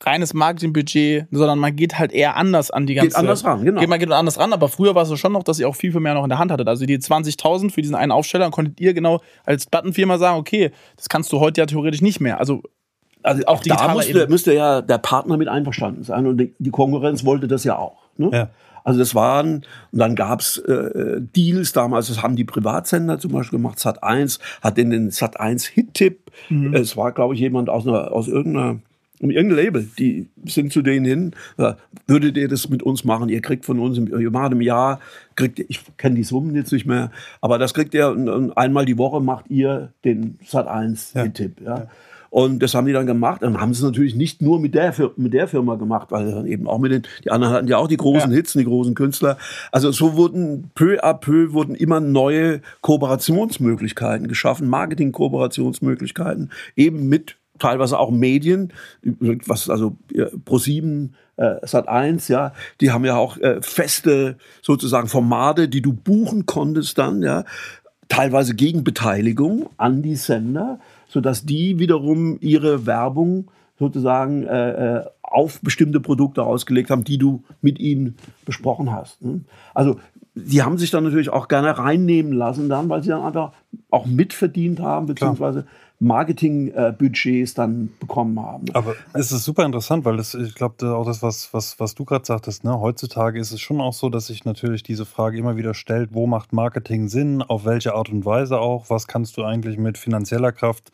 reines 0.00 0.34
Marketingbudget, 0.34 1.26
sondern 1.30 1.58
man 1.58 1.74
geht 1.74 1.98
halt 1.98 2.12
eher 2.12 2.36
anders 2.36 2.70
an 2.70 2.86
die 2.86 2.94
ganze. 2.94 3.08
Geht 3.08 3.16
anders 3.16 3.44
ran, 3.44 3.64
genau. 3.64 3.80
Geht, 3.80 3.88
man 3.88 3.98
geht 3.98 4.10
anders 4.10 4.38
ran, 4.38 4.52
aber 4.52 4.68
früher 4.68 4.94
war 4.94 5.02
es 5.02 5.08
so 5.08 5.16
schon 5.16 5.32
noch, 5.32 5.42
dass 5.42 5.58
ihr 5.58 5.68
auch 5.68 5.74
viel, 5.74 5.92
viel 5.92 6.00
mehr 6.00 6.14
noch 6.14 6.24
in 6.24 6.28
der 6.28 6.38
Hand 6.38 6.52
hattet. 6.52 6.68
Also 6.68 6.84
die 6.84 6.98
20.000 6.98 7.70
für 7.70 7.82
diesen 7.82 7.94
einen 7.94 8.12
Aufsteller, 8.12 8.44
dann 8.44 8.52
konntet 8.52 8.80
ihr 8.80 8.94
genau 8.94 9.20
als 9.44 9.66
Plattenfirma 9.66 10.18
sagen, 10.18 10.38
okay, 10.38 10.70
das 10.96 11.08
kannst 11.08 11.32
du 11.32 11.40
heute 11.40 11.60
ja 11.60 11.66
theoretisch 11.66 12.02
nicht 12.02 12.20
mehr. 12.20 12.38
Also 12.38 12.62
also 13.22 13.44
auch 13.46 13.60
da 13.60 13.92
müsste, 13.92 14.28
müsste, 14.28 14.54
ja 14.54 14.82
der 14.82 14.98
Partner 14.98 15.36
mit 15.36 15.48
einverstanden 15.48 16.04
sein 16.04 16.28
und 16.28 16.48
die 16.58 16.70
Konkurrenz 16.70 17.24
wollte 17.24 17.48
das 17.48 17.64
ja 17.64 17.76
auch. 17.76 18.02
Ne? 18.16 18.30
Ja. 18.32 18.50
Also 18.84 19.00
das 19.00 19.16
waren, 19.16 19.64
und 19.90 19.98
dann 19.98 20.14
gab's 20.14 20.58
äh, 20.58 21.20
Deals 21.20 21.72
damals, 21.72 22.06
das 22.06 22.22
haben 22.22 22.36
die 22.36 22.44
Privatsender 22.44 23.18
zum 23.18 23.32
Beispiel 23.32 23.58
gemacht, 23.58 23.78
Sat1 23.78 24.38
hat 24.62 24.78
in 24.78 24.90
den 24.90 25.10
Sat1 25.10 25.72
Hit-Tipp, 25.72 26.30
mhm. 26.50 26.72
es 26.72 26.96
war 26.96 27.10
glaube 27.10 27.34
ich 27.34 27.40
jemand 27.40 27.68
aus, 27.68 27.84
einer, 27.84 28.12
aus 28.12 28.28
irgendeiner 28.28 28.78
um 29.20 29.30
irgendein 29.30 29.64
Label. 29.64 29.88
Die 29.98 30.28
sind 30.44 30.72
zu 30.72 30.82
denen 30.82 31.06
hin, 31.06 31.32
äh, 31.58 31.74
würdet 32.06 32.36
ihr 32.36 32.48
das 32.48 32.68
mit 32.68 32.82
uns 32.82 33.04
machen? 33.04 33.28
Ihr 33.28 33.40
kriegt 33.40 33.64
von 33.64 33.78
uns, 33.78 33.98
macht 33.98 34.52
im 34.52 34.60
Jahr, 34.60 35.00
kriegt 35.34 35.58
ich 35.58 35.80
kenne 35.96 36.16
die 36.16 36.24
Summen 36.24 36.54
jetzt 36.54 36.72
nicht 36.72 36.86
mehr, 36.86 37.10
aber 37.40 37.58
das 37.58 37.74
kriegt 37.74 37.94
ihr 37.94 38.52
einmal 38.56 38.84
die 38.84 38.98
Woche 38.98 39.20
macht 39.20 39.50
ihr 39.50 39.92
den 40.04 40.38
Sat 40.44 40.66
1 40.66 41.12
ja. 41.14 41.28
Tipp. 41.28 41.60
Ja. 41.60 41.78
ja. 41.78 41.88
Und 42.36 42.62
das 42.62 42.74
haben 42.74 42.86
die 42.86 42.92
dann 42.92 43.06
gemacht. 43.06 43.42
Und 43.42 43.58
haben 43.60 43.72
sie 43.72 43.78
es 43.78 43.84
natürlich 43.84 44.14
nicht 44.14 44.42
nur 44.42 44.60
mit 44.60 44.74
der, 44.74 44.94
mit 45.16 45.32
der 45.32 45.48
Firma 45.48 45.76
gemacht, 45.76 46.08
weil 46.10 46.30
dann 46.30 46.46
eben 46.46 46.68
auch 46.68 46.78
mit 46.78 46.92
den, 46.92 47.02
die 47.24 47.30
anderen 47.30 47.54
hatten 47.54 47.68
ja 47.68 47.78
auch 47.78 47.88
die 47.88 47.96
großen 47.96 48.30
ja. 48.30 48.36
Hits, 48.36 48.52
die 48.52 48.64
großen 48.64 48.94
Künstler. 48.94 49.38
Also 49.72 49.90
so 49.90 50.16
wurden 50.16 50.70
peu 50.74 51.02
à 51.02 51.14
peu 51.14 51.52
wurden 51.52 51.74
immer 51.74 52.00
neue 52.00 52.60
Kooperationsmöglichkeiten 52.82 54.28
geschaffen, 54.28 54.68
Marketing-Kooperationsmöglichkeiten, 54.68 56.50
eben 56.76 57.08
mit 57.08 57.36
teilweise 57.58 57.98
auch 57.98 58.10
Medien, 58.10 58.72
was 59.02 59.70
also 59.70 59.96
Pro7, 60.12 61.10
äh, 61.36 61.64
Sat1, 61.64 62.30
ja, 62.30 62.52
die 62.80 62.90
haben 62.90 63.04
ja 63.04 63.16
auch 63.16 63.36
äh, 63.38 63.60
feste 63.60 64.36
sozusagen 64.62 65.08
Formate, 65.08 65.68
die 65.68 65.82
du 65.82 65.92
buchen 65.92 66.46
konntest 66.46 66.98
dann, 66.98 67.22
ja, 67.22 67.44
teilweise 68.08 68.54
gegen 68.54 68.84
Beteiligung 68.84 69.68
an 69.76 70.02
die 70.02 70.16
Sender, 70.16 70.78
sodass 71.08 71.44
die 71.44 71.78
wiederum 71.78 72.38
ihre 72.40 72.86
Werbung 72.86 73.50
sozusagen 73.78 74.44
äh, 74.46 74.98
äh, 74.98 75.04
auf 75.22 75.60
bestimmte 75.60 76.00
Produkte 76.00 76.42
ausgelegt 76.44 76.90
haben, 76.90 77.04
die 77.04 77.18
du 77.18 77.42
mit 77.60 77.78
ihnen 77.78 78.16
besprochen 78.44 78.92
hast. 78.92 79.22
Ne? 79.22 79.40
Also 79.74 79.98
die 80.34 80.62
haben 80.62 80.78
sich 80.78 80.90
dann 80.90 81.04
natürlich 81.04 81.30
auch 81.30 81.48
gerne 81.48 81.78
reinnehmen 81.78 82.32
lassen, 82.32 82.68
dann, 82.68 82.88
weil 82.88 83.02
sie 83.02 83.08
dann 83.08 83.22
einfach 83.22 83.52
auch 83.90 84.06
mitverdient 84.06 84.80
haben, 84.80 85.06
beziehungsweise 85.06 85.62
Klar. 85.62 85.74
Marketingbudgets 85.98 87.54
dann 87.54 87.90
bekommen 88.00 88.38
haben. 88.40 88.66
Aber 88.74 88.94
es 89.14 89.32
ist 89.32 89.44
super 89.44 89.64
interessant, 89.64 90.04
weil 90.04 90.18
das, 90.18 90.34
ich 90.34 90.54
glaube, 90.54 90.94
auch 90.94 91.06
das, 91.06 91.22
was, 91.22 91.52
was, 91.54 91.80
was 91.80 91.94
du 91.94 92.04
gerade 92.04 92.24
sagtest, 92.24 92.64
ne? 92.64 92.80
heutzutage 92.80 93.40
ist 93.40 93.52
es 93.52 93.60
schon 93.60 93.80
auch 93.80 93.94
so, 93.94 94.10
dass 94.10 94.26
sich 94.26 94.44
natürlich 94.44 94.82
diese 94.82 95.06
Frage 95.06 95.38
immer 95.38 95.56
wieder 95.56 95.72
stellt, 95.72 96.10
wo 96.12 96.26
macht 96.26 96.52
Marketing 96.52 97.08
Sinn, 97.08 97.40
auf 97.40 97.64
welche 97.64 97.94
Art 97.94 98.10
und 98.10 98.26
Weise 98.26 98.58
auch, 98.58 98.90
was 98.90 99.06
kannst 99.06 99.38
du 99.38 99.44
eigentlich 99.44 99.78
mit 99.78 99.96
finanzieller 99.96 100.52
Kraft 100.52 100.92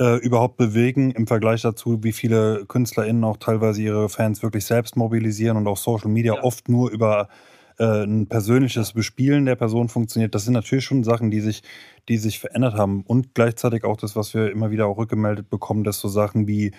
äh, 0.00 0.18
überhaupt 0.18 0.56
bewegen 0.56 1.12
im 1.12 1.28
Vergleich 1.28 1.62
dazu, 1.62 2.02
wie 2.02 2.12
viele 2.12 2.64
KünstlerInnen 2.66 3.22
auch 3.22 3.36
teilweise 3.36 3.82
ihre 3.82 4.08
Fans 4.08 4.42
wirklich 4.42 4.64
selbst 4.64 4.96
mobilisieren 4.96 5.56
und 5.56 5.68
auch 5.68 5.76
Social 5.76 6.10
Media 6.10 6.34
ja. 6.34 6.42
oft 6.42 6.68
nur 6.68 6.90
über 6.90 7.28
äh, 7.78 8.04
ein 8.04 8.26
persönliches 8.26 8.92
Bespielen 8.92 9.46
der 9.46 9.56
Person 9.56 9.88
funktioniert. 9.88 10.34
Das 10.34 10.44
sind 10.44 10.54
natürlich 10.54 10.84
schon 10.84 11.04
Sachen, 11.04 11.30
die 11.30 11.40
sich, 11.40 11.62
die 12.08 12.18
sich 12.18 12.38
verändert 12.38 12.74
haben. 12.74 13.02
Und 13.06 13.34
gleichzeitig 13.34 13.84
auch 13.84 13.96
das, 13.96 14.16
was 14.16 14.34
wir 14.34 14.50
immer 14.50 14.70
wieder 14.70 14.86
auch 14.86 14.98
rückgemeldet 14.98 15.50
bekommen, 15.50 15.84
dass 15.84 16.00
so 16.00 16.08
Sachen 16.08 16.46
wie 16.46 16.72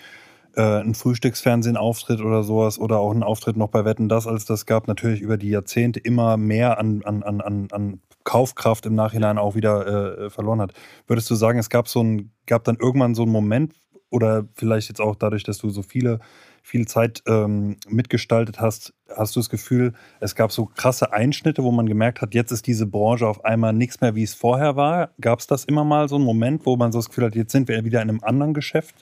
äh, 0.56 0.82
ein 0.82 0.96
Frühstücksfernsehen-Auftritt 0.96 2.22
oder 2.22 2.44
sowas 2.44 2.80
oder 2.80 3.00
auch 3.00 3.12
ein 3.12 3.24
Auftritt 3.24 3.58
noch 3.58 3.70
bei 3.70 3.86
Wetten 3.86 4.10
das, 4.10 4.28
als 4.28 4.46
das 4.46 4.66
gab, 4.66 4.88
natürlich 4.88 5.22
über 5.22 5.38
die 5.38 5.50
Jahrzehnte 5.50 6.00
immer 6.00 6.38
mehr 6.38 6.80
an, 6.80 7.04
an, 7.04 7.24
an, 7.24 7.68
an 7.72 8.02
Kaufkraft 8.24 8.86
im 8.86 8.96
Nachhinein 8.96 9.38
auch 9.38 9.56
wieder 9.56 10.26
äh, 10.26 10.30
verloren 10.30 10.62
hat. 10.62 10.74
Würdest 11.08 11.30
du 11.30 11.36
sagen, 11.36 11.60
es 11.60 11.70
gab 11.70 11.88
so 11.88 12.02
ein, 12.02 12.32
gab 12.48 12.64
dann 12.64 12.78
irgendwann 12.78 13.16
so 13.16 13.24
einen 13.24 13.32
Moment, 13.32 13.74
oder 14.16 14.48
vielleicht 14.54 14.88
jetzt 14.88 15.02
auch 15.02 15.18
dadurch, 15.18 15.44
dass 15.44 15.58
du 15.58 15.70
so 15.70 15.82
viele 15.82 16.20
viel 16.64 16.88
Zeit 16.88 17.22
ähm, 17.28 17.76
mitgestaltet 17.90 18.62
hast, 18.62 18.94
hast 19.14 19.36
du 19.36 19.42
das 19.42 19.50
Gefühl, 19.50 19.94
es 20.22 20.36
gab 20.36 20.54
so 20.54 20.66
krasse 20.66 21.12
Einschnitte, 21.12 21.64
wo 21.64 21.72
man 21.72 21.86
gemerkt 21.86 22.22
hat, 22.22 22.34
jetzt 22.34 22.52
ist 22.52 22.66
diese 22.66 22.88
Branche 22.88 23.28
auf 23.28 23.44
einmal 23.44 23.74
nichts 23.74 24.00
mehr, 24.00 24.16
wie 24.16 24.24
es 24.24 24.34
vorher 24.34 24.78
war? 24.78 25.10
Gab 25.20 25.42
es 25.42 25.48
das 25.48 25.66
immer 25.66 25.84
mal 25.84 26.08
so 26.08 26.16
einen 26.16 26.24
Moment, 26.24 26.66
wo 26.66 26.78
man 26.78 26.94
so 26.94 26.98
das 26.98 27.10
Gefühl 27.10 27.26
hat, 27.26 27.36
jetzt 27.36 27.52
sind 27.52 27.68
wir 27.68 27.84
wieder 27.84 28.02
in 28.02 28.10
einem 28.10 28.24
anderen 28.24 28.54
Geschäft? 28.54 28.96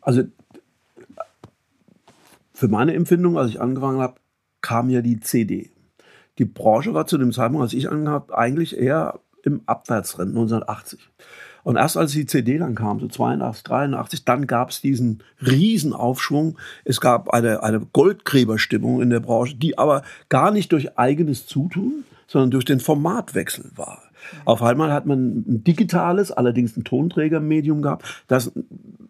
Also 0.00 0.24
für 2.52 2.68
meine 2.68 2.92
Empfindung, 2.94 3.38
als 3.38 3.50
ich 3.50 3.60
angefangen 3.60 4.00
habe, 4.00 4.16
kam 4.60 4.90
ja 4.90 5.00
die 5.00 5.20
CD. 5.20 5.70
Die 6.38 6.44
Branche 6.44 6.92
war 6.92 7.06
zu 7.06 7.18
dem 7.18 7.30
Zeitpunkt, 7.30 7.62
als 7.62 7.72
ich 7.72 7.88
angefangen 7.88 8.12
habe, 8.12 8.36
eigentlich 8.36 8.76
eher 8.76 9.20
im 9.44 9.62
Abwärtsrennen 9.66 10.34
1980. 10.34 10.98
Und 11.64 11.76
erst 11.76 11.96
als 11.96 12.12
die 12.12 12.26
CD 12.26 12.58
dann 12.58 12.76
kam, 12.76 13.00
so 13.00 13.08
82, 13.08 13.64
83, 13.64 14.24
dann 14.24 14.46
gab 14.46 14.70
es 14.70 14.80
diesen 14.80 15.24
Riesenaufschwung. 15.44 16.58
Es 16.84 17.00
gab 17.00 17.30
eine, 17.30 17.62
eine 17.64 17.80
Goldgräberstimmung 17.80 19.02
in 19.02 19.10
der 19.10 19.20
Branche, 19.20 19.56
die 19.56 19.76
aber 19.78 20.02
gar 20.28 20.52
nicht 20.52 20.70
durch 20.70 20.96
eigenes 20.96 21.46
Zutun, 21.46 22.04
sondern 22.28 22.52
durch 22.52 22.66
den 22.66 22.80
Formatwechsel 22.80 23.72
war. 23.74 24.03
Auf 24.44 24.62
einmal 24.62 24.92
hat 24.92 25.06
man 25.06 25.44
ein 25.46 25.64
digitales, 25.64 26.32
allerdings 26.32 26.76
ein 26.76 26.84
Tonträgermedium 26.84 27.82
gehabt, 27.82 28.04
das 28.28 28.52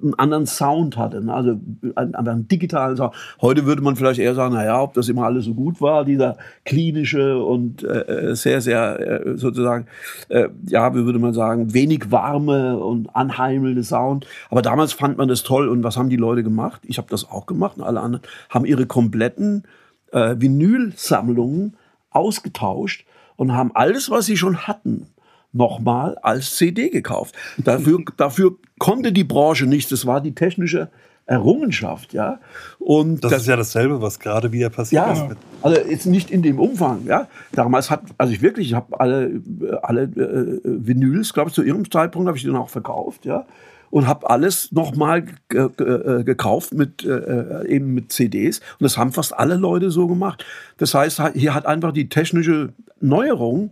einen 0.03 0.15
anderen 0.15 0.47
Sound 0.47 0.97
hatte, 0.97 1.25
ne? 1.25 1.33
also 1.33 1.61
einen, 1.97 2.15
einen 2.15 2.49
digitalen 2.49 2.97
Sound. 2.97 3.15
Heute 3.41 3.65
würde 3.65 3.83
man 3.83 3.97
vielleicht 3.97 4.21
eher 4.21 4.35
sagen, 4.35 4.55
naja, 4.55 4.81
ob 4.83 4.95
das 4.95 5.09
immer 5.09 5.25
alles 5.25 5.47
so 5.47 5.55
gut 5.55 5.81
war, 5.81 6.05
dieser 6.05 6.37
klinische 6.65 7.39
und 7.43 7.83
äh, 7.83 8.31
äh, 8.31 8.35
sehr, 8.35 8.61
sehr 8.61 9.01
äh, 9.01 9.37
sozusagen, 9.37 9.87
äh, 10.29 10.49
ja, 10.67 10.95
wie 10.95 11.05
würde 11.05 11.19
man 11.19 11.33
sagen, 11.33 11.73
wenig 11.73 12.11
warme 12.11 12.79
und 12.79 13.15
anheimelnde 13.15 13.83
Sound. 13.83 14.27
Aber 14.51 14.63
damals 14.63 14.93
fand 14.93 15.17
man 15.17 15.29
das 15.29 15.43
toll 15.43 15.69
und 15.69 15.83
was 15.83 15.97
haben 15.97 16.11
die 16.11 16.17
Leute 16.17 16.43
gemacht? 16.43 16.83
Ich 16.85 16.99
habe 16.99 17.09
das 17.11 17.29
auch 17.31 17.47
gemacht 17.47 17.79
und 17.79 17.85
alle 17.85 18.01
anderen 18.01 18.25
haben 18.51 18.67
ihre 18.67 18.87
kompletten 18.87 19.65
äh, 20.13 20.37
Vinylsammlungen 20.39 21.77
ausgetauscht 22.11 23.07
und 23.37 23.53
haben 23.53 23.71
alles, 23.75 24.11
was 24.11 24.27
sie 24.27 24.37
schon 24.37 24.67
hatten, 24.67 25.09
nochmal 25.53 26.19
als 26.23 26.57
CD 26.57 26.91
gekauft. 26.91 27.35
Dafür, 27.59 28.01
dafür 28.17 28.57
konnte 28.79 29.13
die 29.13 29.25
Branche 29.25 29.67
nichts. 29.67 29.91
Das 29.91 30.07
war 30.07 30.21
die 30.21 30.35
technische 30.35 30.91
Errungenschaft, 31.27 32.13
ja. 32.13 32.39
Und 32.79 33.25
das, 33.25 33.31
das, 33.31 33.43
ist 33.43 33.49
ja 33.49 33.57
dasselbe, 33.57 34.03
was 34.03 34.19
gerade 34.19 34.53
wieder 34.53 34.69
passiert 34.69 35.07
ja, 35.07 35.13
ist. 35.13 35.37
Also 35.63 35.81
jetzt 35.89 36.05
nicht 36.05 36.31
in 36.31 36.43
dem 36.43 36.59
Umfang, 36.59 37.07
ja. 37.07 37.29
Damals 37.53 37.91
hat, 37.91 38.03
also 38.19 38.33
ich 38.33 38.43
wirklich, 38.43 38.69
ich 38.69 38.75
habe 38.75 39.01
alle, 39.01 39.41
alle 39.83 40.03
äh, 40.03 40.61
Vinyls, 40.65 41.33
glaube 41.33 41.49
ich, 41.49 41.55
zu 41.55 41.63
ihrem 41.63 41.91
Zeitpunkt 41.91 42.29
habe 42.29 42.37
ich 42.37 42.45
den 42.45 42.57
auch 42.57 42.69
verkauft, 42.69 43.25
ja. 43.25 43.47
Und 43.95 44.09
habe 44.09 44.29
alles 44.29 44.73
nochmal 44.73 45.25
äh, 45.51 46.25
gekauft 46.25 46.75
mit 46.75 47.05
äh, 47.05 47.65
eben 47.69 47.95
mit 47.95 48.11
CDs. 48.11 48.59
Und 48.59 48.83
das 48.83 48.99
haben 48.99 49.13
fast 49.13 49.39
alle 49.39 49.55
Leute 49.55 49.93
so 49.93 50.09
gemacht. 50.09 50.45
Das 50.79 50.95
heißt, 50.95 51.23
hier 51.35 51.55
hat 51.55 51.65
einfach 51.67 51.93
die 51.93 52.09
technische 52.09 52.73
Neuerung 53.01 53.71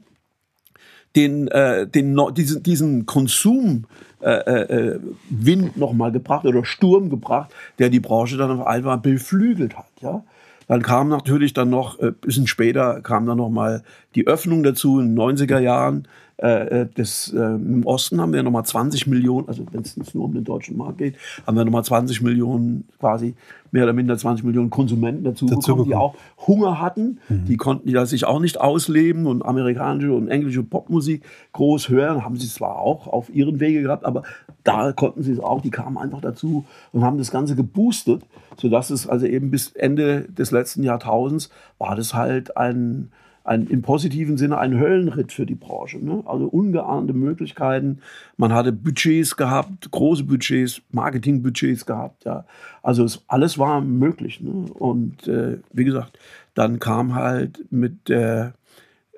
den, 1.16 1.48
äh, 1.48 1.88
den, 1.88 2.16
diesen, 2.36 2.62
diesen 2.62 3.04
Konsum 3.04 3.86
äh, 4.20 4.30
äh, 4.30 5.00
Wind 5.28 5.76
nochmal 5.76 6.12
gebracht 6.12 6.44
oder 6.44 6.64
Sturm 6.64 7.10
gebracht, 7.10 7.50
der 7.80 7.90
die 7.90 7.98
Branche 7.98 8.36
dann 8.36 8.60
auf 8.60 8.64
einmal 8.64 8.98
beflügelt 8.98 9.76
hat. 9.76 9.90
Ja? 10.00 10.22
Dann 10.68 10.82
kam 10.82 11.08
natürlich 11.08 11.52
dann 11.52 11.70
noch, 11.70 11.98
äh, 11.98 12.12
bisschen 12.12 12.46
später 12.46 13.00
kam 13.00 13.26
dann 13.26 13.38
noch 13.38 13.50
mal 13.50 13.82
die 14.14 14.26
Öffnung 14.28 14.62
dazu 14.62 15.00
in 15.00 15.16
den 15.16 15.18
90er 15.18 15.58
Jahren 15.58 16.06
äh, 16.38 16.82
äh, 16.82 16.86
äh, 16.96 17.36
Im 17.36 17.86
Osten 17.86 18.20
haben 18.20 18.32
wir 18.32 18.42
nochmal 18.42 18.64
20 18.64 19.06
Millionen, 19.06 19.48
also 19.48 19.64
wenn 19.70 19.82
es 19.82 20.14
nur 20.14 20.24
um 20.24 20.34
den 20.34 20.44
deutschen 20.44 20.76
Markt 20.76 20.98
geht, 20.98 21.16
haben 21.46 21.56
wir 21.56 21.64
nochmal 21.64 21.84
20 21.84 22.22
Millionen, 22.22 22.88
quasi 22.98 23.34
mehr 23.70 23.84
oder 23.84 23.92
minder 23.92 24.16
20 24.16 24.44
Millionen 24.44 24.70
Konsumenten 24.70 25.24
dazu, 25.24 25.46
dazu 25.46 25.76
bekommen, 25.76 25.84
die 25.84 25.94
auch 25.94 26.14
Hunger 26.46 26.80
hatten. 26.80 27.18
Mhm. 27.28 27.44
Die 27.46 27.56
konnten 27.56 27.88
ja 27.88 28.06
sich 28.06 28.24
auch 28.24 28.40
nicht 28.40 28.60
ausleben 28.60 29.26
und 29.26 29.44
amerikanische 29.44 30.12
und 30.12 30.28
englische 30.28 30.62
Popmusik 30.62 31.22
groß 31.52 31.88
hören. 31.88 32.24
Haben 32.24 32.36
sie 32.36 32.48
zwar 32.48 32.78
auch 32.78 33.06
auf 33.06 33.34
ihren 33.34 33.60
Wege 33.60 33.82
gehabt, 33.82 34.04
aber 34.04 34.22
da 34.64 34.92
konnten 34.92 35.22
sie 35.22 35.32
es 35.32 35.40
auch. 35.40 35.60
Die 35.60 35.70
kamen 35.70 35.96
einfach 35.96 36.20
dazu 36.20 36.64
und 36.92 37.04
haben 37.04 37.18
das 37.18 37.30
Ganze 37.30 37.56
geboostet, 37.56 38.22
sodass 38.56 38.90
es 38.90 39.06
also 39.06 39.26
eben 39.26 39.50
bis 39.50 39.72
Ende 39.72 40.22
des 40.22 40.50
letzten 40.50 40.82
Jahrtausends 40.82 41.50
war 41.78 41.96
das 41.96 42.14
halt 42.14 42.56
ein 42.56 43.10
ein, 43.44 43.66
im 43.66 43.82
positiven 43.82 44.36
Sinne 44.36 44.58
ein 44.58 44.78
Höllenritt 44.78 45.32
für 45.32 45.46
die 45.46 45.54
Branche. 45.54 45.98
Ne? 45.98 46.22
Also 46.26 46.46
ungeahnte 46.46 47.12
Möglichkeiten. 47.12 47.98
Man 48.36 48.52
hatte 48.52 48.72
Budgets 48.72 49.36
gehabt, 49.36 49.90
große 49.90 50.24
Budgets, 50.24 50.82
Marketingbudgets 50.90 51.86
gehabt. 51.86 52.24
Ja. 52.24 52.44
Also 52.82 53.04
es, 53.04 53.24
alles 53.28 53.58
war 53.58 53.80
möglich. 53.80 54.40
Ne? 54.40 54.66
Und 54.72 55.26
äh, 55.28 55.58
wie 55.72 55.84
gesagt, 55.84 56.18
dann 56.54 56.78
kam 56.78 57.14
halt 57.14 57.64
mit 57.70 58.08
der 58.08 58.54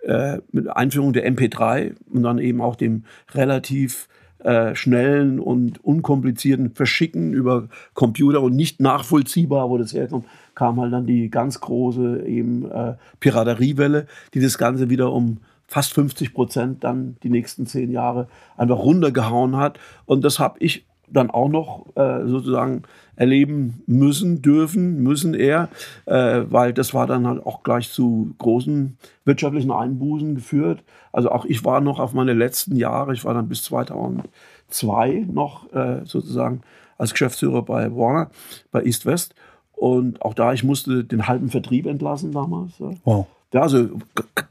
äh, 0.05 0.41
mit 0.53 0.69
Einführung 0.69 1.13
der 1.13 1.27
MP3 1.31 1.95
und 2.13 2.23
dann 2.23 2.39
eben 2.39 2.61
auch 2.61 2.77
dem 2.77 3.05
relativ 3.33 4.09
äh, 4.45 4.75
schnellen 4.75 5.41
und 5.41 5.83
unkomplizierten 5.85 6.71
Verschicken 6.71 7.33
über 7.33 7.69
Computer 7.95 8.41
und 8.43 8.55
nicht 8.55 8.81
nachvollziehbar, 8.81 9.71
wo 9.71 9.79
das 9.79 9.95
herkommt, 9.95 10.27
kam 10.55 10.81
halt 10.81 10.93
dann 10.93 11.07
die 11.07 11.31
ganz 11.31 11.61
große 11.61 12.27
eben 12.27 12.71
äh, 12.71 12.95
Pirateriewelle, 13.21 14.07
die 14.35 14.41
das 14.41 14.59
Ganze 14.59 14.91
wieder 14.91 15.13
um 15.13 15.39
fast 15.67 15.95
50 15.95 16.35
Prozent 16.35 16.85
dann 16.85 17.17
die 17.23 17.31
nächsten 17.31 17.67
zehn 17.67 17.91
Jahre 17.91 18.29
einfach 18.57 18.79
runtergehauen 18.79 19.57
hat. 19.57 19.79
Und 20.07 20.25
das 20.25 20.39
habe 20.39 20.59
ich 20.61 20.85
dann 21.09 21.31
auch 21.31 21.49
noch 21.49 21.87
äh, 21.97 22.27
sozusagen 22.27 22.83
erleben 23.17 23.83
müssen, 23.87 24.43
dürfen, 24.43 25.03
müssen 25.03 25.35
eher, 25.35 25.69
äh, 26.07 26.43
weil 26.49 26.73
das 26.73 26.95
war 26.95 27.07
dann 27.07 27.27
halt 27.27 27.45
auch 27.45 27.63
gleich 27.63 27.91
zu 27.91 28.35
großen 28.39 28.97
wirtschaftlichen 29.25 29.71
Einbußen 29.71 30.35
geführt. 30.35 30.83
Also 31.13 31.31
auch 31.31 31.45
ich 31.45 31.65
war 31.65 31.81
noch 31.81 32.01
auf 32.01 32.13
meine 32.13 32.33
letzten 32.33 32.77
Jahre, 32.77 33.13
ich 33.13 33.25
war 33.25 33.35
dann 33.35 33.49
bis 33.49 33.63
2002 33.65 35.27
noch 35.31 35.73
äh, 35.73 36.01
sozusagen 36.05 36.63
als 36.99 37.13
Geschäftsführer 37.13 37.63
bei 37.63 37.95
Warner, 37.95 38.31
bei 38.71 38.85
East 38.85 39.07
West. 39.07 39.35
Und 39.73 40.23
auch 40.23 40.35
da, 40.35 40.53
ich 40.53 40.63
musste 40.63 41.05
den 41.05 41.27
halben 41.27 41.51
Vertrieb 41.51 41.87
entlassen 41.87 42.33
damals. 42.33 42.75
Wow. 43.05 43.27
Ja, 43.55 43.63
also 43.63 43.89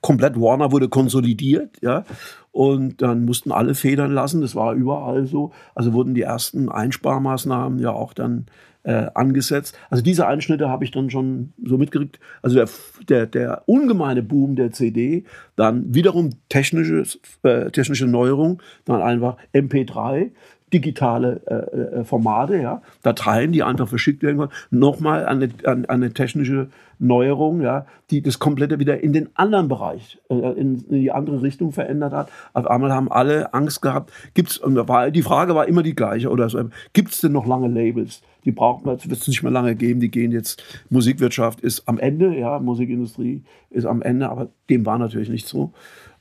komplett 0.01 0.39
Warner 0.39 0.71
wurde 0.71 0.87
konsolidiert, 0.87 1.77
ja. 1.81 2.05
Und 2.53 3.01
dann 3.01 3.25
mussten 3.25 3.51
alle 3.51 3.75
Federn 3.75 4.13
lassen, 4.13 4.39
das 4.39 4.55
war 4.55 4.73
überall 4.73 5.25
so. 5.25 5.51
Also 5.75 5.91
wurden 5.91 6.13
die 6.13 6.21
ersten 6.21 6.69
Einsparmaßnahmen 6.69 7.79
ja 7.79 7.91
auch 7.91 8.13
dann 8.13 8.45
äh, 8.83 9.07
angesetzt. 9.13 9.77
Also 9.89 10.03
diese 10.03 10.25
Einschnitte 10.25 10.69
habe 10.69 10.85
ich 10.85 10.91
dann 10.91 11.09
schon 11.09 11.51
so 11.65 11.77
mitgekriegt. 11.77 12.19
Also 12.41 12.55
der, 12.55 12.69
der, 13.09 13.25
der 13.25 13.63
ungemeine 13.65 14.23
Boom 14.23 14.55
der 14.55 14.71
CD, 14.71 15.25
dann 15.57 15.93
wiederum 15.93 16.29
technische, 16.47 17.03
äh, 17.43 17.71
technische 17.71 18.07
Neuerung, 18.07 18.61
dann 18.85 19.01
einfach 19.01 19.35
MP3, 19.53 20.31
digitale 20.73 21.41
äh, 21.45 21.99
äh, 21.99 22.03
Formate, 22.03 22.59
ja, 22.59 22.81
Dateien, 23.03 23.51
die 23.51 23.63
einfach 23.63 23.87
verschickt 23.87 24.23
werden 24.23 24.39
können. 24.39 24.51
Nochmal 24.71 25.25
eine, 25.25 25.49
eine, 25.65 25.89
eine 25.89 26.13
technische 26.13 26.69
Neuerung, 26.99 27.61
ja, 27.61 27.85
die 28.09 28.21
das 28.21 28.39
komplette 28.39 28.79
wieder 28.79 29.03
in 29.03 29.13
den 29.13 29.29
anderen 29.35 29.67
Bereich, 29.67 30.19
äh, 30.29 30.35
in, 30.35 30.83
in, 30.89 31.01
die 31.01 31.11
andere 31.11 31.41
Richtung 31.41 31.71
verändert 31.71 32.13
hat. 32.13 32.29
Auf 32.53 32.65
einmal 32.67 32.91
haben 32.91 33.11
alle 33.11 33.53
Angst 33.53 33.81
gehabt. 33.81 34.11
Gibt's, 34.33 34.59
war, 34.63 35.11
die 35.11 35.21
Frage 35.21 35.53
war 35.53 35.67
immer 35.67 35.83
die 35.83 35.95
gleiche, 35.95 36.29
oder 36.29 36.49
so, 36.49 36.59
gibt 36.93 37.13
es 37.13 37.21
denn 37.21 37.33
noch 37.33 37.45
lange 37.45 37.67
Labels? 37.67 38.21
Die 38.45 38.51
braucht 38.51 38.85
man, 38.85 38.97
wird 39.03 39.21
es 39.21 39.27
nicht 39.27 39.43
mehr 39.43 39.51
lange 39.51 39.75
geben, 39.75 39.99
die 39.99 40.09
gehen 40.09 40.31
jetzt, 40.31 40.63
Musikwirtschaft 40.89 41.61
ist 41.61 41.87
am 41.87 41.99
Ende, 41.99 42.37
ja, 42.37 42.59
Musikindustrie 42.59 43.43
ist 43.69 43.85
am 43.85 44.01
Ende, 44.01 44.29
aber 44.29 44.49
dem 44.69 44.85
war 44.85 44.97
natürlich 44.97 45.29
nicht 45.29 45.47
so. 45.47 45.71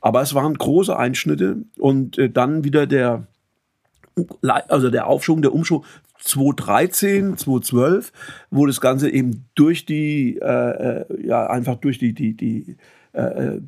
Aber 0.01 0.21
es 0.21 0.35
waren 0.35 0.55
große 0.55 0.97
Einschnitte 0.97 1.59
und 1.79 2.19
äh, 2.19 2.29
dann 2.29 2.65
wieder 2.65 2.87
der, 2.87 3.27
also 4.43 4.91
der 4.91 5.07
Aufschwung, 5.07 5.43
der 5.43 5.55
Umschwung 5.55 5.85
2013, 6.21 7.37
2012, 7.37 8.13
wo 8.51 8.67
das 8.67 8.81
Ganze 8.81 9.11
eben 9.11 9.47
durch 9.55 9.85
die, 9.87 10.39
äh, 10.41 11.01
äh, 11.01 11.27
ja, 11.27 11.47
einfach 11.47 11.77
durch 11.77 11.99
die, 11.99 12.13
die, 12.13 12.35
die, 12.37 12.77
äh, 13.13 13.59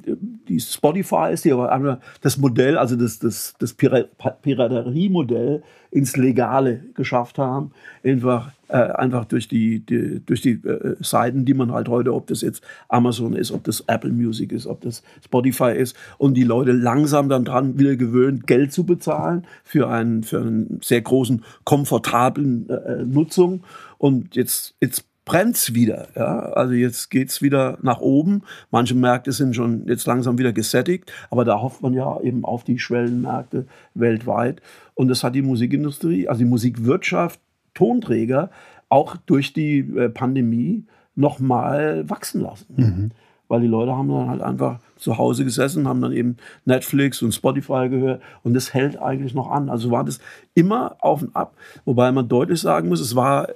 die 0.49 0.59
Spotify 0.59 1.33
ist, 1.33 1.45
die 1.45 1.53
aber 1.53 2.01
das 2.23 2.39
Modell, 2.39 2.79
also 2.79 2.97
das, 2.97 3.19
das, 3.19 3.55
das 3.59 3.75
Pirateriemodell 3.75 5.63
ins 5.91 6.17
Legale 6.17 6.81
geschafft 6.95 7.39
haben. 7.39 7.73
Einfach, 8.03 8.53
äh, 8.69 8.77
einfach 8.77 9.27
durch 9.27 9.47
die, 9.47 9.81
die 9.81 10.21
durch 10.25 10.41
die 10.41 10.53
äh, 10.53 10.97
Seiten, 11.01 11.45
die 11.45 11.55
man 11.55 11.73
halt 11.73 11.89
heute, 11.89 12.15
ob 12.15 12.27
das 12.27 12.41
jetzt 12.41 12.65
Amazon 12.89 13.35
ist, 13.35 13.53
ob 13.53 13.65
das 13.65 13.85
Apple 13.87 14.13
Music 14.13 14.51
ist, 14.51 14.67
ob 14.67 14.81
das 14.81 15.03
Spotify 15.25 15.73
ist, 15.77 15.95
und 16.17 16.35
die 16.35 16.45
Leute 16.45 16.73
langsam 16.73 17.29
dann 17.29 17.45
dran 17.45 17.79
wieder 17.79 17.97
gewöhnt, 17.97 18.47
Geld 18.47 18.73
zu 18.73 18.85
bezahlen 18.85 19.47
für 19.63 19.89
einen, 19.89 20.23
für 20.23 20.41
einen 20.41 20.81
sehr 20.83 21.03
großen, 21.03 21.45
komfortablen 21.65 22.69
äh, 22.71 22.73
äh 22.73 23.05
Nutzung. 23.05 23.63
Und 23.99 24.37
jetzt, 24.37 24.75
jetzt 24.81 25.05
brennt's 25.25 25.75
wieder. 25.75 26.09
Ja? 26.17 26.39
Also 26.39 26.75
jetzt 26.75 27.11
geht's 27.11 27.43
wieder 27.43 27.79
nach 27.83 28.01
oben. 28.01 28.43
Manche 28.71 28.95
Märkte 28.95 29.33
sind 29.33 29.57
schon 29.57 29.87
jetzt 29.87 30.07
langsam 30.07 30.39
wieder 30.39 30.53
gesättigt, 30.53 31.13
aber 31.31 31.45
da 31.45 31.61
hofft 31.61 31.83
man 31.83 31.95
ja 31.95 32.21
eben 32.21 32.45
auf 32.45 32.65
die 32.65 32.79
Schwellenmärkte 32.79 33.67
weltweit. 33.95 34.61
Und 34.95 35.09
das 35.09 35.25
hat 35.25 35.35
die 35.35 35.43
Musikindustrie, 35.43 36.29
also 36.29 36.39
die 36.39 36.45
Musikwirtschaft, 36.45 37.41
Tonträger, 37.75 38.51
auch 38.89 39.17
durch 39.17 39.53
die 39.53 39.79
äh, 39.81 40.09
Pandemie 40.09 40.85
nochmal 41.17 42.09
wachsen 42.09 42.43
lassen. 42.43 42.75
Mhm. 42.77 43.11
Weil 43.49 43.61
die 43.61 43.67
Leute 43.67 43.93
haben 43.93 44.09
dann 44.09 44.31
halt 44.31 44.41
einfach 44.41 44.79
zu 44.97 45.19
Hause 45.19 45.45
gesessen, 45.45 45.87
haben 45.87 46.01
dann 46.01 46.13
eben 46.13 46.37
Netflix 46.65 47.21
und 47.23 47.33
Spotify 47.33 47.89
gehört 47.89 48.23
und 48.43 48.55
das 48.55 48.73
hält 48.73 49.01
eigentlich 49.01 49.35
noch 49.35 49.51
an. 49.51 49.69
Also 49.69 49.91
war 49.91 50.05
das 50.05 50.19
immer 50.55 50.97
auf 51.01 51.23
und 51.23 51.37
ab. 51.37 51.55
Wobei 51.85 52.11
man 52.11 52.29
deutlich 52.29 52.61
sagen 52.61 52.89
muss, 52.89 53.01
es 53.01 53.15
war 53.15 53.49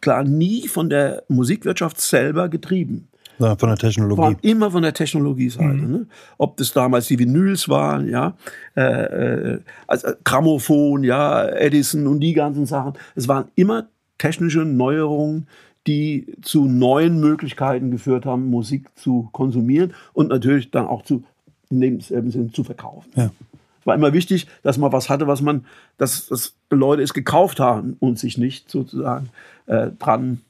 klar 0.00 0.24
nie 0.24 0.68
von 0.68 0.90
der 0.90 1.22
Musikwirtschaft 1.28 2.00
selber 2.00 2.48
getrieben. 2.48 3.08
Ja, 3.38 3.56
von 3.56 3.68
der 3.68 3.78
Technologie. 3.78 4.20
War 4.20 4.36
immer 4.42 4.70
von 4.70 4.82
der 4.82 4.92
Technologie-Seite. 4.92 5.68
Mhm. 5.68 5.92
Ne? 5.92 6.06
Ob 6.38 6.56
das 6.56 6.72
damals 6.72 7.06
die 7.06 7.18
Vinyls 7.18 7.68
waren, 7.68 8.08
ja, 8.08 8.36
äh, 8.76 8.82
äh, 8.82 9.60
also 9.86 10.08
Grammophon, 10.24 11.04
ja, 11.04 11.46
Edison 11.46 12.06
und 12.08 12.20
die 12.20 12.32
ganzen 12.32 12.66
Sachen. 12.66 12.94
Es 13.14 13.28
waren 13.28 13.46
immer 13.54 13.86
technische 14.18 14.64
Neuerungen, 14.64 15.46
die 15.86 16.26
zu 16.42 16.66
neuen 16.66 17.20
Möglichkeiten 17.20 17.90
geführt 17.90 18.26
haben, 18.26 18.50
Musik 18.50 18.88
zu 18.96 19.28
konsumieren 19.32 19.94
und 20.12 20.28
natürlich 20.28 20.70
dann 20.70 20.86
auch 20.86 21.02
zu, 21.02 21.22
in 21.70 21.80
dem 21.80 22.00
Sinne 22.00 22.50
zu 22.52 22.64
verkaufen. 22.64 23.10
Ja. 23.14 23.30
Es 23.80 23.86
war 23.86 23.94
immer 23.94 24.12
wichtig, 24.12 24.46
dass 24.62 24.78
man 24.78 24.92
was 24.92 25.08
hatte, 25.08 25.26
was 25.26 25.40
man, 25.40 25.64
dass, 25.96 26.26
dass 26.26 26.56
Leute 26.70 27.02
es 27.02 27.14
gekauft 27.14 27.60
haben 27.60 27.96
und 28.00 28.18
sich 28.18 28.38
nicht 28.38 28.70
sozusagen 28.70 29.30
äh, 29.66 29.90
dran 29.98 30.42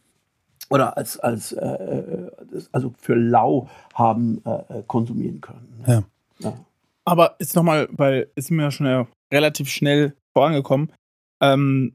oder 0.70 0.96
als, 0.96 1.18
als 1.18 1.52
äh, 1.52 1.66
äh, 1.66 2.30
also 2.72 2.94
für 2.98 3.14
lau 3.14 3.68
haben 3.94 4.42
äh, 4.44 4.78
äh, 4.78 4.82
konsumieren 4.86 5.40
können. 5.40 5.84
Ja. 5.86 6.02
ja. 6.40 6.58
Aber 7.04 7.36
jetzt 7.38 7.56
nochmal, 7.56 7.88
weil 7.90 8.28
es 8.34 8.46
sind 8.46 8.56
wir 8.56 8.64
ja 8.64 8.70
schon 8.70 9.06
relativ 9.32 9.70
schnell 9.70 10.14
vorangekommen, 10.34 10.92
ähm, 11.40 11.94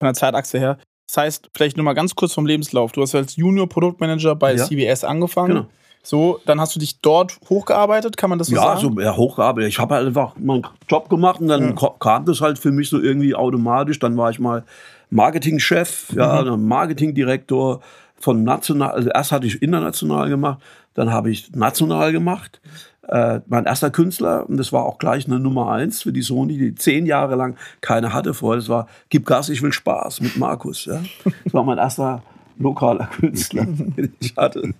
von 0.00 0.06
der 0.06 0.14
Zeitachse 0.14 0.58
her. 0.58 0.78
Das 1.06 1.16
heißt, 1.18 1.50
vielleicht 1.54 1.76
nur 1.76 1.84
mal 1.84 1.92
ganz 1.92 2.14
kurz 2.14 2.32
vom 2.32 2.46
Lebenslauf. 2.46 2.92
Du 2.92 3.02
hast 3.02 3.14
als 3.14 3.36
Junior-Produktmanager 3.36 4.34
bei 4.34 4.54
ja. 4.54 4.64
CBS 4.64 5.04
angefangen. 5.04 5.54
Genau. 5.54 5.68
So, 6.04 6.40
dann 6.46 6.60
hast 6.60 6.74
du 6.74 6.80
dich 6.80 7.00
dort 7.00 7.38
hochgearbeitet, 7.48 8.16
kann 8.16 8.28
man 8.28 8.38
das 8.38 8.48
so 8.48 8.56
ja, 8.56 8.62
sagen? 8.62 8.80
So, 8.80 9.00
ja, 9.00 9.16
hochgearbeitet. 9.16 9.68
Ich 9.68 9.78
habe 9.78 9.94
halt 9.94 10.06
einfach 10.06 10.34
meinen 10.36 10.66
Job 10.88 11.08
gemacht 11.08 11.40
und 11.40 11.46
dann 11.46 11.76
ja. 11.76 11.88
kam 12.00 12.24
das 12.24 12.40
halt 12.40 12.58
für 12.58 12.72
mich 12.72 12.88
so 12.88 13.00
irgendwie 13.00 13.36
automatisch. 13.36 14.00
Dann 14.00 14.16
war 14.16 14.30
ich 14.30 14.40
mal 14.40 14.64
Marketingchef, 15.10 16.12
ja, 16.16 16.42
mhm. 16.42 16.66
Marketingdirektor 16.66 17.80
von 18.18 18.42
national, 18.42 18.92
also 18.92 19.10
erst 19.10 19.30
hatte 19.30 19.46
ich 19.46 19.62
international 19.62 20.28
gemacht, 20.28 20.60
dann 20.94 21.12
habe 21.12 21.30
ich 21.30 21.54
national 21.54 22.12
gemacht. 22.12 22.60
Äh, 23.08 23.40
mein 23.46 23.64
erster 23.64 23.90
Künstler, 23.90 24.48
und 24.48 24.56
das 24.58 24.72
war 24.72 24.84
auch 24.84 24.98
gleich 24.98 25.26
eine 25.26 25.40
Nummer 25.40 25.72
eins 25.72 26.02
für 26.02 26.12
die 26.12 26.22
Sony, 26.22 26.56
die 26.56 26.74
zehn 26.74 27.04
Jahre 27.04 27.34
lang 27.34 27.56
keine 27.80 28.12
hatte 28.12 28.32
vorher, 28.32 28.58
das 28.60 28.68
war 28.68 28.86
Gib 29.08 29.26
Gas, 29.26 29.48
ich 29.48 29.60
will 29.60 29.72
Spaß 29.72 30.20
mit 30.20 30.36
Markus. 30.36 30.84
Ja. 30.84 31.00
Das 31.44 31.52
war 31.52 31.64
mein 31.64 31.78
erster 31.78 32.22
lokaler 32.62 33.06
Künstler, 33.06 33.66
ich 34.20 34.34
hatte. 34.36 34.74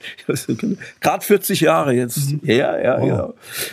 Gerade 1.01 1.25
40 1.25 1.61
Jahre 1.61 1.93
jetzt. 1.93 2.33
Mhm. 2.33 2.41
Ja, 2.45 2.79
ja, 2.79 2.99
oh. 3.01 3.07
ja. 3.07 3.33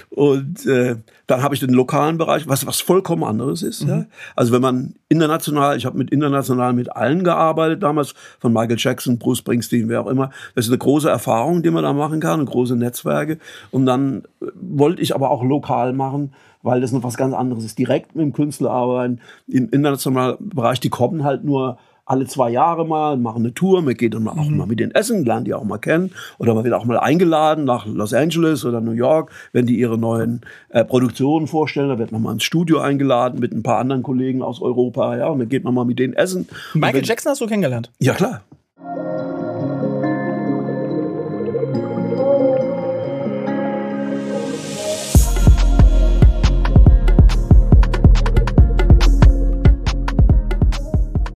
Und 0.09 0.65
äh, 0.65 0.95
dann 1.27 1.43
habe 1.43 1.53
ich 1.53 1.59
den 1.59 1.69
lokalen 1.69 2.17
Bereich, 2.17 2.47
was, 2.47 2.65
was 2.65 2.81
vollkommen 2.81 3.23
anderes 3.23 3.61
ist. 3.61 3.83
Mhm. 3.83 3.89
Ja. 3.89 4.05
Also 4.35 4.51
wenn 4.51 4.61
man 4.61 4.95
international, 5.09 5.77
ich 5.77 5.85
habe 5.85 5.97
mit 5.97 6.09
international 6.09 6.73
mit 6.73 6.95
allen 6.95 7.23
gearbeitet 7.23 7.83
damals, 7.83 8.15
von 8.39 8.51
Michael 8.51 8.77
Jackson, 8.79 9.19
Bruce 9.19 9.37
Springsteen, 9.37 9.89
wer 9.89 10.01
auch 10.01 10.07
immer. 10.07 10.31
Das 10.55 10.65
ist 10.65 10.71
eine 10.71 10.79
große 10.79 11.09
Erfahrung, 11.09 11.61
die 11.61 11.69
man 11.69 11.83
da 11.83 11.93
machen 11.93 12.19
kann, 12.19 12.43
große 12.45 12.75
Netzwerke. 12.75 13.37
Und 13.69 13.85
dann 13.85 14.23
äh, 14.41 14.47
wollte 14.55 15.01
ich 15.01 15.13
aber 15.13 15.29
auch 15.29 15.43
lokal 15.43 15.93
machen, 15.93 16.33
weil 16.63 16.81
das 16.81 16.91
noch 16.91 17.03
was 17.03 17.15
ganz 17.15 17.33
anderes 17.33 17.63
ist. 17.63 17.77
Direkt 17.77 18.15
mit 18.15 18.23
dem 18.23 18.33
Künstler 18.33 18.71
arbeiten, 18.71 19.19
im 19.47 19.69
internationalen 19.69 20.37
Bereich, 20.39 20.79
die 20.79 20.89
kommen 20.89 21.23
halt 21.23 21.43
nur 21.43 21.77
alle 22.09 22.25
zwei 22.25 22.49
Jahre 22.49 22.85
mal, 22.85 23.17
machen 23.17 23.43
eine 23.43 23.53
Tour, 23.53 23.81
man 23.83 23.93
geht 23.93 24.15
dann 24.15 24.27
auch 24.27 24.49
mhm. 24.49 24.57
mal 24.57 24.67
mit 24.67 24.79
den 24.79 24.91
essen, 24.91 25.25
lernen 25.25 25.45
die 25.45 25.53
auch 25.53 25.63
mal 25.63 25.77
kennen. 25.77 26.11
Oder 26.39 26.55
man 26.55 26.63
wird 26.63 26.73
auch 26.73 26.85
mal 26.85 26.97
eingeladen 26.97 27.65
nach 27.65 27.85
Los 27.85 28.13
Angeles 28.13 28.65
oder 28.65 28.81
New 28.81 28.91
York, 28.91 29.31
wenn 29.53 29.67
die 29.67 29.79
ihre 29.79 29.97
neuen 29.97 30.41
äh, 30.69 30.83
Produktionen 30.83 31.45
vorstellen. 31.45 31.89
Da 31.89 31.99
wird 31.99 32.11
man 32.11 32.23
mal 32.23 32.33
ins 32.33 32.43
Studio 32.43 32.79
eingeladen 32.79 33.39
mit 33.39 33.53
ein 33.53 33.61
paar 33.61 33.77
anderen 33.77 34.01
Kollegen 34.01 34.41
aus 34.41 34.59
Europa. 34.59 35.17
Ja, 35.17 35.27
und 35.27 35.39
dann 35.39 35.49
geht 35.49 35.63
man 35.63 35.73
mal 35.75 35.85
mit 35.85 35.99
denen 35.99 36.13
essen. 36.13 36.47
Michael 36.73 36.95
wenn, 36.95 37.03
Jackson 37.03 37.29
hast 37.29 37.41
du 37.41 37.47
kennengelernt? 37.47 37.91
Ja, 37.99 38.13
klar. 38.13 38.41